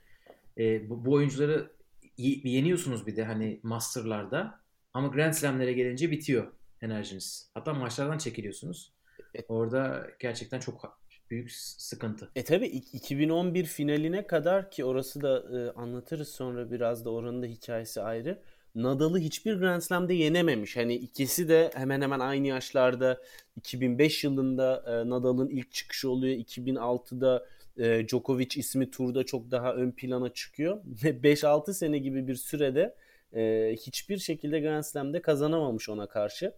E, 0.60 0.90
bu, 0.90 1.06
bu 1.06 1.14
oyuncuları 1.14 1.72
yeniyorsunuz 2.18 3.08
bir 3.08 3.16
de 3.16 3.24
hani 3.24 3.60
Master'larda. 3.64 4.60
Ama 4.94 5.08
Grand 5.08 5.34
Slam'lere 5.34 5.74
gelince 5.74 6.12
bitiyor 6.12 6.48
enerjiniz. 6.82 7.50
Hatta 7.54 7.74
maçlardan 7.74 8.18
çekiliyorsunuz. 8.18 8.94
E, 9.36 9.44
Orada 9.48 10.08
gerçekten 10.20 10.60
çok 10.60 11.00
büyük 11.30 11.52
sıkıntı. 11.52 12.32
E 12.36 12.44
tabi 12.44 12.66
2011 12.66 13.66
finaline 13.66 14.28
kadar 14.28 14.72
ki 14.72 14.86
orası 14.86 15.22
da 15.22 15.60
e, 15.60 15.72
anlatırız 15.72 16.28
sonra 16.28 16.72
biraz 16.72 17.06
da 17.06 17.10
oranın 17.10 17.42
da 17.42 17.46
hikayesi 17.46 18.02
ayrı. 18.02 18.42
Nadal'ı 18.76 19.20
hiçbir 19.20 19.56
Grand 19.56 19.82
Slam'de 19.82 20.14
yenememiş. 20.14 20.78
Hani 20.78 20.96
ikisi 20.96 21.50
de 21.50 21.72
hemen 21.74 22.02
hemen 22.02 22.20
aynı 22.20 22.48
yaşlarda 22.48 23.22
2005 23.56 24.24
yılında 24.24 24.84
e, 24.88 25.10
Nadal'ın 25.10 25.50
ilk 25.50 25.72
çıkışı 25.72 26.10
oluyor. 26.10 26.38
2006'da 26.38 27.46
e, 27.80 28.08
Djokovic 28.08 28.50
ismi 28.56 28.92
turda 28.92 29.26
çok 29.26 29.52
daha 29.52 29.74
ön 29.74 29.92
plana 29.92 30.34
çıkıyor. 30.34 30.82
Ve 31.04 31.10
5-6 31.10 31.74
sene 31.74 31.98
gibi 31.98 32.28
bir 32.28 32.36
sürede 32.36 32.96
e, 33.34 33.76
hiçbir 33.80 34.18
şekilde 34.18 34.60
Grand 34.60 34.84
Slam'de 34.84 35.22
kazanamamış 35.22 35.90
ona 35.90 36.08
karşı. 36.08 36.54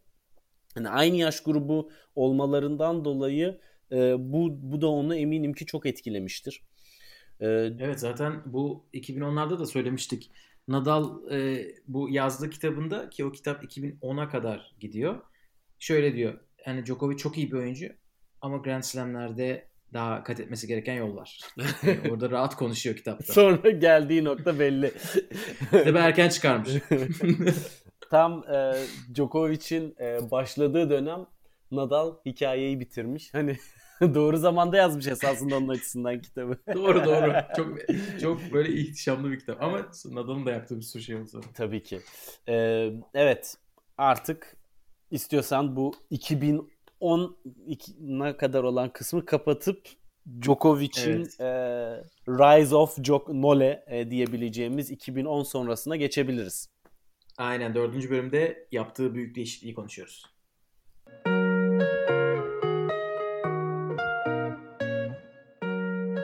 Yani 0.75 0.89
aynı 0.89 1.15
yaş 1.15 1.43
grubu 1.43 1.91
olmalarından 2.15 3.05
dolayı 3.05 3.59
e, 3.91 4.15
bu, 4.31 4.57
bu 4.61 4.81
da 4.81 4.87
onu 4.87 5.15
eminim 5.15 5.53
ki 5.53 5.65
çok 5.65 5.85
etkilemiştir. 5.85 6.61
E, 7.39 7.47
evet 7.79 7.99
zaten 7.99 8.41
bu 8.45 8.85
2010'larda 8.93 9.59
da 9.59 9.65
söylemiştik. 9.65 10.31
Nadal 10.67 11.31
e, 11.31 11.67
bu 11.87 12.09
yazdığı 12.09 12.49
kitabında 12.49 13.09
ki 13.09 13.25
o 13.25 13.31
kitap 13.31 13.63
2010'a 13.63 14.29
kadar 14.29 14.75
gidiyor. 14.79 15.21
Şöyle 15.79 16.15
diyor. 16.15 16.39
Yani 16.65 16.85
Djokovic 16.85 17.17
çok 17.17 17.37
iyi 17.37 17.51
bir 17.51 17.57
oyuncu 17.57 17.87
ama 18.41 18.57
Grand 18.57 18.83
Slam'lerde 18.83 19.70
daha 19.93 20.23
kat 20.23 20.39
etmesi 20.39 20.67
gereken 20.67 20.93
yol 20.93 21.15
var. 21.15 21.39
Yani 21.57 21.99
orada 22.11 22.29
rahat 22.29 22.55
konuşuyor 22.55 22.95
kitapta. 22.95 23.33
Sonra 23.33 23.69
geldiği 23.69 24.23
nokta 24.23 24.59
belli. 24.59 24.93
Tabi 25.71 25.97
erken 25.97 26.29
çıkarmış. 26.29 26.69
Tam 28.09 28.43
e, 28.53 28.73
Djokovic'in 29.15 29.95
e, 29.99 30.31
başladığı 30.31 30.89
dönem 30.89 31.25
Nadal 31.71 32.15
hikayeyi 32.25 32.79
bitirmiş. 32.79 33.33
Hani 33.33 33.57
doğru 34.01 34.37
zamanda 34.37 34.77
yazmış 34.77 35.07
esasında 35.07 35.57
onun 35.57 35.67
açısından 35.67 36.21
kitabı. 36.21 36.57
doğru 36.73 37.05
doğru. 37.05 37.33
Çok 37.55 37.77
çok 38.21 38.53
böyle 38.53 38.73
ihtişamlı 38.73 39.31
bir 39.31 39.39
kitap. 39.39 39.63
Ama 39.63 39.91
Nadal'ın 40.11 40.45
da 40.45 40.51
yaptığı 40.51 40.77
bir 40.77 40.81
sürü 40.81 41.03
şey 41.03 41.15
oldu. 41.15 41.41
Tabii 41.53 41.83
ki. 41.83 41.99
Ee, 42.47 42.89
evet 43.13 43.57
artık 43.97 44.57
istiyorsan 45.11 45.75
bu 45.75 45.93
2010'a 47.01 48.37
kadar 48.37 48.63
olan 48.63 48.89
kısmı 48.93 49.25
kapatıp 49.25 49.87
Djokovic'in 50.41 51.11
evet. 51.11 51.39
e, 51.39 51.45
Rise 52.27 52.75
of 52.75 53.03
Djok 53.03 53.29
Nole 53.29 53.83
e, 53.87 54.11
diyebileceğimiz 54.11 54.91
2010 54.91 55.43
sonrasına 55.43 55.95
geçebiliriz. 55.95 56.69
Aynen 57.37 57.75
dördüncü 57.75 58.09
bölümde 58.09 58.67
yaptığı 58.71 59.13
büyük 59.13 59.35
değişikliği 59.35 59.73
konuşuyoruz. 59.73 60.25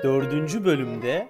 Dördüncü 0.03 0.65
bölümde 0.65 1.29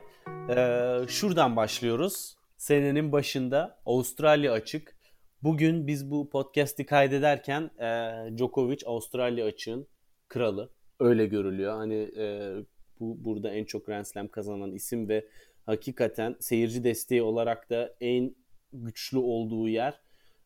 e, 0.49 1.07
şuradan 1.07 1.55
başlıyoruz. 1.55 2.35
Senenin 2.57 3.11
başında 3.11 3.79
Avustralya 3.85 4.51
açık. 4.51 4.96
Bugün 5.43 5.88
biz 5.88 6.11
bu 6.11 6.29
podcast'i 6.29 6.85
kaydederken 6.85 7.71
e, 7.79 8.38
Djokovic 8.38 8.77
Avustralya 8.85 9.45
açığın 9.45 9.88
kralı. 10.27 10.69
Öyle 10.99 11.25
görülüyor. 11.25 11.73
Hani 11.73 12.11
e, 12.17 12.55
bu 12.99 13.25
burada 13.25 13.49
en 13.49 13.65
çok 13.65 13.85
Grand 13.85 14.05
Slam 14.05 14.27
kazanan 14.27 14.71
isim 14.71 15.09
ve 15.09 15.27
hakikaten 15.65 16.35
seyirci 16.39 16.83
desteği 16.83 17.21
olarak 17.21 17.69
da 17.69 17.95
en 18.01 18.35
güçlü 18.73 19.17
olduğu 19.17 19.69
yer. 19.69 19.99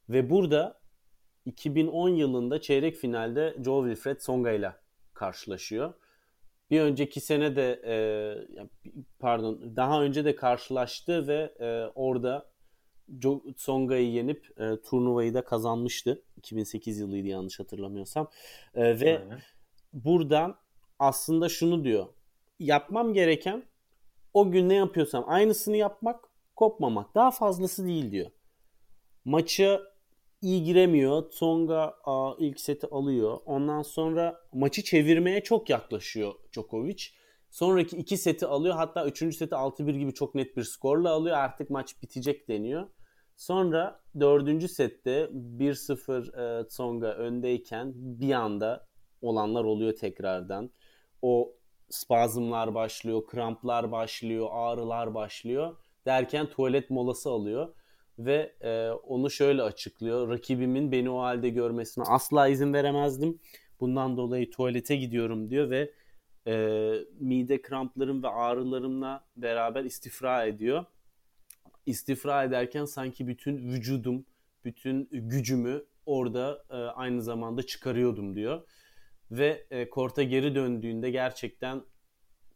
Ve 0.10 0.30
burada 0.30 0.82
2010 1.46 2.10
yılında 2.10 2.62
çeyrek 2.62 2.96
finalde 2.96 3.56
Joe 3.66 3.84
Wilfred 3.84 4.20
Songa 4.20 4.52
ile 4.52 4.72
karşılaşıyor. 5.14 5.94
Bir 6.72 6.82
önceki 6.82 7.20
sene 7.20 7.56
de 7.56 7.82
e, 7.86 7.96
pardon 9.20 9.76
daha 9.76 10.04
önce 10.04 10.26
de 10.26 10.36
karşılaştı 10.36 11.28
ve 11.28 11.54
e, 11.60 11.92
orada 11.96 12.51
Songa'yı 13.57 14.12
yenip 14.12 14.59
e, 14.59 14.82
turnuvayı 14.82 15.34
da 15.34 15.43
kazanmıştı. 15.43 16.24
2008 16.38 16.99
yılıydı 16.99 17.28
yanlış 17.28 17.59
hatırlamıyorsam. 17.59 18.30
E, 18.76 18.99
ve 18.99 19.20
Aynen. 19.20 19.39
buradan 19.93 20.57
aslında 20.99 21.49
şunu 21.49 21.84
diyor. 21.84 22.05
Yapmam 22.59 23.14
gereken 23.14 23.64
o 24.34 24.51
gün 24.51 24.70
ne 24.70 24.74
yapıyorsam 24.74 25.24
aynısını 25.28 25.78
yapmak, 25.78 26.30
kopmamak. 26.55 27.16
Daha 27.16 27.32
fazlası 27.32 27.88
değil 27.88 28.12
diyor. 28.12 28.32
Maçı 29.26 29.82
iyi 30.41 30.64
giremiyor. 30.64 31.30
Tsonga 31.30 31.95
a, 32.03 32.34
ilk 32.39 32.59
seti 32.59 32.88
alıyor. 32.88 33.39
Ondan 33.45 33.82
sonra 33.82 34.41
maçı 34.53 34.84
çevirmeye 34.84 35.43
çok 35.43 35.70
yaklaşıyor 35.70 36.34
Djokovic. 36.53 37.03
Sonraki 37.49 37.97
iki 37.97 38.18
seti 38.18 38.45
alıyor. 38.45 38.76
Hatta 38.76 39.05
üçüncü 39.05 39.38
seti 39.38 39.55
6-1 39.55 39.97
gibi 39.99 40.14
çok 40.14 40.36
net 40.36 40.57
bir 40.57 40.64
skorla 40.64 41.09
alıyor. 41.09 41.38
Artık 41.38 41.70
maç 41.70 42.01
bitecek 42.03 42.47
deniyor. 42.47 42.88
Sonra 43.42 44.02
dördüncü 44.20 44.68
sette 44.68 45.30
1-0 45.34 46.62
e, 46.62 46.68
Tsonga 46.68 47.14
öndeyken 47.14 47.94
bir 47.96 48.34
anda 48.34 48.88
olanlar 49.22 49.64
oluyor 49.64 49.96
tekrardan. 49.96 50.72
O 51.22 51.56
spazmlar 51.89 52.76
başlıyor, 52.76 53.26
kramplar 53.28 53.92
başlıyor, 53.92 54.48
ağrılar 54.52 55.14
başlıyor 55.14 55.78
derken 56.06 56.46
tuvalet 56.46 56.89
molası 56.89 57.30
alıyor 57.30 57.74
ve 58.20 58.56
e, 58.62 58.89
onu 58.89 59.30
şöyle 59.30 59.62
açıklıyor. 59.62 60.30
Rakibimin 60.30 60.92
beni 60.92 61.10
o 61.10 61.20
halde 61.20 61.50
görmesine 61.50 62.04
asla 62.08 62.48
izin 62.48 62.74
veremezdim. 62.74 63.39
Bundan 63.80 64.18
dolayı 64.18 64.52
tuvalete 64.52 64.96
gidiyorum 64.96 65.50
diyor 65.50 65.70
ve 65.70 65.94
e, 66.48 66.94
mide 67.20 67.62
kramplarım 67.62 68.24
ve 68.24 68.28
ağrılarımla 68.28 69.26
beraber 69.36 69.84
istifra 69.84 70.46
ediyor. 70.46 70.86
İstifra 71.86 72.44
ederken 72.44 72.86
sanki 72.86 73.28
bütün 73.28 73.58
vücudum 73.58 74.26
bütün 74.66 75.10
gücümü 75.12 75.86
orada 76.06 76.66
e, 76.70 76.76
aynı 76.76 77.22
zamanda 77.22 77.64
çıkarıyordum 77.64 78.36
diyor. 78.36 78.68
Ve 79.32 79.68
e, 79.72 79.90
korta 79.90 80.24
geri 80.24 80.56
döndüğünde 80.56 81.12
gerçekten 81.12 81.84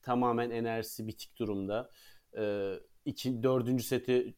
tamamen 0.01 0.49
enerjisi 0.49 1.07
bitik 1.07 1.39
durumda. 1.39 1.91
E, 2.38 2.73
iki, 3.05 3.43
dördüncü 3.43 3.84
seti 3.84 4.36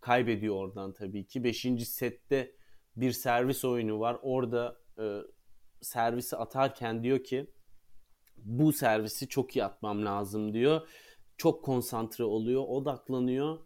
kaybediyor 0.00 0.54
oradan 0.54 0.92
tabii 0.92 1.26
ki. 1.26 1.44
Beşinci 1.44 1.86
sette 1.86 2.52
bir 2.96 3.12
servis 3.12 3.64
oyunu 3.64 4.00
var. 4.00 4.18
Orada 4.22 4.76
e, 4.98 5.18
servisi 5.80 6.36
atarken 6.36 7.02
diyor 7.02 7.24
ki 7.24 7.46
bu 8.36 8.72
servisi 8.72 9.28
çok 9.28 9.56
iyi 9.56 9.64
atmam 9.64 10.04
lazım 10.04 10.54
diyor. 10.54 10.88
Çok 11.36 11.64
konsantre 11.64 12.24
oluyor, 12.24 12.64
odaklanıyor 12.68 13.58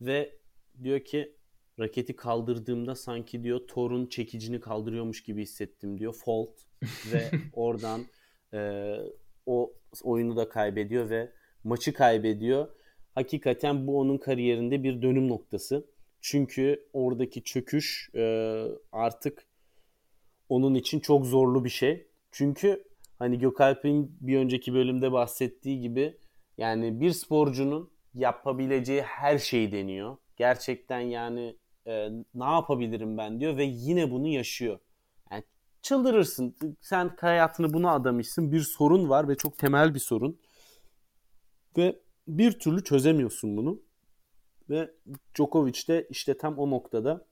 ve 0.00 0.38
diyor 0.82 1.00
ki 1.00 1.36
raketi 1.80 2.16
kaldırdığımda 2.16 2.94
sanki 2.94 3.44
diyor 3.44 3.60
Thor'un 3.68 4.06
çekicini 4.06 4.60
kaldırıyormuş 4.60 5.22
gibi 5.22 5.42
hissettim 5.42 5.98
diyor. 5.98 6.14
Fault 6.24 6.60
ve 7.12 7.30
oradan 7.52 8.00
e, 8.54 8.92
o 9.46 9.72
oyunu 10.02 10.36
da 10.36 10.48
kaybediyor 10.48 11.10
ve 11.10 11.32
maçı 11.64 11.92
kaybediyor. 11.92 12.68
Hakikaten 13.14 13.86
bu 13.86 13.98
onun 13.98 14.18
kariyerinde 14.18 14.82
bir 14.82 15.02
dönüm 15.02 15.28
noktası. 15.28 15.86
Çünkü 16.20 16.88
oradaki 16.92 17.42
çöküş 17.42 18.10
e, 18.14 18.64
artık 18.92 19.46
onun 20.48 20.74
için 20.74 21.00
çok 21.00 21.26
zorlu 21.26 21.64
bir 21.64 21.70
şey. 21.70 22.06
Çünkü 22.30 22.84
hani 23.18 23.38
Gökalp'in 23.38 24.16
bir 24.20 24.38
önceki 24.38 24.74
bölümde 24.74 25.12
bahsettiği 25.12 25.80
gibi 25.80 26.18
yani 26.58 27.00
bir 27.00 27.10
sporcunun 27.10 27.90
yapabileceği 28.14 29.02
her 29.02 29.38
şeyi 29.38 29.72
deniyor. 29.72 30.16
Gerçekten 30.36 31.00
yani 31.00 31.56
e, 31.86 32.08
ne 32.34 32.44
yapabilirim 32.44 33.18
ben 33.18 33.40
diyor 33.40 33.56
ve 33.56 33.64
yine 33.64 34.10
bunu 34.10 34.28
yaşıyor. 34.28 34.78
Yani 35.30 35.44
çıldırırsın. 35.82 36.56
Sen 36.80 37.16
hayatını 37.20 37.72
buna 37.72 37.92
adamışsın. 37.92 38.52
Bir 38.52 38.60
sorun 38.60 39.08
var 39.08 39.28
ve 39.28 39.36
çok 39.36 39.58
temel 39.58 39.94
bir 39.94 40.00
sorun. 40.00 40.40
Ve 41.76 42.00
bir 42.28 42.52
türlü 42.52 42.84
çözemiyorsun 42.84 43.56
bunu. 43.56 43.82
Ve 44.70 44.90
Djokovic 45.34 45.88
de 45.88 46.06
işte 46.10 46.38
tam 46.38 46.58
o 46.58 46.70
noktada 46.70 47.26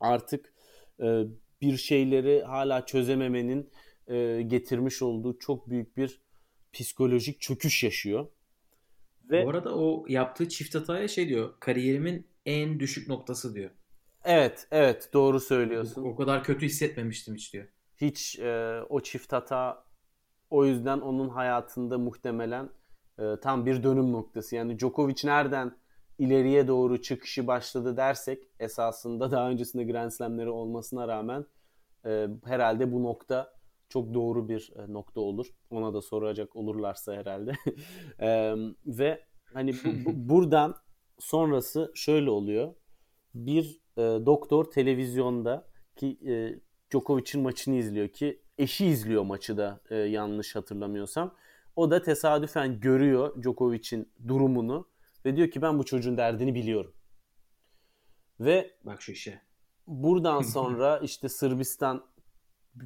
artık 0.00 0.54
e, 1.02 1.24
bir 1.60 1.76
şeyleri 1.76 2.42
hala 2.42 2.86
çözememenin 2.86 3.70
e, 4.06 4.42
getirmiş 4.42 5.02
olduğu 5.02 5.38
çok 5.38 5.70
büyük 5.70 5.96
bir 5.96 6.20
psikolojik 6.72 7.40
çöküş 7.40 7.84
yaşıyor. 7.84 8.26
Ve... 9.30 9.44
Bu 9.44 9.50
arada 9.50 9.76
o 9.76 10.04
yaptığı 10.08 10.48
çift 10.48 10.74
hataya 10.74 11.08
şey 11.08 11.28
diyor. 11.28 11.54
Kariyerimin 11.60 12.26
en 12.46 12.80
düşük 12.80 13.08
noktası 13.08 13.54
diyor. 13.54 13.70
Evet, 14.24 14.68
evet 14.70 15.10
doğru 15.12 15.40
söylüyorsun. 15.40 16.02
O, 16.02 16.08
o 16.08 16.16
kadar 16.16 16.44
kötü 16.44 16.66
hissetmemiştim 16.66 17.34
hiç 17.34 17.52
diyor. 17.52 17.66
Hiç 17.96 18.38
e, 18.38 18.80
o 18.88 19.00
çift 19.00 19.32
hata 19.32 19.84
o 20.50 20.64
yüzden 20.64 20.98
onun 21.00 21.28
hayatında 21.28 21.98
muhtemelen 21.98 22.70
e, 23.18 23.40
tam 23.42 23.66
bir 23.66 23.82
dönüm 23.82 24.12
noktası. 24.12 24.56
Yani 24.56 24.78
Djokovic 24.78 25.16
nereden 25.24 25.76
ileriye 26.18 26.68
doğru 26.68 27.02
çıkışı 27.02 27.46
başladı 27.46 27.96
dersek 27.96 28.42
esasında 28.60 29.30
daha 29.30 29.50
öncesinde 29.50 29.84
Grand 29.84 30.10
Slam'leri 30.10 30.50
olmasına 30.50 31.08
rağmen 31.08 31.46
e, 32.06 32.28
herhalde 32.44 32.92
bu 32.92 33.02
nokta 33.02 33.52
çok 33.92 34.14
doğru 34.14 34.48
bir 34.48 34.72
e, 34.76 34.92
nokta 34.92 35.20
olur. 35.20 35.46
Ona 35.70 35.94
da 35.94 36.02
soracak 36.02 36.56
olurlarsa 36.56 37.14
herhalde. 37.14 37.52
e, 38.20 38.54
ve 38.86 39.24
hani 39.52 39.72
bu, 39.72 40.04
bu, 40.04 40.10
buradan 40.28 40.76
sonrası 41.18 41.92
şöyle 41.94 42.30
oluyor. 42.30 42.74
Bir 43.34 43.80
e, 43.96 44.02
doktor 44.02 44.64
televizyonda 44.64 45.68
ki 45.96 46.18
e, 46.26 46.60
Djokovic'in 46.90 47.42
maçını 47.42 47.74
izliyor 47.74 48.08
ki 48.08 48.42
eşi 48.58 48.86
izliyor 48.86 49.22
maçı 49.22 49.56
da 49.56 49.80
e, 49.90 49.96
yanlış 49.96 50.56
hatırlamıyorsam. 50.56 51.34
O 51.76 51.90
da 51.90 52.02
tesadüfen 52.02 52.80
görüyor 52.80 53.42
Djokovic'in 53.42 54.12
durumunu 54.28 54.88
ve 55.24 55.36
diyor 55.36 55.50
ki 55.50 55.62
ben 55.62 55.78
bu 55.78 55.84
çocuğun 55.84 56.16
derdini 56.16 56.54
biliyorum. 56.54 56.94
Ve 58.40 58.70
bak 58.84 59.02
şu 59.02 59.12
işe. 59.12 59.40
Buradan 59.86 60.42
sonra 60.56 60.98
işte 60.98 61.28
Sırbistan 61.28 62.11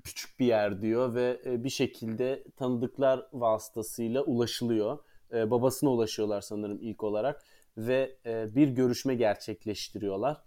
küçük 0.05 0.41
bir 0.41 0.47
yer 0.47 0.83
diyor 0.83 1.15
ve 1.15 1.41
e, 1.45 1.65
bir 1.65 1.71
şekilde 1.71 2.45
tanıdıklar 2.57 3.27
vasıtasıyla 3.33 4.23
ulaşılıyor. 4.23 4.99
E, 5.33 5.51
babasına 5.51 5.91
ulaşıyorlar 5.91 6.41
sanırım 6.41 6.79
ilk 6.81 7.05
olarak 7.05 7.45
ve 7.77 8.17
e, 8.27 8.55
bir 8.55 8.69
görüşme 8.69 9.15
gerçekleştiriyorlar. 9.15 10.43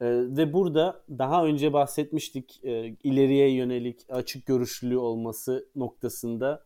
Ve 0.00 0.52
burada 0.52 1.04
daha 1.08 1.44
önce 1.46 1.72
bahsetmiştik 1.72 2.60
ileriye 3.04 3.54
yönelik 3.54 4.00
açık 4.08 4.46
görüşlülüğü 4.46 4.96
olması 4.96 5.68
noktasında 5.76 6.64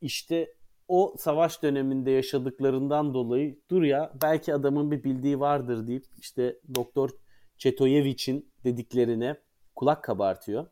işte 0.00 0.54
o 0.88 1.14
savaş 1.18 1.62
döneminde 1.62 2.10
yaşadıklarından 2.10 3.14
dolayı 3.14 3.58
dur 3.70 3.82
ya 3.82 4.12
belki 4.22 4.54
adamın 4.54 4.90
bir 4.90 5.04
bildiği 5.04 5.40
vardır 5.40 5.86
deyip 5.86 6.04
işte 6.18 6.60
Doktor 6.74 7.10
Çetoyevic'in 7.58 8.52
dediklerine 8.64 9.36
kulak 9.76 10.04
kabartıyor. 10.04 10.66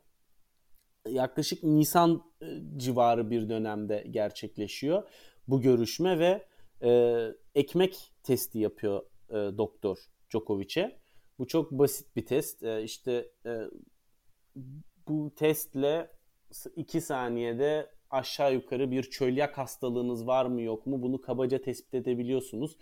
Yaklaşık 1.09 1.63
Nisan 1.63 2.23
e, 2.41 2.45
civarı 2.77 3.29
bir 3.29 3.49
dönemde 3.49 4.07
gerçekleşiyor 4.11 5.03
bu 5.47 5.61
görüşme 5.61 6.19
ve 6.19 6.45
e, 6.83 7.21
ekmek 7.55 8.13
testi 8.23 8.59
yapıyor 8.59 9.01
e, 9.29 9.33
doktor 9.33 9.97
Djokovic'e. 10.29 10.99
Bu 11.39 11.47
çok 11.47 11.71
basit 11.71 12.15
bir 12.15 12.25
test. 12.25 12.63
E, 12.63 12.83
işte 12.83 13.31
e, 13.45 13.61
bu 15.07 15.35
testle 15.35 16.11
2 16.75 17.01
saniyede 17.01 17.91
aşağı 18.09 18.53
yukarı 18.53 18.91
bir 18.91 19.03
çölyak 19.03 19.57
hastalığınız 19.57 20.27
var 20.27 20.45
mı 20.45 20.61
yok 20.61 20.85
mu 20.85 21.01
bunu 21.01 21.21
kabaca 21.21 21.61
tespit 21.61 21.93
edebiliyorsunuz. 21.93 22.77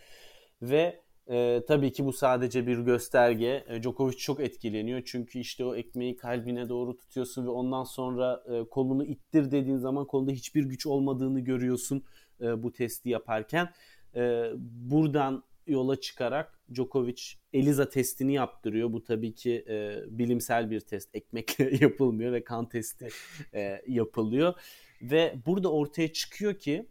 Ve 0.61 1.01
e, 1.29 1.63
tabii 1.67 1.91
ki 1.91 2.05
bu 2.05 2.13
sadece 2.13 2.67
bir 2.67 2.77
gösterge. 2.79 3.65
E, 3.67 3.81
Djokovic 3.81 4.17
çok 4.17 4.39
etkileniyor 4.39 5.01
çünkü 5.05 5.39
işte 5.39 5.65
o 5.65 5.75
ekmeği 5.75 6.15
kalbine 6.15 6.69
doğru 6.69 6.97
tutuyorsun 6.97 7.45
ve 7.45 7.49
ondan 7.49 7.83
sonra 7.83 8.43
e, 8.53 8.69
kolunu 8.69 9.05
ittir 9.05 9.51
dediğin 9.51 9.77
zaman 9.77 10.07
kolunda 10.07 10.31
hiçbir 10.31 10.63
güç 10.63 10.85
olmadığını 10.85 11.39
görüyorsun 11.39 12.03
e, 12.41 12.63
bu 12.63 12.71
testi 12.71 13.09
yaparken. 13.09 13.69
E, 14.15 14.51
buradan 14.61 15.43
yola 15.67 15.99
çıkarak 15.99 16.59
Djokovic 16.73 17.21
Eliza 17.53 17.89
testini 17.89 18.33
yaptırıyor. 18.33 18.93
Bu 18.93 19.03
tabii 19.03 19.35
ki 19.35 19.65
e, 19.67 20.01
bilimsel 20.07 20.71
bir 20.71 20.79
test. 20.79 21.15
Ekmekle 21.15 21.77
yapılmıyor 21.81 22.33
ve 22.33 22.43
kan 22.43 22.69
testi 22.69 23.09
e, 23.53 23.81
yapılıyor. 23.87 24.53
Ve 25.01 25.35
burada 25.45 25.71
ortaya 25.71 26.13
çıkıyor 26.13 26.59
ki 26.59 26.89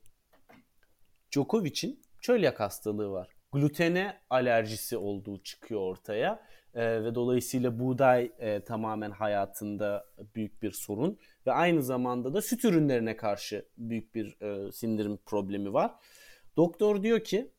Djokovic'in 1.32 2.00
çölyak 2.20 2.60
hastalığı 2.60 3.10
var. 3.10 3.41
Glutene 3.52 4.20
alerjisi 4.30 4.96
olduğu 4.96 5.42
çıkıyor 5.42 5.80
ortaya. 5.80 6.42
E, 6.74 7.04
ve 7.04 7.14
dolayısıyla 7.14 7.78
buğday 7.78 8.32
e, 8.38 8.60
tamamen 8.60 9.10
hayatında 9.10 10.04
büyük 10.34 10.62
bir 10.62 10.70
sorun 10.70 11.18
ve 11.46 11.52
aynı 11.52 11.82
zamanda 11.82 12.34
da 12.34 12.42
süt 12.42 12.64
ürünlerine 12.64 13.16
karşı 13.16 13.66
büyük 13.76 14.14
bir 14.14 14.40
e, 14.40 14.72
sindirim 14.72 15.18
problemi 15.26 15.72
var. 15.72 15.94
Doktor 16.56 17.02
diyor 17.02 17.20
ki 17.24 17.50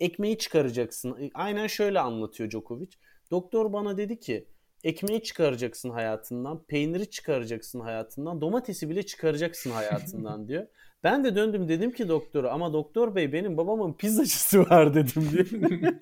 ekmeği 0.00 0.38
çıkaracaksın. 0.38 1.30
Aynen 1.34 1.66
şöyle 1.66 2.00
anlatıyor 2.00 2.50
Djokovic. 2.50 2.90
Doktor 3.30 3.72
bana 3.72 3.96
dedi 3.96 4.20
ki 4.20 4.46
ekmeği 4.84 5.22
çıkaracaksın 5.22 5.90
hayatından, 5.90 6.64
peyniri 6.68 7.10
çıkaracaksın 7.10 7.80
hayatından, 7.80 8.40
domatesi 8.40 8.90
bile 8.90 9.02
çıkaracaksın 9.02 9.70
hayatından 9.70 10.48
diyor. 10.48 10.66
Ben 11.04 11.24
de 11.24 11.36
döndüm 11.36 11.68
dedim 11.68 11.92
ki 11.92 12.08
doktora 12.08 12.50
ama 12.50 12.72
doktor 12.72 13.14
bey 13.14 13.32
benim 13.32 13.56
babamın 13.56 13.92
pizzacısı 13.92 14.60
var 14.70 14.94
dedim 14.94 15.28
diyor. 15.32 15.46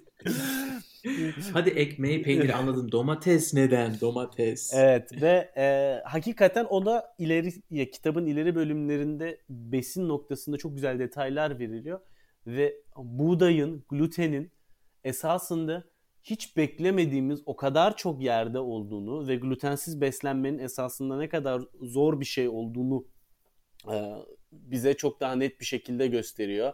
Hadi 1.52 1.70
ekmeği 1.70 2.22
peyniri 2.22 2.54
anladım. 2.54 2.92
Domates 2.92 3.54
neden? 3.54 4.00
Domates. 4.00 4.74
Evet 4.74 5.22
ve 5.22 5.50
e, 5.56 5.96
hakikaten 6.04 6.66
o 6.70 6.86
da 6.86 7.14
ileri 7.18 7.52
ya, 7.70 7.90
kitabın 7.90 8.26
ileri 8.26 8.54
bölümlerinde 8.54 9.40
besin 9.48 10.08
noktasında 10.08 10.56
çok 10.56 10.74
güzel 10.74 10.98
detaylar 10.98 11.58
veriliyor 11.58 12.00
ve 12.46 12.76
buğdayın, 12.96 13.84
glutenin 13.88 14.52
esasında 15.04 15.84
hiç 16.22 16.56
beklemediğimiz 16.56 17.42
o 17.46 17.56
kadar 17.56 17.96
çok 17.96 18.22
yerde 18.22 18.58
olduğunu 18.58 19.28
ve 19.28 19.36
glutensiz 19.36 20.00
beslenmenin 20.00 20.58
esasında 20.58 21.16
ne 21.18 21.28
kadar 21.28 21.62
zor 21.82 22.20
bir 22.20 22.24
şey 22.24 22.48
olduğunu 22.48 23.06
e, 23.92 24.12
bize 24.52 24.94
çok 24.94 25.20
daha 25.20 25.36
net 25.36 25.60
bir 25.60 25.64
şekilde 25.64 26.06
gösteriyor. 26.06 26.72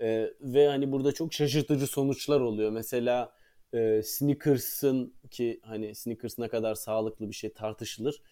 E, 0.00 0.30
ve 0.40 0.68
hani 0.68 0.92
burada 0.92 1.12
çok 1.12 1.32
şaşırtıcı 1.32 1.86
sonuçlar 1.86 2.40
oluyor. 2.40 2.70
Mesela 2.70 3.32
e, 3.74 4.02
Snickers'ın 4.02 5.14
ki 5.30 5.60
hani 5.62 5.94
Snickers 5.94 6.38
ne 6.38 6.48
kadar 6.48 6.74
sağlıklı 6.74 7.28
bir 7.28 7.34
şey 7.34 7.52
tartışılır. 7.52 8.22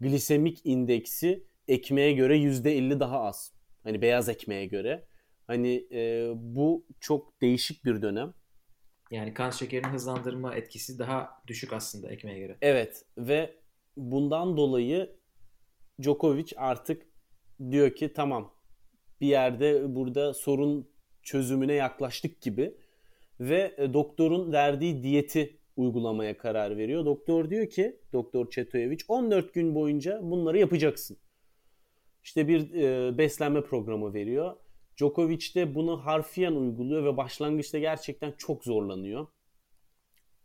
Glisemik 0.00 0.60
indeksi 0.64 1.46
ekmeğe 1.68 2.12
göre 2.12 2.38
%50 2.38 3.00
daha 3.00 3.20
az. 3.20 3.52
Hani 3.82 4.02
beyaz 4.02 4.28
ekmeğe 4.28 4.66
göre. 4.66 5.04
Hani 5.46 5.86
e, 5.92 6.30
bu 6.34 6.86
çok 7.00 7.40
değişik 7.40 7.84
bir 7.84 8.02
dönem. 8.02 8.34
Yani 9.10 9.34
kan 9.34 9.50
şekerini 9.50 9.86
hızlandırma 9.86 10.54
etkisi 10.54 10.98
daha 10.98 11.42
düşük 11.46 11.72
aslında 11.72 12.08
ekmeğe 12.08 12.38
göre. 12.38 12.56
Evet 12.62 13.04
ve 13.18 13.54
bundan 13.96 14.56
dolayı 14.56 15.16
Djokovic 16.02 16.52
artık 16.56 17.02
diyor 17.70 17.94
ki 17.94 18.12
tamam 18.12 18.54
bir 19.20 19.26
yerde 19.26 19.94
burada 19.94 20.34
sorun 20.34 20.88
çözümüne 21.22 21.72
yaklaştık 21.72 22.40
gibi 22.40 22.74
ve 23.40 23.74
e, 23.78 23.92
doktorun 23.94 24.52
verdiği 24.52 25.02
diyeti 25.02 25.58
uygulamaya 25.76 26.38
karar 26.38 26.76
veriyor. 26.76 27.04
Doktor 27.04 27.50
diyor 27.50 27.70
ki 27.70 28.00
Doktor 28.12 28.50
Çetoyevic 28.50 28.98
14 29.08 29.54
gün 29.54 29.74
boyunca 29.74 30.20
bunları 30.22 30.58
yapacaksın. 30.58 31.16
İşte 32.24 32.48
bir 32.48 32.74
e, 32.74 33.18
beslenme 33.18 33.62
programı 33.62 34.14
veriyor. 34.14 34.56
Djokovic 34.96 35.54
de 35.54 35.74
bunu 35.74 36.06
harfiyen 36.06 36.52
uyguluyor 36.52 37.04
ve 37.04 37.16
başlangıçta 37.16 37.78
gerçekten 37.78 38.32
çok 38.38 38.64
zorlanıyor. 38.64 39.26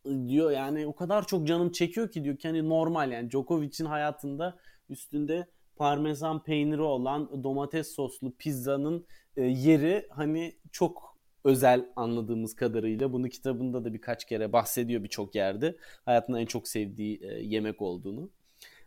Diyor 0.05 0.51
yani 0.51 0.87
o 0.87 0.95
kadar 0.95 1.27
çok 1.27 1.47
canım 1.47 1.71
çekiyor 1.71 2.11
ki 2.11 2.23
diyor 2.23 2.37
ki 2.37 2.47
hani 2.47 2.69
normal 2.69 3.11
yani 3.11 3.31
Djokovic'in 3.31 3.85
hayatında 3.85 4.57
üstünde 4.89 5.47
parmesan 5.75 6.43
peyniri 6.43 6.81
olan 6.81 7.43
domates 7.43 7.95
soslu 7.95 8.35
pizzanın 8.35 9.05
e, 9.37 9.41
yeri 9.43 10.07
hani 10.09 10.55
çok 10.71 11.17
özel 11.43 11.85
anladığımız 11.95 12.55
kadarıyla. 12.55 13.13
Bunu 13.13 13.29
kitabında 13.29 13.85
da 13.85 13.93
birkaç 13.93 14.25
kere 14.25 14.53
bahsediyor 14.53 15.03
birçok 15.03 15.35
yerde. 15.35 15.77
Hayatında 16.05 16.39
en 16.39 16.45
çok 16.45 16.67
sevdiği 16.67 17.19
e, 17.21 17.27
yemek 17.27 17.81
olduğunu. 17.81 18.29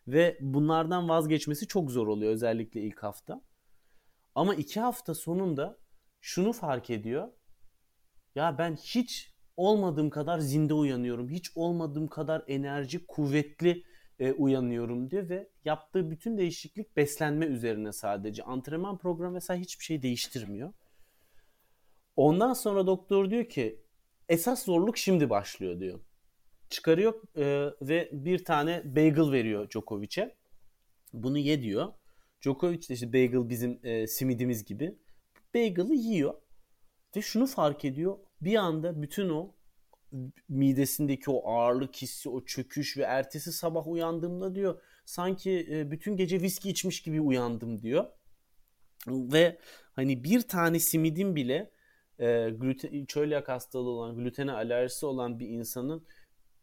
Ve 0.08 0.38
bunlardan 0.40 1.08
vazgeçmesi 1.08 1.66
çok 1.66 1.90
zor 1.90 2.06
oluyor 2.06 2.32
özellikle 2.32 2.80
ilk 2.80 3.02
hafta. 3.02 3.40
Ama 4.34 4.54
iki 4.54 4.80
hafta 4.80 5.14
sonunda 5.14 5.78
şunu 6.20 6.52
fark 6.52 6.90
ediyor. 6.90 7.28
Ya 8.34 8.58
ben 8.58 8.76
hiç 8.76 9.32
olmadığım 9.56 10.10
kadar 10.10 10.38
zinde 10.38 10.74
uyanıyorum. 10.74 11.28
Hiç 11.28 11.50
olmadığım 11.54 12.08
kadar 12.08 12.44
enerji, 12.46 13.06
kuvvetli 13.06 13.84
e, 14.18 14.32
uyanıyorum 14.32 15.10
diyor 15.10 15.28
ve 15.28 15.48
yaptığı 15.64 16.10
bütün 16.10 16.38
değişiklik 16.38 16.96
beslenme 16.96 17.46
üzerine 17.46 17.92
sadece. 17.92 18.42
Antrenman 18.42 18.98
programı 18.98 19.32
mesela 19.32 19.60
hiçbir 19.60 19.84
şey 19.84 20.02
değiştirmiyor. 20.02 20.72
Ondan 22.16 22.52
sonra 22.52 22.86
doktor 22.86 23.30
diyor 23.30 23.44
ki 23.44 23.82
esas 24.28 24.64
zorluk 24.64 24.98
şimdi 24.98 25.30
başlıyor 25.30 25.80
diyor. 25.80 26.00
Çıkarıyor 26.70 27.36
e, 27.36 27.74
ve 27.82 28.08
bir 28.12 28.44
tane 28.44 28.82
bagel 28.84 29.32
veriyor 29.32 29.70
Djokovic'e. 29.70 30.36
Bunu 31.12 31.38
ye 31.38 31.62
diyor. 31.62 31.92
Djokovic 32.42 32.88
de 32.88 32.94
işte 32.94 33.12
bagel 33.12 33.48
bizim 33.48 33.80
e, 33.82 34.06
simidimiz 34.06 34.64
gibi. 34.64 34.98
Bagel'ı 35.54 35.94
yiyor. 35.94 36.34
Ve 37.16 37.22
şunu 37.22 37.46
fark 37.46 37.84
ediyor. 37.84 38.18
Bir 38.40 38.56
anda 38.56 39.02
bütün 39.02 39.28
o 39.28 39.54
midesindeki 40.48 41.30
o 41.30 41.50
ağırlık 41.50 41.96
hissi, 41.96 42.28
o 42.28 42.44
çöküş 42.44 42.96
ve 42.96 43.02
ertesi 43.02 43.52
sabah 43.52 43.88
uyandığımda 43.88 44.54
diyor 44.54 44.80
sanki 45.04 45.66
e, 45.70 45.90
bütün 45.90 46.16
gece 46.16 46.40
viski 46.40 46.70
içmiş 46.70 47.02
gibi 47.02 47.20
uyandım 47.20 47.82
diyor. 47.82 48.06
Ve 49.06 49.58
hani 49.92 50.24
bir 50.24 50.40
tane 50.40 50.78
simidin 50.78 51.36
bile 51.36 51.70
e, 52.18 52.50
gluten, 52.50 53.04
çölyak 53.04 53.48
hastalığı 53.48 53.90
olan, 53.90 54.16
glutene 54.16 54.52
alerjisi 54.52 55.06
olan 55.06 55.38
bir 55.38 55.48
insanın 55.48 56.06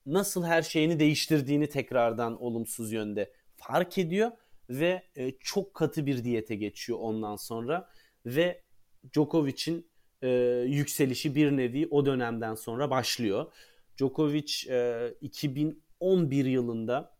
nasıl 0.05 0.43
her 0.43 0.61
şeyini 0.61 0.99
değiştirdiğini 0.99 1.69
tekrardan 1.69 2.41
olumsuz 2.41 2.91
yönde 2.91 3.33
fark 3.55 3.97
ediyor 3.97 4.31
ve 4.69 5.03
e, 5.15 5.31
çok 5.39 5.73
katı 5.73 6.05
bir 6.05 6.23
diyete 6.23 6.55
geçiyor 6.55 6.99
ondan 7.01 7.35
sonra 7.35 7.89
ve 8.25 8.61
Djokovic'in 9.13 9.89
e, 10.21 10.29
yükselişi 10.67 11.35
bir 11.35 11.51
nevi 11.51 11.87
o 11.91 12.05
dönemden 12.05 12.55
sonra 12.55 12.89
başlıyor. 12.89 13.53
Djokovic 13.97 14.53
e, 14.69 15.09
2011 15.21 16.45
yılında 16.45 17.19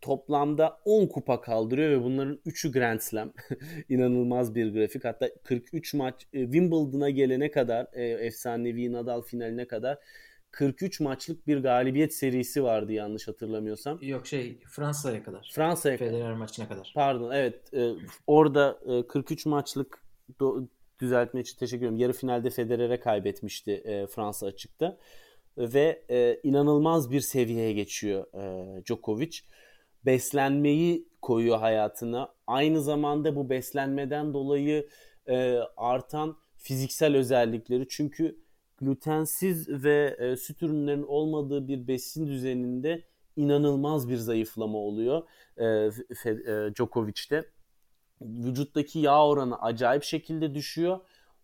toplamda 0.00 0.80
10 0.84 1.06
kupa 1.06 1.40
kaldırıyor 1.40 1.90
ve 1.90 2.04
bunların 2.04 2.38
3'ü 2.46 2.72
Grand 2.72 3.00
Slam. 3.00 3.32
İnanılmaz 3.88 4.54
bir 4.54 4.72
grafik. 4.72 5.04
Hatta 5.04 5.30
43 5.44 5.94
maç 5.94 6.26
e, 6.32 6.42
Wimbledon'a 6.42 7.10
gelene 7.10 7.50
kadar 7.50 7.86
e, 7.92 8.04
efsanevi 8.04 8.92
Nadal 8.92 9.22
finaline 9.22 9.66
kadar 9.66 9.98
43 10.52 11.00
maçlık 11.00 11.46
bir 11.46 11.58
galibiyet 11.58 12.14
serisi 12.14 12.62
vardı 12.62 12.92
yanlış 12.92 13.28
hatırlamıyorsam. 13.28 13.98
Yok 14.02 14.26
şey 14.26 14.60
Fransa'ya 14.68 15.24
kadar. 15.24 15.50
Fransa'ya 15.54 15.98
kadar. 15.98 16.10
Federer 16.10 16.34
maçına 16.34 16.68
kadar. 16.68 16.92
Pardon 16.94 17.30
evet 17.30 17.74
e, 17.74 17.92
orada 18.26 18.78
e, 18.86 19.06
43 19.06 19.46
maçlık 19.46 20.02
do, 20.40 20.68
düzeltme 21.00 21.40
için 21.40 21.58
teşekkür 21.58 21.82
ederim. 21.82 21.98
Yarı 21.98 22.12
finalde 22.12 22.50
Federer'e 22.50 23.00
kaybetmişti 23.00 23.72
e, 23.72 24.06
Fransa 24.06 24.46
açıkta. 24.46 24.98
Ve 25.58 26.04
e, 26.10 26.40
inanılmaz 26.42 27.10
bir 27.10 27.20
seviyeye 27.20 27.72
geçiyor 27.72 28.26
e, 28.34 28.84
Djokovic. 28.84 29.38
Beslenmeyi 30.06 31.08
koyuyor 31.22 31.58
hayatına. 31.58 32.34
Aynı 32.46 32.82
zamanda 32.82 33.36
bu 33.36 33.50
beslenmeden 33.50 34.34
dolayı 34.34 34.88
e, 35.28 35.58
artan 35.76 36.36
fiziksel 36.56 37.16
özellikleri. 37.16 37.88
Çünkü 37.88 38.41
glutensiz 38.82 39.68
ve 39.68 40.16
e, 40.18 40.36
süt 40.36 40.62
ürünlerinin 40.62 41.06
olmadığı 41.06 41.68
bir 41.68 41.88
besin 41.88 42.26
düzeninde 42.26 43.04
inanılmaz 43.36 44.08
bir 44.08 44.16
zayıflama 44.16 44.78
oluyor 44.78 45.22
e, 45.56 45.64
e, 45.64 46.74
Djokovic'te. 46.74 47.44
Vücuttaki 48.20 48.98
yağ 48.98 49.26
oranı 49.26 49.62
acayip 49.62 50.02
şekilde 50.02 50.54
düşüyor. 50.54 51.00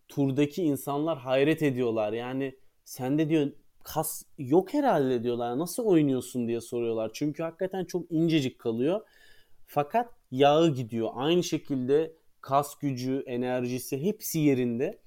Turdaki 0.08 0.62
insanlar 0.62 1.18
hayret 1.18 1.62
ediyorlar. 1.62 2.12
Yani 2.12 2.56
sen 2.84 3.18
de 3.18 3.28
diyor 3.28 3.52
kas 3.84 4.22
yok 4.38 4.74
herhalde 4.74 5.22
diyorlar. 5.22 5.58
Nasıl 5.58 5.84
oynuyorsun 5.84 6.48
diye 6.48 6.60
soruyorlar. 6.60 7.10
Çünkü 7.14 7.42
hakikaten 7.42 7.84
çok 7.84 8.12
incecik 8.12 8.58
kalıyor. 8.58 9.00
Fakat 9.66 10.14
yağı 10.30 10.74
gidiyor. 10.74 11.10
Aynı 11.14 11.42
şekilde 11.42 12.12
kas 12.40 12.78
gücü, 12.78 13.22
enerjisi 13.26 14.02
hepsi 14.02 14.38
yerinde. 14.38 14.98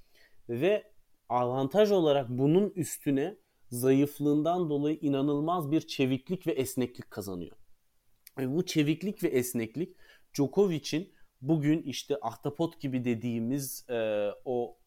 Ve 0.49 0.90
avantaj 1.31 1.91
olarak 1.91 2.29
bunun 2.29 2.69
üstüne 2.69 3.37
zayıflığından 3.69 4.69
dolayı 4.69 4.97
inanılmaz 5.01 5.71
bir 5.71 5.81
çeviklik 5.81 6.47
ve 6.47 6.51
esneklik 6.51 7.11
kazanıyor. 7.11 7.57
Ve 8.37 8.55
bu 8.55 8.65
çeviklik 8.65 9.23
ve 9.23 9.27
esneklik 9.27 9.95
Djokovic'in 10.33 11.13
bugün 11.41 11.81
işte 11.81 12.17
ahtapot 12.21 12.81
gibi 12.81 13.05
dediğimiz 13.05 13.89
e, 13.89 14.29
o 14.45 14.77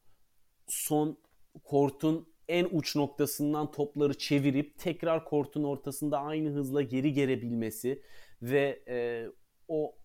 son 0.68 1.18
kortun 1.64 2.34
en 2.48 2.68
uç 2.70 2.96
noktasından 2.96 3.70
topları 3.70 4.18
çevirip 4.18 4.78
tekrar 4.78 5.24
kortun 5.24 5.64
ortasında 5.64 6.18
aynı 6.18 6.50
hızla 6.50 6.82
geri 6.82 7.12
gelebilmesi 7.12 8.02
ve 8.42 8.84
e, 8.88 9.26
o 9.68 9.96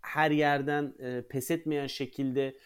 her 0.00 0.30
yerden 0.30 0.94
e, 0.98 1.22
pes 1.28 1.50
etmeyen 1.50 1.86
şekilde 1.86 2.56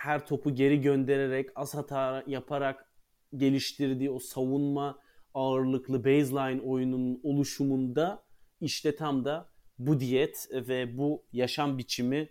her 0.00 0.26
topu 0.26 0.54
geri 0.54 0.80
göndererek 0.80 1.48
az 1.54 1.74
hata 1.74 2.24
yaparak 2.26 2.92
geliştirdiği 3.36 4.10
o 4.10 4.18
savunma 4.18 4.98
ağırlıklı 5.34 6.04
baseline 6.04 6.62
oyunun 6.62 7.20
oluşumunda 7.22 8.24
işte 8.60 8.96
tam 8.96 9.24
da 9.24 9.50
bu 9.78 10.00
diyet 10.00 10.48
ve 10.52 10.98
bu 10.98 11.24
yaşam 11.32 11.78
biçimi 11.78 12.28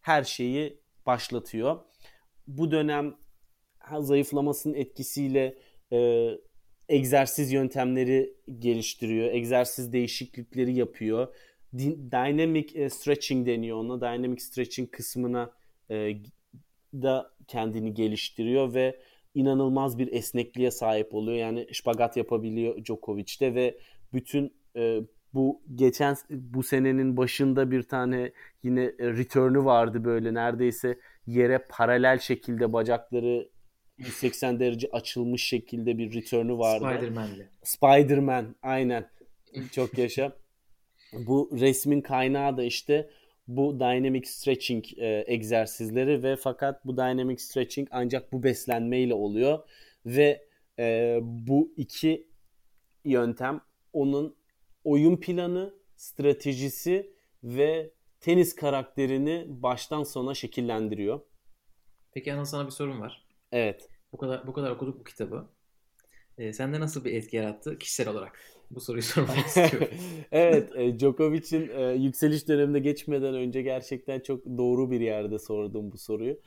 her 0.00 0.24
şeyi 0.24 0.80
başlatıyor. 1.06 1.80
Bu 2.46 2.70
dönem 2.70 3.16
zayıflamasının 4.00 4.74
etkisiyle 4.74 5.58
e, 5.92 6.28
egzersiz 6.88 7.52
yöntemleri 7.52 8.36
geliştiriyor. 8.58 9.32
Egzersiz 9.32 9.92
değişiklikleri 9.92 10.74
yapıyor. 10.74 11.34
Dynamic 12.12 12.90
stretching 12.90 13.46
deniyor 13.46 13.76
ona. 13.76 14.00
Dynamic 14.00 14.40
stretching 14.40 14.90
kısmına 14.90 15.52
e, 15.90 16.12
da 16.92 17.30
kendini 17.48 17.94
geliştiriyor 17.94 18.74
ve 18.74 19.00
inanılmaz 19.34 19.98
bir 19.98 20.12
esnekliğe 20.12 20.70
sahip 20.70 21.14
oluyor. 21.14 21.38
Yani 21.38 21.66
şpagat 21.72 22.16
yapabiliyor 22.16 22.84
Djokovic'te 22.84 23.54
ve 23.54 23.78
bütün 24.12 24.54
e, 24.76 25.00
bu 25.34 25.62
geçen 25.74 26.16
bu 26.30 26.62
senenin 26.62 27.16
başında 27.16 27.70
bir 27.70 27.82
tane 27.82 28.32
yine 28.62 28.92
return'ü 28.98 29.64
vardı 29.64 30.04
böyle 30.04 30.34
neredeyse 30.34 30.98
yere 31.26 31.58
paralel 31.70 32.18
şekilde 32.18 32.72
bacakları 32.72 33.48
180 33.98 34.60
derece 34.60 34.88
açılmış 34.92 35.44
şekilde 35.44 35.98
bir 35.98 36.14
return'ü 36.14 36.58
vardı. 36.58 36.84
Spider-Man'li. 36.84 37.48
Spider-Man 37.62 38.56
aynen. 38.62 39.10
Çok 39.72 39.98
yaşa. 39.98 40.32
bu 41.12 41.50
resmin 41.60 42.00
kaynağı 42.00 42.56
da 42.56 42.62
işte 42.62 43.10
bu 43.56 43.80
dynamic 43.80 44.28
stretching 44.28 44.84
e, 44.98 45.24
egzersizleri 45.26 46.22
ve 46.22 46.36
fakat 46.36 46.86
bu 46.86 46.96
dynamic 46.96 47.38
stretching 47.38 47.88
ancak 47.90 48.32
bu 48.32 48.42
beslenmeyle 48.42 49.14
oluyor 49.14 49.58
ve 50.06 50.46
e, 50.78 51.18
bu 51.22 51.72
iki 51.76 52.28
yöntem 53.04 53.60
onun 53.92 54.36
oyun 54.84 55.16
planı, 55.16 55.74
stratejisi 55.96 57.12
ve 57.44 57.90
tenis 58.20 58.54
karakterini 58.54 59.44
baştan 59.48 60.02
sona 60.02 60.34
şekillendiriyor. 60.34 61.20
Peki 62.12 62.32
Anıl 62.32 62.44
sana 62.44 62.66
bir 62.66 62.70
sorum 62.70 63.00
var. 63.00 63.26
Evet. 63.52 63.88
Bu 64.12 64.16
kadar 64.16 64.46
bu 64.46 64.52
kadar 64.52 64.70
okuduk 64.70 65.00
bu 65.00 65.04
kitabı. 65.04 65.48
E, 66.38 66.52
sende 66.52 66.80
nasıl 66.80 67.04
bir 67.04 67.14
etki 67.14 67.36
yarattı 67.36 67.78
kişisel 67.78 68.08
olarak? 68.08 68.38
Bu 68.74 68.80
soruyu 68.80 69.02
sormak 69.02 69.38
istiyorum. 69.46 69.88
evet, 70.32 70.76
e, 70.76 70.98
Djokovic'in 70.98 71.70
e, 71.76 71.92
yükseliş 71.92 72.48
döneminde 72.48 72.78
geçmeden 72.78 73.34
önce 73.34 73.62
gerçekten 73.62 74.20
çok 74.20 74.46
doğru 74.46 74.90
bir 74.90 75.00
yerde 75.00 75.38
sordum 75.38 75.92
bu 75.92 75.98
soruyu. 75.98 76.40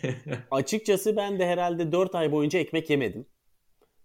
Açıkçası 0.50 1.16
ben 1.16 1.38
de 1.38 1.46
herhalde 1.46 1.92
4 1.92 2.14
ay 2.14 2.32
boyunca 2.32 2.58
ekmek 2.58 2.90
yemedim. 2.90 3.26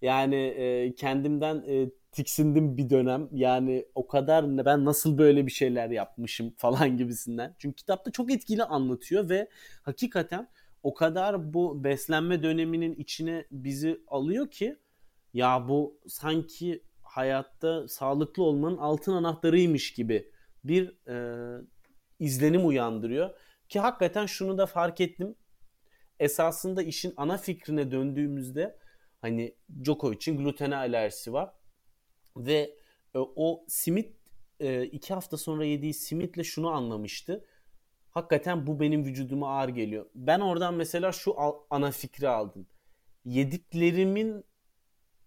Yani 0.01 0.36
e, 0.36 0.95
kendimden 0.95 1.63
e, 1.67 1.89
tiksindim 2.11 2.78
bir 2.78 2.89
dönem. 2.89 3.30
Yani 3.32 3.86
o 3.95 4.07
kadar 4.07 4.65
ben 4.65 4.86
nasıl 4.86 5.17
böyle 5.17 5.45
bir 5.45 5.51
şeyler 5.51 5.89
yapmışım 5.89 6.53
falan 6.57 6.97
gibisinden. 6.97 7.55
Çünkü 7.59 7.75
kitapta 7.75 8.11
çok 8.11 8.32
etkili 8.32 8.63
anlatıyor 8.63 9.30
ve 9.30 9.49
hakikaten 9.82 10.49
o 10.84 10.93
kadar 10.93 11.53
bu 11.53 11.84
beslenme 11.84 12.43
döneminin 12.43 12.95
içine 12.95 13.45
bizi 13.51 14.01
alıyor 14.07 14.51
ki 14.51 14.78
ya 15.34 15.67
bu 15.67 15.99
sanki 16.07 16.84
hayatta 17.08 17.88
sağlıklı 17.88 18.43
olmanın 18.43 18.78
altın 18.78 19.14
anahtarıymış 19.14 19.93
gibi 19.93 20.32
bir 20.64 21.08
e, 21.08 21.18
izlenim 22.20 22.68
uyandırıyor. 22.68 23.30
Ki 23.70 23.80
hakikaten 23.80 24.26
şunu 24.26 24.58
da 24.58 24.66
fark 24.66 25.01
ettim. 25.01 25.36
Esasında 26.20 26.84
işin 26.84 27.14
ana 27.18 27.38
fikrine 27.38 27.91
döndüğümüzde 27.91 28.78
hani 29.22 29.55
Djokovic'in 29.84 30.38
glutene 30.38 30.76
alerjisi 30.76 31.34
var. 31.34 31.53
Ve 32.38 32.60
e, 33.16 33.20
o 33.36 33.66
simit 33.68 34.16
e, 34.60 34.84
iki 34.84 35.14
hafta 35.14 35.38
sonra 35.38 35.66
yediği 35.66 35.93
simitle 35.93 36.43
şunu 36.43 36.70
anlamıştı. 36.70 37.45
Hakikaten 38.10 38.68
bu 38.68 38.80
benim 38.80 39.05
vücuduma 39.05 39.60
ağır 39.60 39.70
geliyor. 39.70 40.05
Ben 40.16 40.39
oradan 40.39 40.74
mesela 40.74 41.12
şu 41.12 41.36
ana 41.70 41.91
fikri 41.91 42.30
aldım. 42.30 42.68
Yediklerimin 43.26 44.43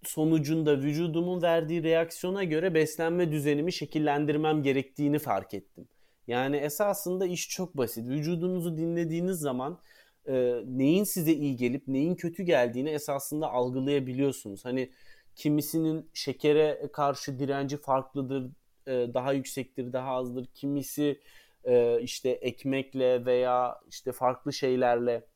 sonucunda 0.04 0.78
vücudumun 0.78 1.42
verdiği 1.42 1.82
reaksiyona 1.82 2.44
göre 2.44 2.74
beslenme 2.74 3.32
düzenimi 3.32 3.72
şekillendirmem 3.72 4.62
gerektiğini 4.62 5.18
fark 5.18 5.54
ettim. 5.54 5.88
Yani 6.26 6.56
esasında 6.56 7.26
iş 7.26 7.48
çok 7.48 7.76
basit. 7.76 8.08
Vücudunuzu 8.08 8.78
dinlediğiniz 8.78 9.38
zaman 9.38 9.80
e, 10.28 10.62
neyin 10.66 11.04
size 11.04 11.32
iyi 11.32 11.56
gelip 11.56 11.88
neyin 11.88 12.14
kötü 12.14 12.42
geldiğini 12.42 12.90
esasında 12.90 13.50
algılayabiliyorsunuz. 13.50 14.64
Hani 14.64 14.90
kimisinin 15.36 16.10
şekere 16.14 16.88
karşı 16.92 17.38
direnci 17.38 17.76
farklıdır, 17.76 18.50
e, 18.86 18.92
daha 19.14 19.32
yüksektir, 19.32 19.92
daha 19.92 20.10
azdır. 20.10 20.46
Kimisi 20.54 21.20
e, 21.64 22.00
işte 22.02 22.30
ekmekle 22.30 23.26
veya 23.26 23.80
işte 23.88 24.12
farklı 24.12 24.52
şeylerle 24.52 25.26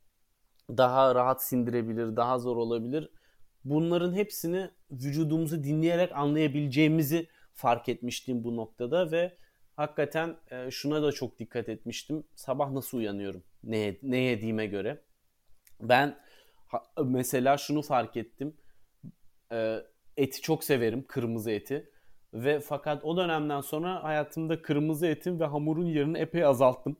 daha 0.71 1.15
rahat 1.15 1.45
sindirebilir, 1.45 2.17
daha 2.17 2.39
zor 2.39 2.57
olabilir 2.57 3.11
bunların 3.65 4.15
hepsini 4.15 4.71
vücudumuzu 4.91 5.65
dinleyerek 5.65 6.13
anlayabileceğimizi 6.13 7.29
fark 7.55 7.89
etmiştim 7.89 8.45
bu 8.45 8.57
noktada 8.57 9.11
ve 9.11 9.37
hakikaten 9.77 10.37
e, 10.51 10.71
şuna 10.71 11.03
da 11.03 11.13
çok 11.13 11.39
dikkat 11.39 11.69
etmiştim. 11.69 12.25
Sabah 12.35 12.71
nasıl 12.71 12.99
uyanıyorum? 12.99 13.45
Ne, 13.65 13.97
ne 14.03 14.19
yediğime 14.19 14.67
göre. 14.67 15.01
Ben 15.81 16.19
mesela 17.05 17.57
şunu 17.57 17.83
fark 17.83 18.17
ettim. 18.17 18.57
E, 19.53 19.79
eti 20.17 20.41
çok 20.41 20.65
severim, 20.65 21.05
kırmızı 21.09 21.51
eti. 21.51 21.91
Ve 22.35 22.61
fakat 22.61 23.05
o 23.05 23.17
dönemden 23.17 23.61
sonra 23.61 24.05
hayatımda 24.05 24.63
kırmızı 24.63 25.07
etin 25.07 25.41
ve 25.41 25.45
hamurun 25.45 25.87
yerini 25.87 26.19
epey 26.19 26.45
azalttım. 26.45 26.97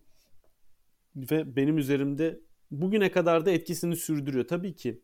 Ve 1.17 1.57
benim 1.57 1.79
üzerimde 1.79 2.41
bugüne 2.71 3.11
kadar 3.11 3.47
da 3.47 3.51
etkisini 3.51 3.97
sürdürüyor. 3.97 4.49
Tabii 4.49 4.75
ki 4.75 5.03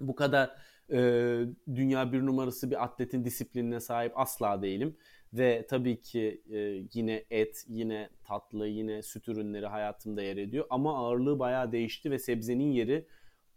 bu 0.00 0.14
kadar 0.14 0.50
e, 0.92 0.98
dünya 1.74 2.12
bir 2.12 2.26
numarası 2.26 2.70
bir 2.70 2.84
atletin 2.84 3.24
disiplinine 3.24 3.80
sahip 3.80 4.12
asla 4.18 4.62
değilim. 4.62 4.96
Ve 5.32 5.66
tabii 5.70 6.02
ki 6.02 6.42
e, 6.50 6.58
yine 6.94 7.24
et, 7.30 7.64
yine 7.68 8.10
tatlı, 8.24 8.68
yine 8.68 9.02
süt 9.02 9.28
ürünleri 9.28 9.66
hayatımda 9.66 10.22
yer 10.22 10.36
ediyor. 10.36 10.66
Ama 10.70 10.98
ağırlığı 10.98 11.38
bayağı 11.38 11.72
değişti 11.72 12.10
ve 12.10 12.18
sebzenin 12.18 12.72
yeri 12.72 13.06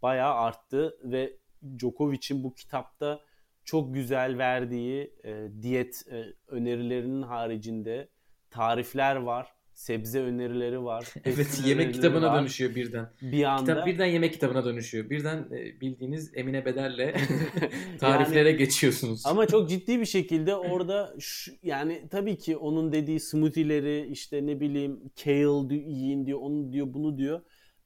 bayağı 0.02 0.34
arttı. 0.34 0.98
Ve 1.04 1.36
Djokovic'in 1.78 2.44
bu 2.44 2.54
kitapta 2.54 3.20
çok 3.64 3.94
güzel 3.94 4.38
verdiği 4.38 5.14
e, 5.24 5.48
diyet 5.62 6.04
e, 6.10 6.24
önerilerinin 6.48 7.22
haricinde 7.22 8.08
tarifler 8.50 9.16
var 9.16 9.55
sebze 9.76 10.20
önerileri 10.20 10.84
var. 10.84 11.06
evet 11.24 11.62
yemek 11.66 11.94
kitabına 11.94 12.30
var. 12.30 12.40
dönüşüyor 12.40 12.74
birden. 12.74 13.10
Bir 13.22 13.44
anda. 13.44 13.60
Kitap 13.60 13.86
birden 13.86 14.06
yemek 14.06 14.32
kitabına 14.32 14.64
dönüşüyor. 14.64 15.10
Birden 15.10 15.38
e, 15.38 15.80
bildiğiniz 15.80 16.30
Emine 16.34 16.64
Beder'le 16.64 17.14
tariflere 18.00 18.48
yani, 18.48 18.58
geçiyorsunuz. 18.58 19.26
Ama 19.26 19.46
çok 19.46 19.68
ciddi 19.68 20.00
bir 20.00 20.06
şekilde 20.06 20.56
orada 20.56 21.14
şu, 21.18 21.52
yani 21.62 22.08
tabii 22.10 22.38
ki 22.38 22.56
onun 22.56 22.92
dediği 22.92 23.20
smoothie'leri 23.20 24.08
işte 24.12 24.46
ne 24.46 24.60
bileyim 24.60 25.00
kale 25.24 25.74
yiyin 25.74 26.26
diyor, 26.26 26.38
onu 26.42 26.72
diyor, 26.72 26.86
bunu 26.94 27.18
diyor. 27.18 27.40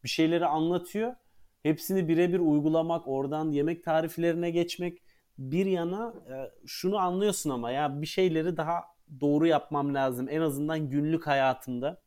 Bir 0.04 0.08
şeyleri 0.08 0.46
anlatıyor. 0.46 1.14
Hepsini 1.62 2.08
birebir 2.08 2.38
uygulamak, 2.38 3.08
oradan 3.08 3.50
yemek 3.50 3.84
tariflerine 3.84 4.50
geçmek 4.50 5.02
bir 5.38 5.66
yana 5.66 6.14
e, 6.28 6.34
şunu 6.66 6.98
anlıyorsun 6.98 7.50
ama 7.50 7.70
ya 7.70 8.02
bir 8.02 8.06
şeyleri 8.06 8.56
daha 8.56 8.80
doğru 9.20 9.46
yapmam 9.46 9.94
lazım. 9.94 10.28
En 10.30 10.40
azından 10.40 10.90
günlük 10.90 11.26
hayatımda. 11.26 12.02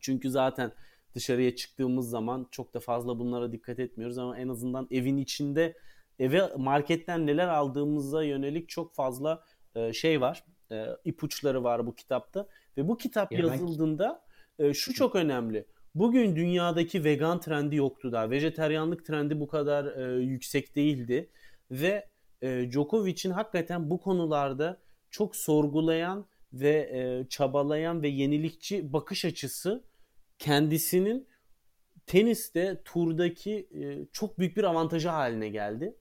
Çünkü 0.00 0.30
zaten 0.30 0.72
dışarıya 1.14 1.56
çıktığımız 1.56 2.10
zaman 2.10 2.48
çok 2.50 2.74
da 2.74 2.80
fazla 2.80 3.18
bunlara 3.18 3.52
dikkat 3.52 3.78
etmiyoruz 3.78 4.18
ama 4.18 4.38
en 4.38 4.48
azından 4.48 4.88
evin 4.90 5.16
içinde 5.16 5.76
eve 6.18 6.52
marketten 6.56 7.26
neler 7.26 7.48
aldığımıza 7.48 8.22
yönelik 8.22 8.68
çok 8.68 8.94
fazla 8.94 9.44
e, 9.74 9.92
şey 9.92 10.20
var. 10.20 10.44
E, 10.72 10.86
ipuçları 11.04 11.64
var 11.64 11.86
bu 11.86 11.94
kitapta 11.94 12.48
ve 12.76 12.88
bu 12.88 12.96
kitap 12.96 13.32
ya 13.32 13.38
yazıldığında 13.38 14.22
e, 14.58 14.74
şu 14.74 14.94
çok 14.94 15.14
önemli. 15.16 15.66
Bugün 15.94 16.36
dünyadaki 16.36 17.04
vegan 17.04 17.40
trendi 17.40 17.76
yoktu 17.76 18.12
daha. 18.12 18.30
Vejeteryanlık 18.30 19.06
trendi 19.06 19.40
bu 19.40 19.46
kadar 19.46 20.16
yüksek 20.18 20.76
değildi 20.76 21.30
ve 21.70 22.08
Djokovic'in 22.42 23.30
hakikaten 23.30 23.90
bu 23.90 24.00
konularda 24.00 24.80
çok 25.16 25.36
sorgulayan 25.36 26.26
ve 26.52 26.90
e, 26.92 27.28
çabalayan 27.28 28.02
ve 28.02 28.08
yenilikçi 28.08 28.92
bakış 28.92 29.24
açısı 29.24 29.84
kendisinin 30.38 31.28
teniste 32.06 32.82
turdaki 32.84 33.68
e, 33.74 34.06
çok 34.12 34.38
büyük 34.38 34.56
bir 34.56 34.64
avantajı 34.64 35.08
haline 35.08 35.48
geldi. 35.48 35.96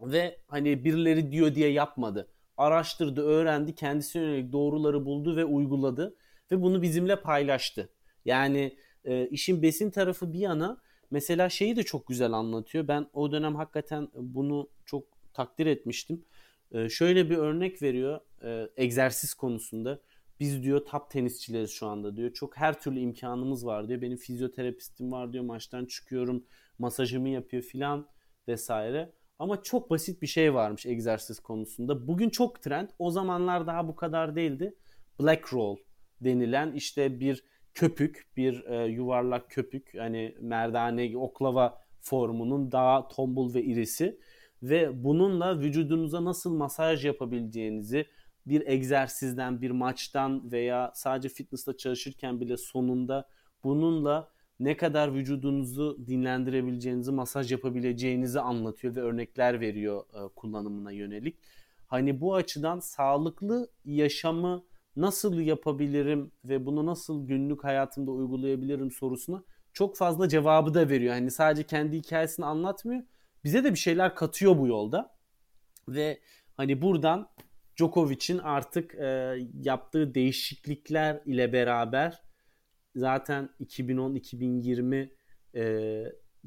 Ve 0.00 0.38
hani 0.48 0.84
birileri 0.84 1.32
diyor 1.32 1.54
diye 1.54 1.68
yapmadı. 1.72 2.28
Araştırdı, 2.56 3.22
öğrendi, 3.22 3.74
kendisine 3.74 4.22
yönelik 4.22 4.52
doğruları 4.52 5.04
buldu 5.04 5.36
ve 5.36 5.44
uyguladı 5.44 6.16
ve 6.50 6.62
bunu 6.62 6.82
bizimle 6.82 7.22
paylaştı. 7.22 7.88
Yani 8.24 8.76
e, 9.04 9.28
işin 9.28 9.62
besin 9.62 9.90
tarafı 9.90 10.32
bir 10.32 10.38
yana 10.38 10.82
mesela 11.10 11.48
şeyi 11.48 11.76
de 11.76 11.82
çok 11.82 12.06
güzel 12.06 12.32
anlatıyor. 12.32 12.88
Ben 12.88 13.06
o 13.12 13.32
dönem 13.32 13.56
hakikaten 13.56 14.08
bunu 14.14 14.68
çok 14.84 15.04
takdir 15.32 15.66
etmiştim. 15.66 16.24
Ee, 16.72 16.88
şöyle 16.88 17.30
bir 17.30 17.36
örnek 17.36 17.82
veriyor 17.82 18.20
e, 18.42 18.68
egzersiz 18.76 19.34
konusunda. 19.34 20.00
Biz 20.40 20.62
diyor 20.62 20.84
top 20.84 21.10
tenisçileriz 21.10 21.70
şu 21.70 21.86
anda 21.86 22.16
diyor. 22.16 22.32
Çok 22.32 22.56
her 22.56 22.80
türlü 22.80 22.98
imkanımız 22.98 23.66
var 23.66 23.88
diyor. 23.88 24.00
Benim 24.02 24.16
fizyoterapistim 24.16 25.12
var 25.12 25.32
diyor. 25.32 25.44
Maçtan 25.44 25.84
çıkıyorum, 25.84 26.44
masajımı 26.78 27.28
yapıyor 27.28 27.62
filan 27.62 28.08
vesaire. 28.48 29.12
Ama 29.38 29.62
çok 29.62 29.90
basit 29.90 30.22
bir 30.22 30.26
şey 30.26 30.54
varmış 30.54 30.86
egzersiz 30.86 31.40
konusunda. 31.40 32.08
Bugün 32.08 32.30
çok 32.30 32.62
trend. 32.62 32.88
O 32.98 33.10
zamanlar 33.10 33.66
daha 33.66 33.88
bu 33.88 33.96
kadar 33.96 34.36
değildi. 34.36 34.74
Black 35.20 35.54
roll 35.54 35.76
denilen 36.20 36.72
işte 36.72 37.20
bir 37.20 37.44
köpük, 37.74 38.26
bir 38.36 38.64
e, 38.64 38.86
yuvarlak 38.86 39.50
köpük. 39.50 39.94
Hani 39.98 40.36
merdane, 40.40 41.18
oklava 41.18 41.78
formunun 42.00 42.72
daha 42.72 43.08
tombul 43.08 43.54
ve 43.54 43.62
irisi 43.62 44.20
ve 44.62 45.04
bununla 45.04 45.60
vücudunuza 45.60 46.24
nasıl 46.24 46.54
masaj 46.54 47.04
yapabileceğinizi 47.04 48.06
bir 48.46 48.66
egzersizden, 48.66 49.62
bir 49.62 49.70
maçtan 49.70 50.52
veya 50.52 50.92
sadece 50.94 51.28
fitness'ta 51.28 51.76
çalışırken 51.76 52.40
bile 52.40 52.56
sonunda 52.56 53.28
bununla 53.64 54.30
ne 54.60 54.76
kadar 54.76 55.14
vücudunuzu 55.14 56.06
dinlendirebileceğinizi, 56.06 57.12
masaj 57.12 57.52
yapabileceğinizi 57.52 58.40
anlatıyor 58.40 58.96
ve 58.96 59.00
örnekler 59.00 59.60
veriyor 59.60 60.04
e, 60.14 60.28
kullanımına 60.36 60.92
yönelik. 60.92 61.38
Hani 61.86 62.20
bu 62.20 62.34
açıdan 62.34 62.80
sağlıklı 62.80 63.70
yaşamı 63.84 64.64
nasıl 64.96 65.40
yapabilirim 65.40 66.32
ve 66.44 66.66
bunu 66.66 66.86
nasıl 66.86 67.26
günlük 67.26 67.64
hayatımda 67.64 68.10
uygulayabilirim 68.10 68.90
sorusuna 68.90 69.42
çok 69.72 69.96
fazla 69.96 70.28
cevabı 70.28 70.74
da 70.74 70.88
veriyor. 70.88 71.14
Hani 71.14 71.30
sadece 71.30 71.62
kendi 71.62 71.96
hikayesini 71.96 72.46
anlatmıyor 72.46 73.02
bize 73.46 73.64
de 73.64 73.72
bir 73.72 73.78
şeyler 73.78 74.14
katıyor 74.14 74.58
bu 74.58 74.66
yolda. 74.66 75.16
Ve 75.88 76.20
hani 76.56 76.82
buradan 76.82 77.30
Djokovic'in 77.76 78.38
artık 78.38 78.94
e, 78.94 79.38
yaptığı 79.62 80.14
değişiklikler 80.14 81.22
ile 81.26 81.52
beraber 81.52 82.22
zaten 82.96 83.50
2010-2020 83.60 85.10
e, 85.54 85.62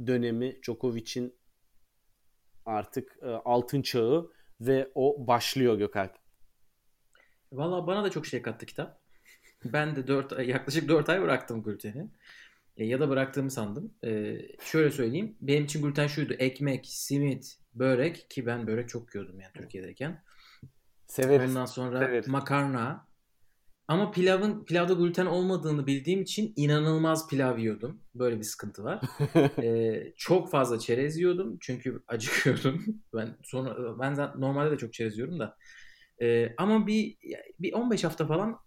dönemi 0.08 0.60
Djokovic'in 0.64 1.36
artık 2.66 3.18
e, 3.22 3.28
altın 3.28 3.82
çağı 3.82 4.32
ve 4.62 4.91
o 4.95 5.28
başlıyor 5.28 5.78
Gökalp. 5.78 6.16
Valla 7.52 7.88
bana 7.88 8.04
da 8.04 8.12
çok 8.12 8.26
şey 8.26 8.41
kattı 8.41 8.66
kitap. 8.66 9.02
Ben 9.66 9.95
de 9.95 10.08
4 10.08 10.47
yaklaşık 10.47 10.89
4 10.89 11.10
ay 11.10 11.22
bıraktım 11.22 11.64
gluteni. 11.64 12.10
E, 12.80 12.86
ya 12.86 12.99
da 12.99 13.09
bıraktığımı 13.09 13.51
sandım. 13.51 13.93
E, 14.03 14.38
şöyle 14.63 14.91
söyleyeyim. 14.91 15.36
Benim 15.41 15.65
için 15.65 15.82
gluten 15.82 16.07
şuydu. 16.07 16.34
Ekmek, 16.34 16.86
simit, 16.86 17.57
börek 17.73 18.30
ki 18.30 18.45
ben 18.45 18.67
börek 18.67 18.89
çok 18.89 19.15
yiyordum 19.15 19.39
yani 19.39 19.53
Türkiye'deyken. 19.53 20.23
Severiz. 21.07 21.49
Ondan 21.49 21.65
sonra 21.65 21.99
Severiz. 21.99 22.27
makarna. 22.27 23.09
Ama 23.88 24.11
pilavın 24.11 24.65
pilavda 24.65 24.93
gluten 24.93 25.25
olmadığını 25.25 25.88
bildiğim 25.88 26.21
için 26.21 26.53
inanılmaz 26.55 27.27
pilav 27.27 27.57
yiyordum. 27.57 28.01
Böyle 28.15 28.38
bir 28.38 28.43
sıkıntı 28.43 28.84
var. 28.84 29.01
Ee, 29.63 30.13
çok 30.17 30.51
fazla 30.51 30.80
çerez 30.80 31.17
yiyordum 31.17 31.57
çünkü 31.61 32.03
acıkıyordum. 32.07 32.86
Ben 33.15 33.38
sonra 33.43 33.99
ben 33.99 34.13
zaten 34.13 34.41
normalde 34.41 34.71
de 34.71 34.77
çok 34.77 34.93
çerez 34.93 35.17
yiyorum 35.17 35.39
da. 35.39 35.57
Ee, 36.21 36.53
ama 36.57 36.88
bir 36.88 37.17
bir 37.59 37.73
15 37.73 38.03
hafta 38.03 38.27
falan 38.27 38.59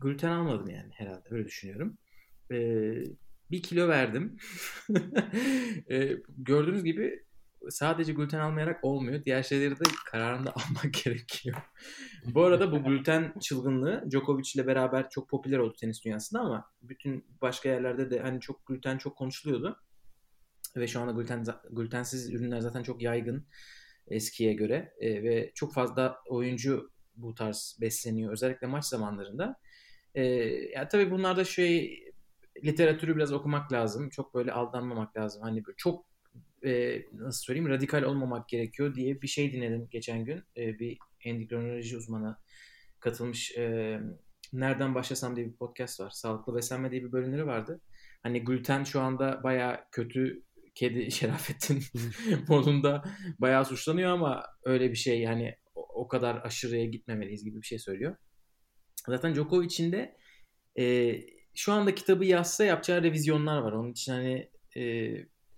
gluten 0.00 0.30
almadım 0.30 0.70
yani 0.70 0.90
herhalde 0.92 1.28
öyle 1.30 1.44
düşünüyorum. 1.44 1.98
Ee, 2.50 3.04
bir 3.50 3.62
kilo 3.62 3.88
verdim. 3.88 4.36
Ee, 5.90 6.16
gördüğünüz 6.28 6.84
gibi 6.84 7.24
sadece 7.70 8.12
gluten 8.12 8.40
almayarak 8.40 8.84
olmuyor. 8.84 9.24
Diğer 9.24 9.42
şeyleri 9.42 9.74
de 9.74 9.84
kararında 10.06 10.50
almak 10.54 10.94
gerekiyor. 11.04 11.56
Bu 12.24 12.44
arada 12.44 12.72
bu 12.72 12.84
gluten 12.84 13.34
çılgınlığı 13.40 14.04
Djokovic 14.10 14.50
ile 14.54 14.66
beraber 14.66 15.10
çok 15.10 15.28
popüler 15.28 15.58
oldu 15.58 15.74
tenis 15.80 16.04
dünyasında 16.04 16.40
ama 16.40 16.70
bütün 16.82 17.24
başka 17.42 17.68
yerlerde 17.68 18.10
de 18.10 18.20
hani 18.20 18.40
çok 18.40 18.66
gluten 18.66 18.98
çok 18.98 19.16
konuşuluyordu. 19.16 19.76
Ve 20.76 20.86
şu 20.86 21.00
anda 21.00 21.12
gluten 21.12 21.44
glutensiz 21.70 22.30
ürünler 22.30 22.60
zaten 22.60 22.82
çok 22.82 23.02
yaygın 23.02 23.46
eskiye 24.06 24.52
göre 24.52 24.94
E, 24.98 25.22
ve 25.22 25.52
çok 25.54 25.74
fazla 25.74 26.18
oyuncu 26.28 26.90
bu 27.16 27.34
tarz 27.34 27.78
besleniyor 27.80 28.32
özellikle 28.32 28.66
maç 28.66 28.84
zamanlarında. 28.84 29.56
E, 30.14 30.24
ya 30.74 30.88
tabii 30.88 31.10
bunlarda 31.10 31.44
şey 31.44 32.03
literatürü 32.64 33.16
biraz 33.16 33.32
okumak 33.32 33.72
lazım. 33.72 34.10
Çok 34.10 34.34
böyle 34.34 34.52
aldanmamak 34.52 35.16
lazım. 35.16 35.42
Hani 35.42 35.66
böyle 35.66 35.76
çok 35.76 36.06
e, 36.64 37.02
nasıl 37.12 37.42
söyleyeyim 37.44 37.68
radikal 37.70 38.02
olmamak 38.02 38.48
gerekiyor 38.48 38.94
diye 38.94 39.22
bir 39.22 39.28
şey 39.28 39.52
dinledim 39.52 39.88
geçen 39.90 40.24
gün. 40.24 40.42
E, 40.56 40.78
bir 40.78 40.98
endokrinoloji 41.24 41.96
uzmanı 41.96 42.36
katılmış 43.00 43.56
e, 43.58 44.00
Nereden 44.52 44.94
Başlasam 44.94 45.36
diye 45.36 45.46
bir 45.46 45.56
podcast 45.56 46.00
var. 46.00 46.10
Sağlıklı 46.10 46.56
Beslenme 46.56 46.90
diye 46.90 47.04
bir 47.04 47.12
bölümleri 47.12 47.46
vardı. 47.46 47.80
Hani 48.22 48.44
gluten 48.44 48.84
şu 48.84 49.00
anda 49.00 49.42
baya 49.42 49.88
kötü 49.92 50.42
kedi 50.74 51.10
Şerafettin 51.10 51.82
modunda 52.48 53.04
bayağı 53.38 53.64
suçlanıyor 53.64 54.10
ama 54.10 54.42
öyle 54.64 54.90
bir 54.90 54.96
şey 54.96 55.20
yani 55.20 55.54
o, 55.74 56.02
o 56.02 56.08
kadar 56.08 56.36
aşırıya 56.44 56.84
gitmemeliyiz 56.84 57.44
gibi 57.44 57.62
bir 57.62 57.66
şey 57.66 57.78
söylüyor. 57.78 58.16
Zaten 59.08 59.34
Djokovic'in 59.34 59.92
de 59.92 60.16
e, 60.78 60.84
şu 61.54 61.72
anda 61.72 61.94
kitabı 61.94 62.24
yazsa 62.24 62.64
yapacağı 62.64 63.02
revizyonlar 63.02 63.58
var. 63.58 63.72
Onun 63.72 63.92
için 63.92 64.12
hani 64.12 64.50
e, 64.76 64.82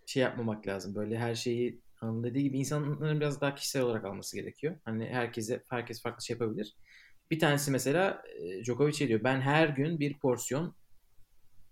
şey 0.06 0.22
yapmamak 0.22 0.66
lazım. 0.66 0.94
Böyle 0.94 1.18
her 1.18 1.34
şeyi 1.34 1.80
dediği 2.02 2.44
gibi 2.44 2.58
insanların 2.58 3.20
biraz 3.20 3.40
daha 3.40 3.54
kişisel 3.54 3.82
olarak 3.82 4.04
alması 4.04 4.36
gerekiyor. 4.36 4.76
Hani 4.84 5.06
herkese 5.06 5.62
herkes 5.68 6.02
farklı 6.02 6.24
şey 6.24 6.34
yapabilir. 6.34 6.76
Bir 7.30 7.38
tanesi 7.38 7.70
mesela 7.70 8.22
e, 8.38 8.64
Djokovic 8.64 8.92
şey 8.92 9.08
diyor. 9.08 9.24
Ben 9.24 9.40
her 9.40 9.68
gün 9.68 10.00
bir 10.00 10.18
porsiyon 10.18 10.74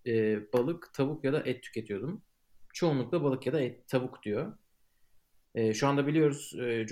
e, 0.07 0.41
balık, 0.53 0.95
tavuk 0.95 1.25
ya 1.25 1.33
da 1.33 1.43
et 1.43 1.62
tüketiyordum. 1.62 2.22
Çoğunlukla 2.72 3.22
balık 3.22 3.47
ya 3.47 3.53
da 3.53 3.61
et, 3.61 3.89
tavuk 3.89 4.22
diyor. 4.22 4.59
E, 5.55 5.75
şu 5.75 5.87
anda 5.87 6.07
biliyoruz 6.07 6.55
e, 6.61 6.87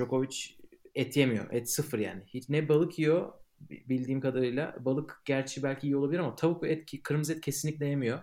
et 0.94 1.16
yemiyor. 1.16 1.52
Et 1.52 1.70
sıfır 1.70 1.98
yani. 1.98 2.22
Hiç 2.26 2.48
ne 2.48 2.68
balık 2.68 2.98
yiyor 2.98 3.32
bildiğim 3.70 4.20
kadarıyla. 4.20 4.76
Balık 4.80 5.22
gerçi 5.24 5.62
belki 5.62 5.86
iyi 5.86 5.96
olabilir 5.96 6.18
ama 6.18 6.34
tavuk 6.34 6.62
ve 6.62 6.72
et, 6.72 7.02
kırmızı 7.02 7.32
et 7.32 7.40
kesinlikle 7.40 7.86
yemiyor. 7.86 8.22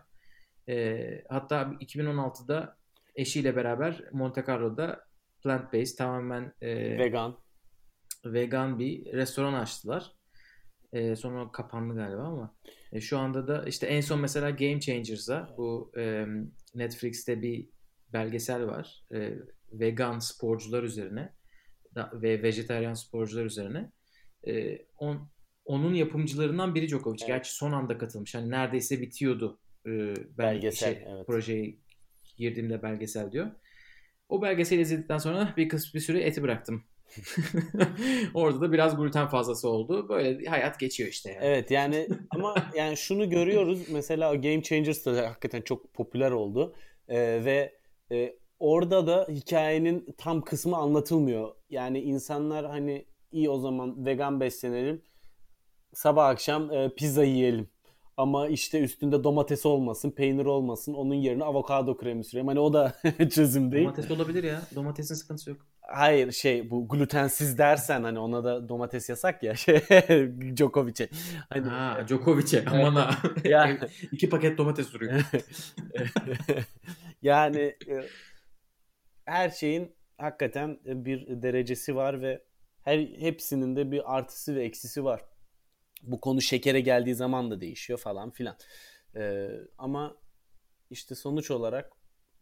E, 0.69 1.23
hatta 1.29 1.61
2016'da 1.61 2.77
eşiyle 3.15 3.55
beraber 3.55 4.03
Monte 4.11 4.43
Carlo'da 4.47 5.05
plant-based 5.43 5.97
tamamen 5.97 6.53
e, 6.61 6.97
Vegan. 6.97 7.37
vegan 8.25 8.79
bir 8.79 9.13
restoran 9.13 9.53
açtılar. 9.53 10.11
E, 10.93 11.15
sonra 11.15 11.51
kapandı 11.51 11.95
galiba 11.95 12.21
ama 12.21 12.55
e, 12.91 13.01
şu 13.01 13.17
anda 13.17 13.47
da 13.47 13.65
işte 13.65 13.87
en 13.87 14.01
son 14.01 14.19
mesela 14.19 14.49
Game 14.49 14.79
Changers'a 14.79 15.53
bu 15.57 15.91
e, 15.97 16.25
Netflix'te 16.75 17.41
bir 17.41 17.69
belgesel 18.13 18.65
var. 18.67 19.05
E, 19.13 19.33
vegan 19.71 20.19
sporcular 20.19 20.83
üzerine 20.83 21.33
da, 21.95 22.11
ve 22.13 22.43
vejetaryen 22.43 22.93
sporcular 22.93 23.45
üzerine. 23.45 23.91
E, 24.47 24.77
on, 24.97 25.29
onun 25.65 25.93
yapımcılarından 25.93 26.75
biri 26.75 26.87
Djokovic. 26.89 27.17
Evet. 27.21 27.27
Gerçi 27.27 27.55
son 27.55 27.71
anda 27.71 27.97
katılmış. 27.97 28.35
Hani 28.35 28.49
neredeyse 28.49 29.01
bitiyordu. 29.01 29.59
E, 29.85 29.89
Belgesel, 30.37 30.95
şey, 30.95 31.03
evet. 31.13 31.27
projeye 31.27 31.75
girdiğimde 32.37 32.83
belgesel 32.83 33.31
diyor. 33.31 33.51
O 34.29 34.41
belgeseli 34.41 34.81
izledikten 34.81 35.17
sonra 35.17 35.53
bir 35.57 35.69
kısmı 35.69 35.93
bir 35.93 36.03
süre 36.03 36.19
eti 36.19 36.43
bıraktım. 36.43 36.83
Orada 38.33 38.61
da 38.61 38.71
biraz 38.71 38.97
gluten 38.97 39.27
fazlası 39.27 39.69
oldu. 39.69 40.09
Böyle 40.09 40.45
hayat 40.45 40.79
geçiyor 40.79 41.09
işte. 41.09 41.31
Yani. 41.31 41.45
Evet 41.45 41.71
yani 41.71 42.07
ama 42.29 42.55
yani 42.75 42.97
şunu 42.97 43.29
görüyoruz 43.29 43.89
mesela 43.89 44.35
Game 44.35 44.63
Changers 44.63 45.05
da 45.05 45.29
hakikaten 45.29 45.61
çok 45.61 45.93
popüler 45.93 46.31
oldu 46.31 46.75
Ee, 47.07 47.41
ve 47.45 47.79
e, 48.11 48.35
orada 48.59 49.07
da 49.07 49.27
hikayenin 49.29 50.15
tam 50.17 50.41
kısmı 50.41 50.77
anlatılmıyor. 50.77 51.55
Yani 51.69 51.99
insanlar 51.99 52.65
hani 52.65 53.05
iyi 53.31 53.49
o 53.49 53.59
zaman 53.59 54.05
vegan 54.05 54.39
beslenelim 54.39 55.01
sabah 55.93 56.27
akşam 56.27 56.71
e, 56.73 56.95
pizza 56.95 57.23
yiyelim. 57.23 57.69
Ama 58.17 58.47
işte 58.47 58.79
üstünde 58.81 59.23
domates 59.23 59.65
olmasın, 59.65 60.11
peynir 60.11 60.45
olmasın. 60.45 60.93
Onun 60.93 61.13
yerine 61.13 61.43
avokado 61.43 61.97
kremi 61.97 62.23
süreyim. 62.23 62.47
Hani 62.47 62.59
o 62.59 62.73
da 62.73 62.93
çözüm 63.31 63.71
değil. 63.71 63.83
Domates 63.85 64.11
olabilir 64.11 64.43
ya. 64.43 64.61
Domatesin 64.75 65.15
sıkıntısı 65.15 65.49
yok. 65.49 65.59
Hayır 65.81 66.31
şey 66.31 66.69
bu 66.71 66.87
glutensiz 66.87 67.57
dersen 67.57 68.03
hani 68.03 68.19
ona 68.19 68.43
da 68.43 68.69
domates 68.69 69.09
yasak 69.09 69.43
ya 69.43 69.55
şey 69.55 69.75
Djokovic'e. 70.55 71.09
Hani 71.49 71.67
Ha, 71.67 72.03
Djokovic'e 72.07 72.65
aman 72.65 72.95
ha. 72.95 73.17
Ya. 73.43 73.77
İki 74.11 74.29
paket 74.29 74.57
domates 74.57 74.93
duruyor. 74.93 75.21
yani 77.21 77.59
e, 77.89 78.03
her 79.25 79.49
şeyin 79.49 79.95
hakikaten 80.17 80.79
bir 80.85 81.41
derecesi 81.41 81.95
var 81.95 82.21
ve 82.21 82.43
her 82.83 82.99
hepsinin 82.99 83.75
de 83.75 83.91
bir 83.91 84.17
artısı 84.17 84.55
ve 84.55 84.63
eksisi 84.63 85.03
var. 85.03 85.25
Bu 86.01 86.21
konu 86.21 86.41
şekere 86.41 86.81
geldiği 86.81 87.15
zaman 87.15 87.51
da 87.51 87.61
değişiyor 87.61 87.99
falan 87.99 88.31
filan. 88.31 88.57
Ee, 89.15 89.49
ama 89.77 90.17
işte 90.89 91.15
sonuç 91.15 91.51
olarak 91.51 91.91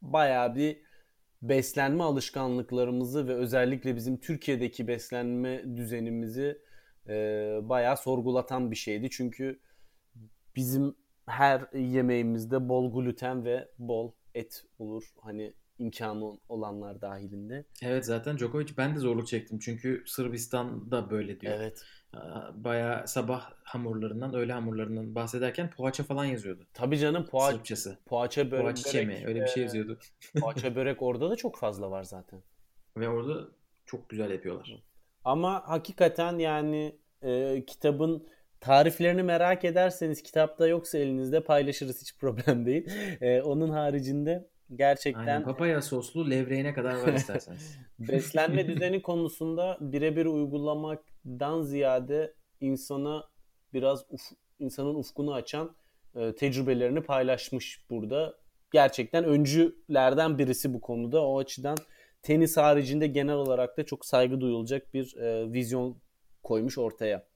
bayağı 0.01 0.55
bir 0.55 0.81
beslenme 1.41 2.03
alışkanlıklarımızı 2.03 3.27
ve 3.27 3.35
özellikle 3.35 3.95
bizim 3.95 4.17
Türkiye'deki 4.17 4.87
beslenme 4.87 5.77
düzenimizi 5.77 6.61
e, 7.07 7.13
bayağı 7.61 7.97
sorgulatan 7.97 8.71
bir 8.71 8.75
şeydi. 8.75 9.09
Çünkü 9.09 9.59
bizim 10.55 10.95
her 11.25 11.73
yemeğimizde 11.73 12.69
bol 12.69 12.93
gluten 12.93 13.45
ve 13.45 13.69
bol 13.79 14.11
et 14.35 14.63
olur. 14.79 15.13
Hani 15.21 15.53
imkanı 15.79 16.37
olanlar 16.49 17.01
dahilinde. 17.01 17.65
Evet 17.81 18.05
zaten 18.05 18.37
Djokovic 18.37 18.67
ben 18.77 18.95
de 18.95 18.99
zorluk 18.99 19.27
çektim. 19.27 19.59
Çünkü 19.59 20.03
Sırbistan'da 20.07 21.09
böyle 21.09 21.39
diyor. 21.39 21.53
Evet. 21.57 21.83
Bayağı 22.55 23.07
sabah 23.07 23.51
hamurlarından, 23.63 24.33
öğle 24.33 24.53
hamurlarından 24.53 25.15
bahsederken 25.15 25.69
poğaça 25.69 26.03
falan 26.03 26.25
yazıyordu. 26.25 26.67
Tabii 26.73 26.97
canım 26.97 27.25
poğaça, 27.25 27.57
Sırpçası. 27.57 27.97
poğaça 28.05 28.51
börek, 28.51 28.63
Poğaça 28.63 28.99
yemeği 28.99 29.25
öyle 29.27 29.41
bir 29.41 29.47
şey 29.47 29.63
yazıyordu. 29.63 29.99
poğaça 30.39 30.75
börek 30.75 31.01
orada 31.01 31.29
da 31.29 31.35
çok 31.35 31.57
fazla 31.57 31.91
var 31.91 32.03
zaten. 32.03 32.41
Ve 32.97 33.09
orada 33.09 33.47
çok 33.85 34.09
güzel 34.09 34.31
yapıyorlar. 34.31 34.83
Ama 35.23 35.63
hakikaten 35.67 36.37
yani 36.39 36.95
e, 37.21 37.63
kitabın 37.67 38.27
tariflerini 38.61 39.23
merak 39.23 39.65
ederseniz 39.65 40.23
kitapta 40.23 40.67
yoksa 40.67 40.97
elinizde 40.97 41.43
paylaşırız 41.43 42.01
hiç 42.01 42.17
problem 42.17 42.65
değil. 42.65 42.89
E, 43.21 43.41
onun 43.41 43.69
haricinde 43.69 44.47
gerçekten 44.75 45.27
Aynen 45.27 45.43
papaya 45.43 45.81
soslu 45.81 46.29
levreğine 46.29 46.73
kadar 46.73 46.95
var 46.95 47.13
isterseniz. 47.13 47.77
beslenme 47.99 48.67
düzeni 48.67 49.01
konusunda 49.01 49.77
birebir 49.81 50.25
uygulamaktan 50.25 51.61
ziyade 51.61 52.33
insana 52.61 53.23
biraz 53.73 54.05
uf, 54.09 54.21
insanın 54.59 54.95
ufkunu 54.95 55.33
açan 55.33 55.75
e, 56.15 56.35
tecrübelerini 56.35 57.01
paylaşmış 57.01 57.85
burada. 57.89 58.33
Gerçekten 58.71 59.23
öncülerden 59.23 60.37
birisi 60.37 60.73
bu 60.73 60.81
konuda. 60.81 61.27
O 61.27 61.39
açıdan 61.39 61.77
tenis 62.21 62.57
haricinde 62.57 63.07
genel 63.07 63.35
olarak 63.35 63.77
da 63.77 63.85
çok 63.85 64.05
saygı 64.05 64.41
duyulacak 64.41 64.93
bir 64.93 65.15
e, 65.17 65.53
vizyon 65.53 66.01
koymuş 66.43 66.77
ortaya. 66.77 67.27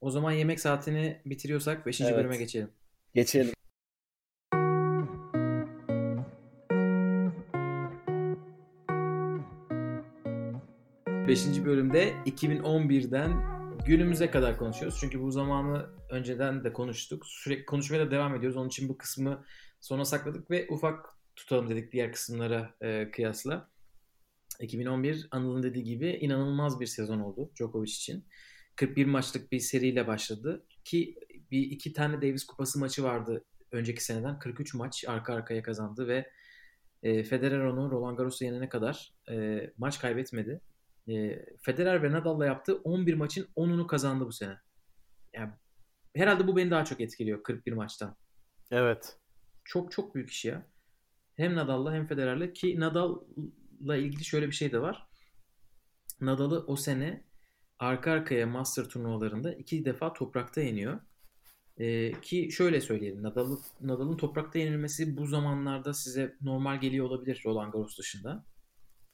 O 0.00 0.10
zaman 0.10 0.32
yemek 0.32 0.60
saatini 0.60 1.20
bitiriyorsak 1.24 1.86
5. 1.86 2.00
Evet. 2.00 2.16
bölüme 2.16 2.36
geçelim. 2.36 2.70
Geçelim. 3.14 3.52
5. 11.30 11.64
bölümde 11.64 12.12
2011'den 12.26 13.32
günümüze 13.86 14.30
kadar 14.30 14.58
konuşuyoruz. 14.58 14.98
Çünkü 15.00 15.22
bu 15.22 15.30
zamanı 15.30 15.90
önceden 16.10 16.64
de 16.64 16.72
konuştuk. 16.72 17.26
Sürekli 17.26 17.66
konuşmaya 17.66 18.06
da 18.06 18.10
devam 18.10 18.34
ediyoruz. 18.34 18.56
Onun 18.56 18.68
için 18.68 18.88
bu 18.88 18.98
kısmı 18.98 19.44
sona 19.80 20.04
sakladık 20.04 20.50
ve 20.50 20.66
ufak 20.70 21.06
tutalım 21.36 21.68
dedik 21.68 21.92
diğer 21.92 22.12
kısımlara 22.12 22.74
e, 22.80 23.10
kıyasla. 23.10 23.70
2011 24.60 25.28
Anıl'ın 25.30 25.62
dediği 25.62 25.84
gibi 25.84 26.08
inanılmaz 26.08 26.80
bir 26.80 26.86
sezon 26.86 27.20
oldu 27.20 27.50
Djokovic 27.56 27.90
için. 27.90 28.24
41 28.76 29.06
maçlık 29.06 29.52
bir 29.52 29.60
seriyle 29.60 30.06
başladı 30.06 30.66
ki 30.84 31.14
bir 31.50 31.62
iki 31.62 31.92
tane 31.92 32.16
Davis 32.16 32.44
Kupası 32.44 32.78
maçı 32.78 33.02
vardı 33.02 33.44
önceki 33.72 34.04
seneden. 34.04 34.38
43 34.38 34.74
maç 34.74 35.04
arka 35.08 35.34
arkaya 35.34 35.62
kazandı 35.62 36.08
ve 36.08 36.30
e, 37.02 37.22
Federer 37.22 37.60
onu 37.60 37.90
Roland 37.90 38.18
Garros'u 38.18 38.44
yenene 38.44 38.68
kadar 38.68 39.14
e, 39.30 39.60
maç 39.78 40.00
kaybetmedi. 40.00 40.60
E, 41.10 41.44
Federer 41.62 42.02
ve 42.02 42.12
Nadal'la 42.12 42.46
yaptığı 42.46 42.76
11 42.76 43.14
maçın 43.14 43.48
10'unu 43.56 43.86
kazandı 43.86 44.26
bu 44.26 44.32
sene. 44.32 44.58
Yani 45.32 45.52
herhalde 46.16 46.46
bu 46.46 46.56
beni 46.56 46.70
daha 46.70 46.84
çok 46.84 47.00
etkiliyor 47.00 47.42
41 47.42 47.72
maçtan. 47.72 48.16
Evet. 48.70 49.16
Çok 49.64 49.92
çok 49.92 50.14
büyük 50.14 50.30
iş 50.30 50.44
ya. 50.44 50.66
Hem 51.36 51.54
Nadal'la 51.54 51.94
hem 51.94 52.06
Federer'le 52.06 52.52
ki 52.52 52.80
Nadal'la 52.80 53.96
ilgili 53.96 54.24
şöyle 54.24 54.46
bir 54.46 54.52
şey 54.52 54.72
de 54.72 54.80
var. 54.80 55.06
Nadal'ı 56.20 56.64
o 56.66 56.76
sene 56.76 57.24
arka 57.78 58.10
arkaya 58.10 58.46
Master 58.46 58.84
turnuvalarında 58.84 59.54
iki 59.54 59.84
defa 59.84 60.12
toprakta 60.12 60.60
yeniyor. 60.60 61.00
Ee, 61.78 62.12
ki 62.20 62.48
şöyle 62.52 62.80
söyleyelim. 62.80 63.22
Nadal'ın 63.22 63.60
Nadal'ın 63.80 64.16
toprakta 64.16 64.58
yenilmesi 64.58 65.16
bu 65.16 65.26
zamanlarda 65.26 65.94
size 65.94 66.36
normal 66.40 66.80
geliyor 66.80 67.06
olabilir 67.06 67.42
Roland 67.46 67.72
Garros 67.72 67.98
dışında. 67.98 68.44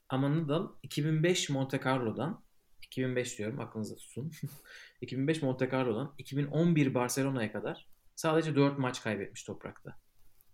Ama 0.08 0.36
Nadal 0.36 0.68
2005 0.82 1.50
Monte 1.50 1.80
Carlo'dan 1.84 2.44
2005 2.82 3.38
diyorum 3.38 3.60
aklınızda 3.60 3.96
tutun. 3.96 4.32
2005 5.00 5.42
Monte 5.42 5.70
Carlo'dan 5.70 6.14
2011 6.18 6.94
Barcelona'ya 6.94 7.52
kadar 7.52 7.88
sadece 8.14 8.56
4 8.56 8.78
maç 8.78 9.02
kaybetmiş 9.02 9.44
toprakta. 9.44 10.00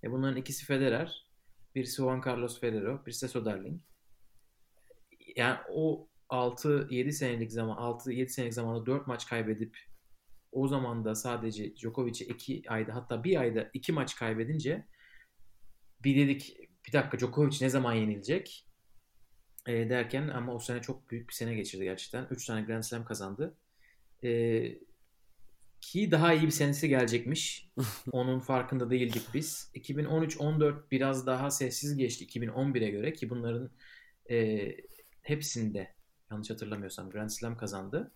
E 0.05 0.11
bunların 0.11 0.37
ikisi 0.37 0.65
Federer, 0.65 1.27
birisi 1.75 1.97
Juan 1.97 2.23
Carlos 2.27 2.61
Ferrero, 2.61 3.07
birisi 3.07 3.27
de 3.27 3.29
Soderling. 3.29 3.83
Yani 5.37 5.59
o 5.71 6.09
6-7 6.31 7.13
senelik 7.13 7.53
zaman 7.53 7.77
6-7 7.77 8.29
senelik 8.29 8.55
zamanda 8.55 8.87
4 8.87 9.07
maç 9.07 9.27
kaybedip 9.27 9.79
o 10.53 10.69
zaman 10.69 11.05
da 11.05 11.15
sadece 11.15 11.77
Djokovic'e 11.77 12.25
2 12.25 12.63
ayda 12.69 12.95
hatta 12.95 13.25
bir 13.25 13.41
ayda 13.41 13.71
2 13.75 13.93
maç 13.93 14.17
kaybedince 14.17 14.87
bir 16.05 16.17
dedik 16.17 16.57
bir 16.87 16.93
dakika 16.93 17.19
Djokovic 17.19 17.59
ne 17.61 17.69
zaman 17.69 17.93
yenilecek 17.93 18.67
e, 19.67 19.91
derken 19.91 20.29
ama 20.29 20.55
o 20.55 20.59
sene 20.59 20.83
çok 20.83 21.11
büyük 21.11 21.29
bir 21.29 21.35
sene 21.35 21.55
geçirdi 21.55 21.85
gerçekten. 21.85 22.27
3 22.31 22.47
tane 22.47 22.63
Grand 22.63 22.83
Slam 22.83 23.05
kazandı. 23.05 23.55
E, 24.25 24.63
ki 25.81 26.11
daha 26.11 26.35
iyi 26.35 26.43
bir 26.43 26.51
senesi 26.51 26.89
gelecekmiş. 26.89 27.71
Onun 28.13 28.41
farkında 28.41 28.91
değildik 28.91 29.23
biz. 29.35 29.71
2013-14 29.75 30.91
biraz 30.91 31.27
daha 31.27 31.51
sessiz 31.51 31.97
geçti 31.97 32.27
2011'e 32.27 32.91
göre 32.91 33.13
ki 33.13 33.31
bunların 33.31 33.71
e, 34.31 34.69
hepsinde 35.23 35.95
yanlış 36.31 36.51
hatırlamıyorsam 36.51 37.11
Grand 37.11 37.29
Slam 37.29 37.57
kazandı. 37.57 38.13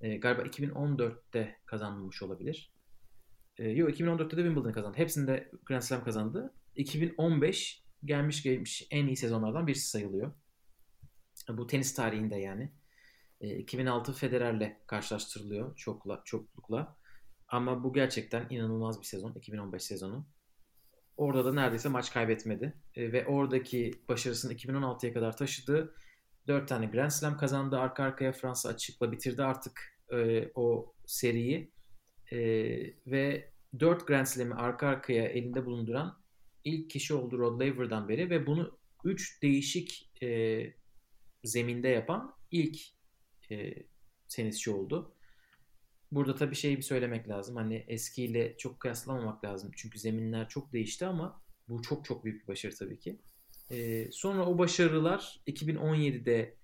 E, 0.00 0.16
galiba 0.16 0.42
2014'te 0.42 1.56
kazanmış 1.66 2.22
olabilir. 2.22 2.72
E, 3.58 3.68
yok 3.68 3.90
2014'te 3.90 4.36
de 4.36 4.42
Wimbledon 4.42 4.72
kazandı. 4.72 4.98
Hepsinde 4.98 5.50
Grand 5.66 5.82
Slam 5.82 6.04
kazandı. 6.04 6.54
2015 6.76 7.82
gelmiş 8.04 8.42
gelmiş 8.42 8.86
en 8.90 9.06
iyi 9.06 9.16
sezonlardan 9.16 9.66
birisi 9.66 9.88
sayılıyor. 9.88 10.32
Bu 11.48 11.66
tenis 11.66 11.94
tarihinde 11.94 12.36
yani. 12.36 12.72
E, 13.40 13.56
2006 13.56 14.12
Federer'le 14.12 14.76
karşılaştırılıyor 14.86 15.76
çokla, 15.76 16.22
çoklukla. 16.24 16.96
Ama 17.48 17.84
bu 17.84 17.92
gerçekten 17.92 18.46
inanılmaz 18.50 19.00
bir 19.00 19.06
sezon. 19.06 19.34
2015 19.34 19.82
sezonu. 19.82 20.26
Orada 21.16 21.44
da 21.44 21.52
neredeyse 21.52 21.88
maç 21.88 22.12
kaybetmedi. 22.12 22.74
E, 22.94 23.12
ve 23.12 23.26
oradaki 23.26 23.90
başarısını 24.08 24.52
2016'ya 24.52 25.12
kadar 25.12 25.36
taşıdı. 25.36 25.94
4 26.48 26.68
tane 26.68 26.86
Grand 26.86 27.10
Slam 27.10 27.36
kazandı. 27.36 27.78
Arka 27.78 28.02
arkaya 28.02 28.32
Fransa 28.32 28.68
açıkla 28.68 29.12
bitirdi 29.12 29.42
artık 29.42 29.98
e, 30.12 30.50
o 30.54 30.94
seriyi. 31.06 31.72
E, 32.32 32.38
ve 33.06 33.52
4 33.80 34.06
Grand 34.06 34.26
Slam'i 34.26 34.54
arka 34.54 34.88
arkaya 34.88 35.24
elinde 35.24 35.66
bulunduran 35.66 36.18
ilk 36.64 36.90
kişi 36.90 37.14
oldu 37.14 37.38
Rod 37.38 37.60
Laver'dan 37.60 38.08
beri 38.08 38.30
ve 38.30 38.46
bunu 38.46 38.78
3 39.04 39.42
değişik 39.42 40.10
e, 40.22 40.28
zeminde 41.44 41.88
yapan 41.88 42.36
ilk 42.50 42.78
e, 43.50 43.74
tenisçi 44.28 44.70
oldu. 44.70 45.14
Burada 46.12 46.34
tabii 46.34 46.54
şey 46.54 46.76
bir 46.76 46.82
söylemek 46.82 47.28
lazım. 47.28 47.56
Hani 47.56 47.84
eskiyle 47.88 48.56
çok 48.56 48.80
kıyaslamamak 48.80 49.44
lazım. 49.44 49.70
Çünkü 49.76 49.98
zeminler 49.98 50.48
çok 50.48 50.72
değişti 50.72 51.06
ama 51.06 51.42
bu 51.68 51.82
çok 51.82 52.04
çok 52.04 52.24
büyük 52.24 52.42
bir 52.42 52.48
başarı 52.48 52.74
tabii 52.74 52.98
ki. 52.98 53.20
E, 53.70 54.08
sonra 54.12 54.46
o 54.46 54.58
başarılar 54.58 55.40
2017'de 55.46 56.56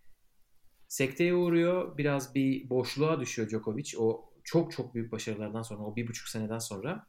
sekteye 0.88 1.34
uğruyor. 1.34 1.98
Biraz 1.98 2.34
bir 2.34 2.70
boşluğa 2.70 3.20
düşüyor 3.20 3.48
Djokovic. 3.48 3.98
O 3.98 4.30
çok 4.44 4.72
çok 4.72 4.94
büyük 4.94 5.12
başarılardan 5.12 5.62
sonra, 5.62 5.82
o 5.82 5.96
bir 5.96 6.08
buçuk 6.08 6.28
seneden 6.28 6.58
sonra. 6.58 7.06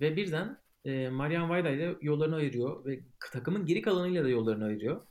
Ve 0.00 0.16
birden 0.16 0.58
e, 0.84 1.08
Marian 1.08 1.50
Vajda 1.50 1.70
ile 1.70 1.96
yollarını 2.02 2.36
ayırıyor 2.36 2.84
ve 2.84 3.00
takımın 3.32 3.66
geri 3.66 3.82
kalanıyla 3.82 4.24
da 4.24 4.28
yollarını 4.28 4.64
ayırıyor. 4.64 5.06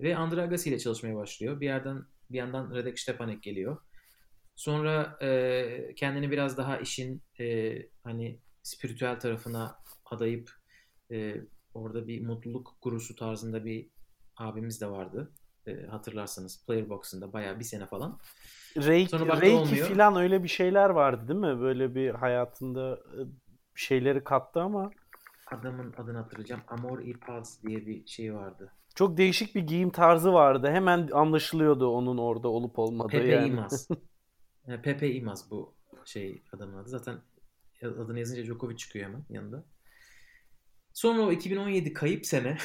Ve 0.00 0.16
Andre 0.16 0.42
Agassi 0.42 0.68
ile 0.68 0.78
çalışmaya 0.78 1.16
başlıyor. 1.16 1.60
Bir 1.60 1.66
yerden 1.66 2.04
bir 2.30 2.38
yandan 2.38 2.74
Radek 2.74 2.98
Stepanek 2.98 3.42
geliyor. 3.42 3.76
Sonra 4.56 5.18
e, 5.22 5.94
kendini 5.96 6.30
biraz 6.30 6.56
daha 6.56 6.78
işin 6.78 7.22
e, 7.40 7.76
hani 8.04 8.40
spiritüel 8.62 9.20
tarafına 9.20 9.78
adayıp 10.04 10.50
e, 11.10 11.36
orada 11.74 12.06
bir 12.06 12.26
mutluluk 12.26 12.76
gurusu 12.82 13.16
tarzında 13.16 13.64
bir 13.64 13.90
abimiz 14.36 14.80
de 14.80 14.90
vardı. 14.90 15.32
E, 15.66 15.86
hatırlarsanız 15.86 16.66
Player 16.66 16.88
Box'ında 16.88 17.32
bayağı 17.32 17.58
bir 17.58 17.64
sene 17.64 17.86
falan. 17.86 18.20
Reiki, 18.76 19.10
Sonra 19.10 19.40
Reiki 19.40 19.76
falan 19.76 20.16
öyle 20.16 20.42
bir 20.42 20.48
şeyler 20.48 20.90
vardı 20.90 21.28
değil 21.28 21.40
mi? 21.40 21.60
Böyle 21.60 21.94
bir 21.94 22.10
hayatında 22.10 23.00
şeyleri 23.74 24.24
kattı 24.24 24.60
ama. 24.60 24.90
Adamın 25.46 25.94
adını 25.96 26.18
hatırlayacağım. 26.18 26.62
Amor 26.68 26.98
y 26.98 27.12
Paz 27.12 27.62
diye 27.62 27.86
bir 27.86 28.06
şey 28.06 28.34
vardı. 28.34 28.72
Çok 28.94 29.16
değişik 29.16 29.54
bir 29.54 29.62
giyim 29.62 29.90
tarzı 29.90 30.32
vardı. 30.32 30.70
Hemen 30.70 31.08
anlaşılıyordu 31.12 31.88
onun 31.88 32.18
orada 32.18 32.48
olup 32.48 32.78
olmadığı. 32.78 33.08
Pepe 33.08 33.28
yani. 33.28 33.48
İmaz. 33.48 33.88
Pepe 34.82 35.14
İmaz 35.14 35.50
bu 35.50 35.74
şey 36.04 36.42
adamın 36.52 36.76
adı. 36.76 36.88
Zaten 36.88 37.20
adını 37.82 38.18
yazınca 38.18 38.44
Djokovic 38.44 38.76
çıkıyor 38.76 39.06
hemen 39.06 39.24
yanında. 39.30 39.64
Sonra 40.92 41.22
o 41.22 41.32
2017 41.32 41.92
kayıp 41.92 42.26
sene 42.26 42.58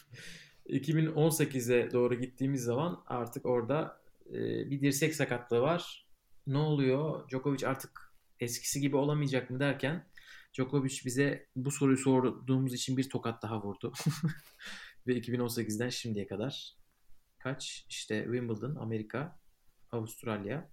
2018'e 0.66 1.92
doğru 1.92 2.14
gittiğimiz 2.14 2.62
zaman 2.62 3.02
artık 3.06 3.46
orada 3.46 4.00
e, 4.30 4.70
bir 4.70 4.80
dirsek 4.80 5.14
sakatlığı 5.14 5.60
var. 5.60 6.06
Ne 6.46 6.58
oluyor? 6.58 7.28
Djokovic 7.28 7.66
artık 7.66 8.12
eskisi 8.40 8.80
gibi 8.80 8.96
olamayacak 8.96 9.50
mı 9.50 9.60
derken 9.60 10.06
Djokovic 10.54 11.00
bize 11.04 11.46
bu 11.56 11.70
soruyu 11.70 11.96
sorduğumuz 11.96 12.74
için 12.74 12.96
bir 12.96 13.10
tokat 13.10 13.42
daha 13.42 13.62
vurdu. 13.62 13.92
Ve 15.06 15.18
2018'den 15.18 15.88
şimdiye 15.88 16.26
kadar 16.26 16.76
kaç? 17.38 17.86
İşte 17.88 18.22
Wimbledon, 18.24 18.74
Amerika, 18.74 19.40
Avustralya. 19.92 20.70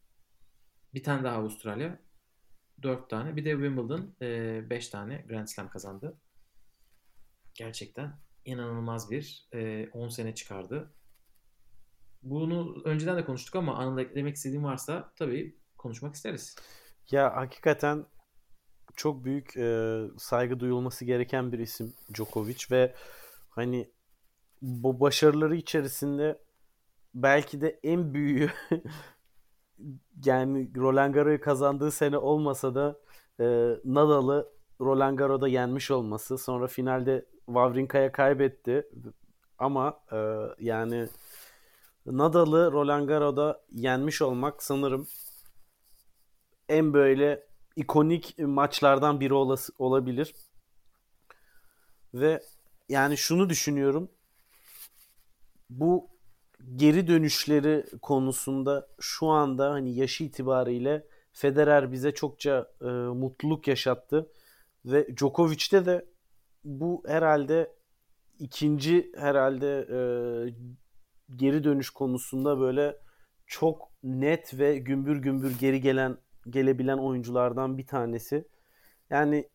Bir 0.93 1.03
tane 1.03 1.23
daha 1.23 1.37
Avustralya. 1.37 1.99
Dört 2.81 3.09
tane. 3.09 3.35
Bir 3.35 3.45
de 3.45 3.51
Wimbledon 3.51 4.15
e, 4.21 4.61
beş 4.69 4.89
tane 4.89 5.25
Grand 5.27 5.47
Slam 5.47 5.69
kazandı. 5.69 6.17
Gerçekten 7.53 8.19
inanılmaz 8.45 9.11
bir 9.11 9.49
10 9.93 10.07
e, 10.07 10.11
sene 10.11 10.35
çıkardı. 10.35 10.93
Bunu 12.21 12.81
önceden 12.85 13.17
de 13.17 13.25
konuştuk 13.25 13.55
ama 13.55 13.75
anında 13.75 14.01
eklemek 14.01 14.35
istediğim 14.35 14.63
varsa 14.63 15.13
tabii 15.15 15.57
konuşmak 15.77 16.15
isteriz. 16.15 16.55
Ya 17.11 17.35
hakikaten 17.35 18.05
çok 18.95 19.25
büyük 19.25 19.57
e, 19.57 19.99
saygı 20.17 20.59
duyulması 20.59 21.05
gereken 21.05 21.51
bir 21.51 21.59
isim 21.59 21.93
Djokovic 22.13 22.65
ve 22.71 22.95
hani 23.49 23.91
bu 24.63 24.99
başarıları 24.99 25.55
içerisinde 25.55 26.39
belki 27.15 27.61
de 27.61 27.79
en 27.83 28.13
büyüğü 28.13 28.51
yani 30.25 30.71
Roland 30.75 31.13
Garros'u 31.13 31.41
kazandığı 31.41 31.91
sene 31.91 32.17
olmasa 32.17 32.75
da 32.75 32.99
e, 33.39 33.45
Nadal'ı 33.85 34.49
Roland 34.81 35.17
Garros'da 35.17 35.47
yenmiş 35.47 35.91
olması 35.91 36.37
sonra 36.37 36.67
finalde 36.67 37.25
Wawrinka'ya 37.45 38.11
kaybetti 38.11 38.87
ama 39.57 39.99
e, 40.11 40.17
yani 40.59 41.07
Nadal'ı 42.05 42.71
Roland 42.71 43.07
Garros'da 43.07 43.63
yenmiş 43.71 44.21
olmak 44.21 44.63
sanırım 44.63 45.07
en 46.69 46.93
böyle 46.93 47.47
ikonik 47.75 48.39
maçlardan 48.39 49.19
biri 49.19 49.33
olası, 49.33 49.73
olabilir. 49.79 50.35
Ve 52.13 52.43
yani 52.89 53.17
şunu 53.17 53.49
düşünüyorum. 53.49 54.09
Bu 55.79 56.09
geri 56.75 57.07
dönüşleri 57.07 57.85
konusunda 58.01 58.87
şu 58.99 59.27
anda 59.27 59.71
hani 59.71 59.95
yaşı 59.95 60.23
itibariyle 60.23 61.07
Federer 61.31 61.91
bize 61.91 62.11
çokça 62.11 62.71
e, 62.81 62.85
mutluluk 62.85 63.67
yaşattı 63.67 64.31
ve 64.85 65.07
Djokovic'te 65.17 65.85
de 65.85 66.05
bu 66.63 67.03
herhalde 67.07 67.75
ikinci 68.39 69.11
herhalde 69.15 69.87
e, 69.89 69.99
geri 71.35 71.63
dönüş 71.63 71.89
konusunda 71.89 72.59
böyle 72.59 72.97
çok 73.45 73.91
net 74.03 74.59
ve 74.59 74.77
gümbür 74.77 75.17
gümbür 75.17 75.59
geri 75.59 75.81
gelen 75.81 76.17
gelebilen 76.49 76.97
oyunculardan 76.97 77.77
bir 77.77 77.87
tanesi. 77.87 78.47
Yani 79.09 79.49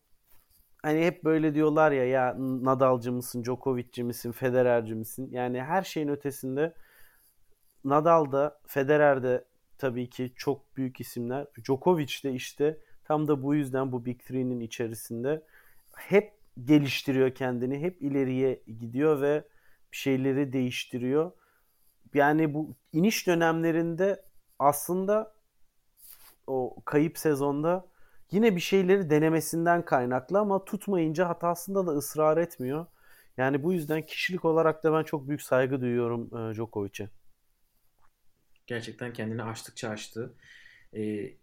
hani 0.81 1.05
hep 1.05 1.23
böyle 1.23 1.55
diyorlar 1.55 1.91
ya 1.91 2.05
ya 2.05 2.35
Nadal'cı 2.39 3.11
mısın, 3.11 3.43
Djokovic'ci 3.43 4.03
misin, 4.03 4.31
Federer'ci 4.31 4.95
misin? 4.95 5.29
Yani 5.31 5.61
her 5.61 5.83
şeyin 5.83 6.07
ötesinde 6.07 6.73
Nadal 7.83 8.31
da 8.31 8.59
Federer 8.67 9.23
de 9.23 9.45
tabii 9.77 10.09
ki 10.09 10.33
çok 10.35 10.77
büyük 10.77 10.99
isimler. 10.99 11.47
Djokovic 11.63 12.23
de 12.23 12.33
işte 12.33 12.77
tam 13.03 13.27
da 13.27 13.43
bu 13.43 13.55
yüzden 13.55 13.91
bu 13.91 14.05
Big 14.05 14.19
Three'nin 14.19 14.59
içerisinde 14.59 15.43
hep 15.95 16.33
geliştiriyor 16.65 17.35
kendini. 17.35 17.79
Hep 17.79 18.01
ileriye 18.01 18.63
gidiyor 18.67 19.21
ve 19.21 19.43
bir 19.91 19.97
şeyleri 19.97 20.53
değiştiriyor. 20.53 21.31
Yani 22.13 22.53
bu 22.53 22.75
iniş 22.93 23.27
dönemlerinde 23.27 24.23
aslında 24.59 25.33
o 26.47 26.75
kayıp 26.85 27.17
sezonda 27.17 27.87
yine 28.31 28.55
bir 28.55 28.61
şeyleri 28.61 29.09
denemesinden 29.09 29.85
kaynaklı 29.85 30.39
ama 30.39 30.65
tutmayınca 30.65 31.29
hatasında 31.29 31.87
da 31.87 31.91
ısrar 31.91 32.37
etmiyor. 32.37 32.85
Yani 33.37 33.63
bu 33.63 33.73
yüzden 33.73 34.05
kişilik 34.05 34.45
olarak 34.45 34.83
da 34.83 34.93
ben 34.93 35.03
çok 35.03 35.27
büyük 35.27 35.41
saygı 35.41 35.81
duyuyorum 35.81 36.29
e, 36.37 36.53
Djokovic'e. 36.53 37.09
Gerçekten 38.67 39.13
kendini 39.13 39.43
açtıkça 39.43 39.89
açtı. 39.89 40.33
Ee, 40.95 41.33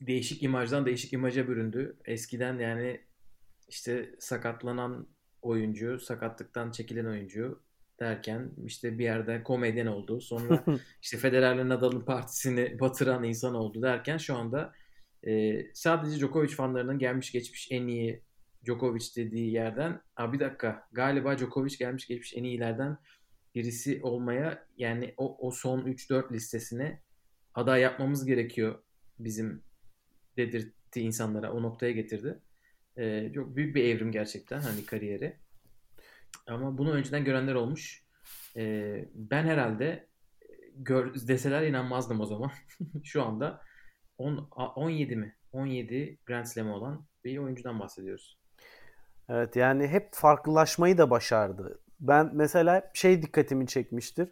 değişik 0.00 0.42
imajdan 0.42 0.86
değişik 0.86 1.12
imaja 1.12 1.48
büründü. 1.48 1.96
Eskiden 2.04 2.58
yani 2.58 3.00
işte 3.68 4.14
sakatlanan 4.18 5.06
oyuncu, 5.42 6.00
sakatlıktan 6.00 6.70
çekilen 6.70 7.04
oyuncu 7.04 7.62
derken 8.00 8.50
işte 8.64 8.98
bir 8.98 9.04
yerde 9.04 9.42
komedyen 9.42 9.86
oldu. 9.86 10.20
Sonra 10.20 10.64
işte 11.02 11.16
Federer'le 11.18 11.68
Nadal'ın 11.68 12.00
partisini 12.00 12.80
batıran 12.80 13.24
insan 13.24 13.54
oldu 13.54 13.82
derken 13.82 14.16
şu 14.18 14.36
anda 14.36 14.72
e, 15.26 15.62
sadece 15.74 16.18
Djokovic 16.18 16.48
fanlarının 16.48 16.98
gelmiş 16.98 17.32
geçmiş 17.32 17.68
en 17.70 17.86
iyi 17.86 18.22
Djokovic 18.66 19.04
dediği 19.16 19.52
yerden 19.52 20.00
Aa, 20.16 20.32
bir 20.32 20.40
dakika 20.40 20.88
galiba 20.92 21.38
Djokovic 21.38 21.76
gelmiş 21.78 22.06
geçmiş 22.06 22.34
en 22.36 22.44
iyilerden 22.44 22.98
birisi 23.54 24.00
olmaya 24.02 24.66
yani 24.76 25.14
o, 25.16 25.48
o 25.48 25.50
son 25.50 25.80
3-4 25.80 26.32
listesine 26.32 27.02
aday 27.54 27.80
yapmamız 27.80 28.26
gerekiyor 28.26 28.82
bizim 29.18 29.62
dedirtti 30.36 31.00
insanlara 31.00 31.52
o 31.52 31.62
noktaya 31.62 31.92
getirdi. 31.92 32.40
Ee, 32.98 33.32
çok 33.34 33.56
büyük 33.56 33.76
bir 33.76 33.84
evrim 33.84 34.12
gerçekten 34.12 34.60
hani 34.60 34.86
kariyeri. 34.86 35.36
Ama 36.46 36.78
bunu 36.78 36.92
önceden 36.92 37.24
görenler 37.24 37.54
olmuş. 37.54 38.04
Ee, 38.56 39.08
ben 39.14 39.44
herhalde 39.44 40.08
gör, 40.74 41.14
deseler 41.14 41.62
inanmazdım 41.66 42.20
o 42.20 42.26
zaman. 42.26 42.50
Şu 43.04 43.22
anda 43.22 43.60
10, 44.18 44.48
17 44.76 45.16
mi? 45.16 45.34
17 45.52 46.18
Grand 46.26 46.44
Slam 46.44 46.70
olan 46.70 47.04
bir 47.24 47.38
oyuncudan 47.38 47.80
bahsediyoruz. 47.80 48.38
Evet 49.28 49.56
yani 49.56 49.88
hep 49.88 50.08
farklılaşmayı 50.12 50.98
da 50.98 51.10
başardı. 51.10 51.78
Ben 52.00 52.30
mesela 52.32 52.90
şey 52.94 53.22
dikkatimi 53.22 53.66
çekmiştir. 53.66 54.28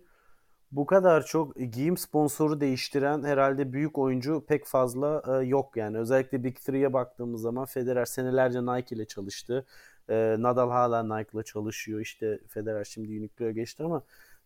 Bu 0.73 0.87
kadar 0.87 1.27
çok 1.27 1.57
giyim 1.57 1.97
sponsoru 1.97 2.61
değiştiren 2.61 3.23
herhalde 3.23 3.73
büyük 3.73 3.99
oyuncu 3.99 4.45
pek 4.49 4.67
fazla 4.67 5.23
e, 5.29 5.47
yok 5.47 5.77
yani. 5.77 5.99
Özellikle 5.99 6.45
Big 6.45 6.57
Three'ye 6.57 6.93
baktığımız 6.93 7.41
zaman 7.41 7.65
Federer 7.65 8.05
senelerce 8.05 8.63
Nike 8.63 8.97
ile 8.97 9.05
çalıştı. 9.05 9.67
E, 10.09 10.37
Nadal 10.39 10.71
hala 10.71 11.17
Nike 11.17 11.31
ile 11.35 11.43
çalışıyor. 11.43 12.01
İşte 12.01 12.39
Federer 12.49 12.85
şimdi 12.85 13.09
Uniqlo'ya 13.19 13.51
geçti 13.51 13.83
ama 13.83 14.03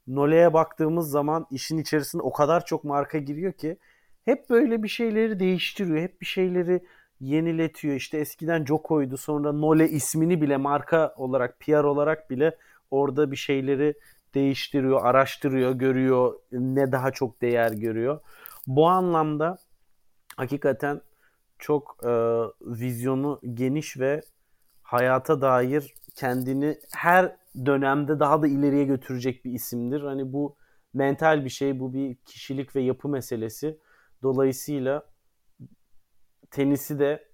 Nole'ye 0.07 0.53
baktığımız 0.53 1.11
zaman 1.11 1.47
işin 1.51 1.78
içerisinde 1.78 2.22
o 2.22 2.32
kadar 2.32 2.64
çok 2.64 2.84
marka 2.84 3.18
giriyor 3.18 3.53
ki 3.53 3.78
hep 4.27 4.51
böyle 4.51 4.83
bir 4.83 4.89
şeyleri 4.89 5.41
değiştiriyor. 5.41 5.99
Hep 5.99 6.20
bir 6.20 6.27
şeyleri 6.27 6.85
yeniletiyor. 7.20 7.95
İşte 7.95 8.18
eskiden 8.18 8.64
Joko'ydu 8.64 9.16
sonra 9.16 9.53
Nole 9.53 9.89
ismini 9.89 10.43
bile 10.43 10.57
marka 10.57 11.14
olarak, 11.16 11.61
PR 11.61 11.85
olarak 11.85 12.31
bile 12.31 12.57
orada 12.91 13.31
bir 13.31 13.37
şeyleri 13.37 13.95
değiştiriyor, 14.35 15.05
araştırıyor, 15.05 15.72
görüyor, 15.72 16.35
ne 16.53 16.93
daha 16.93 17.11
çok 17.11 17.43
değer 17.43 17.72
görüyor. 17.72 18.20
Bu 18.66 18.89
anlamda 18.89 19.59
hakikaten 20.37 21.01
çok 21.59 21.97
e, 22.05 22.09
vizyonu 22.61 23.41
geniş 23.55 23.99
ve 23.99 24.20
hayata 24.83 25.41
dair 25.41 25.95
kendini 26.14 26.79
her 26.95 27.37
dönemde 27.66 28.20
daha 28.20 28.43
da 28.43 28.47
ileriye 28.47 28.85
götürecek 28.85 29.45
bir 29.45 29.53
isimdir. 29.53 30.01
Hani 30.03 30.33
bu 30.33 30.57
mental 30.95 31.45
bir 31.45 31.51
şey, 31.51 31.81
bu 31.81 31.95
bir 31.95 32.14
kişilik 32.14 32.77
ve 32.77 32.81
yapı 32.81 33.09
meselesi. 33.09 33.79
Dolayısıyla 34.23 35.03
tenisi 36.51 36.99
de 36.99 37.29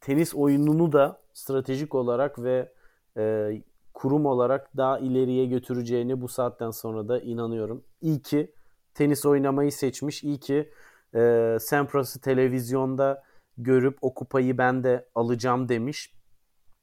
tenis 0.00 0.34
oyununu 0.34 0.92
da 0.92 1.20
stratejik 1.32 1.94
olarak 1.94 2.38
ve 2.38 2.72
e, 3.16 3.52
kurum 3.94 4.26
olarak 4.26 4.76
daha 4.76 4.98
ileriye 4.98 5.46
götüreceğini 5.46 6.20
bu 6.20 6.28
saatten 6.28 6.70
sonra 6.70 7.08
da 7.08 7.20
inanıyorum. 7.20 7.84
İyi 8.00 8.22
ki 8.22 8.54
tenis 8.94 9.26
oynamayı 9.26 9.72
seçmiş. 9.72 10.24
İyi 10.24 10.40
ki 10.40 10.72
e, 11.14 11.56
Sampras'ı 11.60 12.20
televizyonda 12.20 13.22
görüp 13.58 13.98
o 14.00 14.14
kupayı 14.14 14.58
ben 14.58 14.84
de 14.84 15.08
alacağım 15.14 15.68
demiş. 15.68 16.14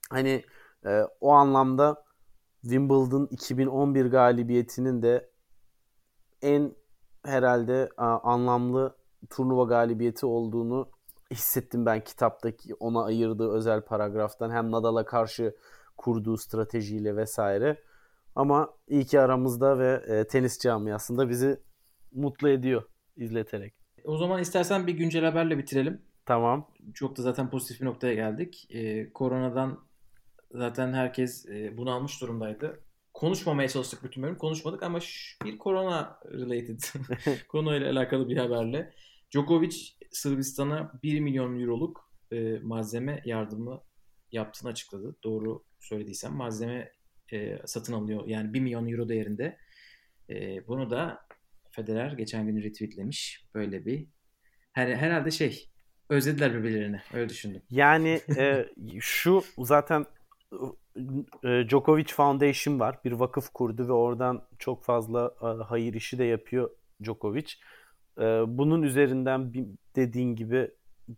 Hani 0.09 0.43
e, 0.85 1.01
o 1.21 1.31
anlamda 1.31 2.03
Wimbledon 2.61 3.27
2011 3.31 4.05
galibiyetinin 4.05 5.01
de 5.01 5.29
en 6.41 6.75
herhalde 7.25 7.89
a, 7.97 8.19
anlamlı 8.19 8.95
turnuva 9.29 9.63
galibiyeti 9.63 10.25
olduğunu 10.25 10.89
hissettim 11.31 11.85
ben 11.85 12.03
kitaptaki 12.03 12.75
ona 12.75 13.03
ayırdığı 13.03 13.51
özel 13.51 13.81
paragraftan. 13.81 14.51
Hem 14.51 14.71
Nadal'a 14.71 15.05
karşı 15.05 15.55
kurduğu 15.97 16.37
stratejiyle 16.37 17.15
vesaire. 17.15 17.83
Ama 18.35 18.69
iyi 18.87 19.05
ki 19.05 19.19
aramızda 19.19 19.79
ve 19.79 20.03
e, 20.07 20.27
tenis 20.27 20.59
camiasında 20.59 21.29
bizi 21.29 21.59
mutlu 22.11 22.49
ediyor 22.49 22.83
izleterek. 23.17 23.73
O 24.03 24.17
zaman 24.17 24.41
istersen 24.41 24.87
bir 24.87 24.93
güncel 24.93 25.25
haberle 25.25 25.57
bitirelim. 25.57 26.01
Tamam. 26.25 26.67
Çok 26.93 27.17
da 27.17 27.21
zaten 27.21 27.49
pozitif 27.49 27.81
bir 27.81 27.85
noktaya 27.85 28.13
geldik. 28.13 28.67
Ee, 28.69 29.13
koronadan 29.13 29.79
zaten 30.51 30.93
herkes 30.93 31.45
e, 31.45 31.77
bunu 31.77 31.91
almış 31.91 32.21
durumdaydı. 32.21 32.79
Konuşmamaya 33.13 33.67
çalıştık 33.67 34.03
bütün 34.03 34.23
bölüm. 34.23 34.37
Konuşmadık 34.37 34.83
ama 34.83 34.99
bir 35.45 35.57
korona 35.57 36.19
related, 36.25 36.79
korona 37.47 37.75
ile 37.75 37.89
alakalı 37.89 38.29
bir 38.29 38.37
haberle. 38.37 38.93
Djokovic 39.31 39.75
Sırbistan'a 40.11 40.99
1 41.03 41.19
milyon 41.19 41.61
euroluk 41.61 42.11
e, 42.31 42.59
malzeme 42.59 43.21
yardımı 43.25 43.81
yaptığını 44.31 44.69
açıkladı. 44.69 45.15
Doğru 45.23 45.63
söylediysem 45.79 46.33
malzeme 46.33 46.91
e, 47.33 47.57
satın 47.65 47.93
alıyor. 47.93 48.27
Yani 48.27 48.53
1 48.53 48.59
milyon 48.59 48.87
euro 48.87 49.09
değerinde. 49.09 49.57
E, 50.29 50.67
bunu 50.67 50.89
da 50.89 51.25
Federer 51.71 52.11
geçen 52.11 52.47
gün 52.47 52.63
retweetlemiş. 52.63 53.45
Böyle 53.53 53.85
bir 53.85 54.07
her, 54.71 54.87
herhalde 54.87 55.31
şey 55.31 55.69
özlediler 56.09 56.53
birbirlerini. 56.53 57.01
Öyle 57.13 57.29
düşündüm. 57.29 57.61
Yani 57.69 58.21
e, 58.37 58.65
şu 58.99 59.43
zaten 59.57 60.05
e, 61.43 61.67
Djokovic 61.69 62.07
Foundation 62.13 62.79
var. 62.79 62.99
Bir 63.05 63.11
vakıf 63.11 63.49
kurdu 63.49 63.87
ve 63.87 63.91
oradan 63.91 64.47
çok 64.59 64.83
fazla 64.83 65.35
e, 65.41 65.63
hayır 65.63 65.93
işi 65.93 66.17
de 66.17 66.23
yapıyor 66.23 66.69
Djokovic. 67.03 67.53
E, 68.19 68.23
bunun 68.47 68.81
üzerinden 68.81 69.53
dediğin 69.95 70.35
gibi 70.35 70.71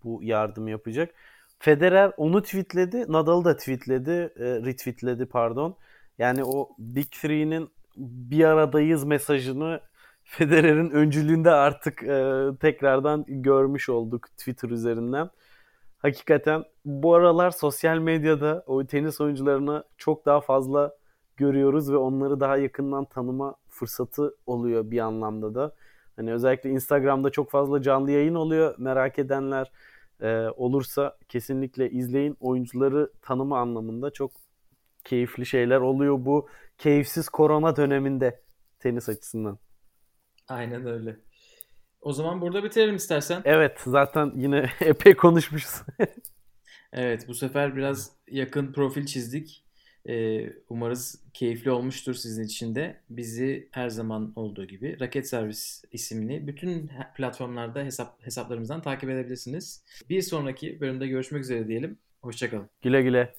bu 0.03 0.23
yardım 0.23 0.67
yapacak. 0.67 1.13
Federer 1.59 2.11
onu 2.17 2.43
tweetledi. 2.43 3.11
Nadal 3.11 3.43
da 3.45 3.57
tweetledi. 3.57 4.33
E, 4.39 4.45
retweetledi 4.45 5.25
pardon. 5.25 5.77
Yani 6.17 6.43
o 6.43 6.69
Big 6.79 7.11
Three'nin 7.11 7.69
bir 7.97 8.43
aradayız 8.43 9.03
mesajını 9.03 9.81
Federer'in 10.23 10.89
öncülüğünde 10.89 11.51
artık 11.51 12.03
e, 12.03 12.45
tekrardan 12.61 13.25
görmüş 13.27 13.89
olduk 13.89 14.27
Twitter 14.37 14.69
üzerinden. 14.69 15.29
Hakikaten 15.97 16.63
bu 16.85 17.15
aralar 17.15 17.51
sosyal 17.51 17.97
medyada 17.97 18.63
o 18.67 18.85
tenis 18.85 19.21
oyuncularını 19.21 19.83
çok 19.97 20.25
daha 20.25 20.41
fazla 20.41 20.95
görüyoruz 21.37 21.91
ve 21.91 21.97
onları 21.97 22.39
daha 22.39 22.57
yakından 22.57 23.05
tanıma 23.05 23.55
fırsatı 23.69 24.35
oluyor 24.45 24.91
bir 24.91 24.99
anlamda 24.99 25.55
da. 25.55 25.75
Hani 26.18 26.34
özellikle 26.34 26.69
Instagram'da 26.69 27.30
çok 27.30 27.52
fazla 27.52 27.81
canlı 27.81 28.11
yayın 28.11 28.35
oluyor. 28.35 28.76
Merak 28.77 29.19
edenler 29.19 29.72
e, 30.22 30.48
olursa 30.56 31.18
kesinlikle 31.30 31.89
izleyin. 31.89 32.38
Oyuncuları 32.39 33.11
tanıma 33.22 33.60
anlamında 33.60 34.11
çok 34.11 34.31
keyifli 35.03 35.45
şeyler 35.45 35.80
oluyor 35.80 36.26
bu 36.26 36.49
keyifsiz 36.77 37.30
korona 37.30 37.76
döneminde 37.76 38.41
tenis 38.80 39.10
açısından. 39.10 39.60
Aynen 40.48 40.88
öyle. 40.88 41.18
O 42.02 42.14
zaman 42.14 42.41
burada 42.41 42.64
bitirelim 42.64 42.95
istersen. 42.95 43.41
Evet 43.45 43.80
zaten 43.85 44.31
yine 44.35 44.69
epey 44.80 45.15
konuşmuşuz. 45.15 45.81
Evet 46.94 47.27
bu 47.27 47.34
sefer 47.34 47.76
biraz 47.76 48.11
yakın 48.27 48.73
profil 48.73 49.06
çizdik. 49.06 49.66
Ee, 50.07 50.49
umarız 50.69 51.21
keyifli 51.34 51.71
olmuştur 51.71 52.13
sizin 52.13 52.43
için 52.43 52.75
de. 52.75 52.97
Bizi 53.09 53.67
her 53.71 53.89
zaman 53.89 54.34
olduğu 54.35 54.65
gibi 54.65 54.99
Raket 54.99 55.27
Servis 55.27 55.84
isimli 55.91 56.47
bütün 56.47 56.91
platformlarda 57.15 57.84
hesap 57.84 58.25
hesaplarımızdan 58.25 58.81
takip 58.81 59.09
edebilirsiniz. 59.09 59.84
Bir 60.09 60.21
sonraki 60.21 60.81
bölümde 60.81 61.07
görüşmek 61.07 61.41
üzere 61.41 61.67
diyelim. 61.67 61.97
Hoşçakalın. 62.21 62.69
Güle 62.81 63.01
güle. 63.01 63.34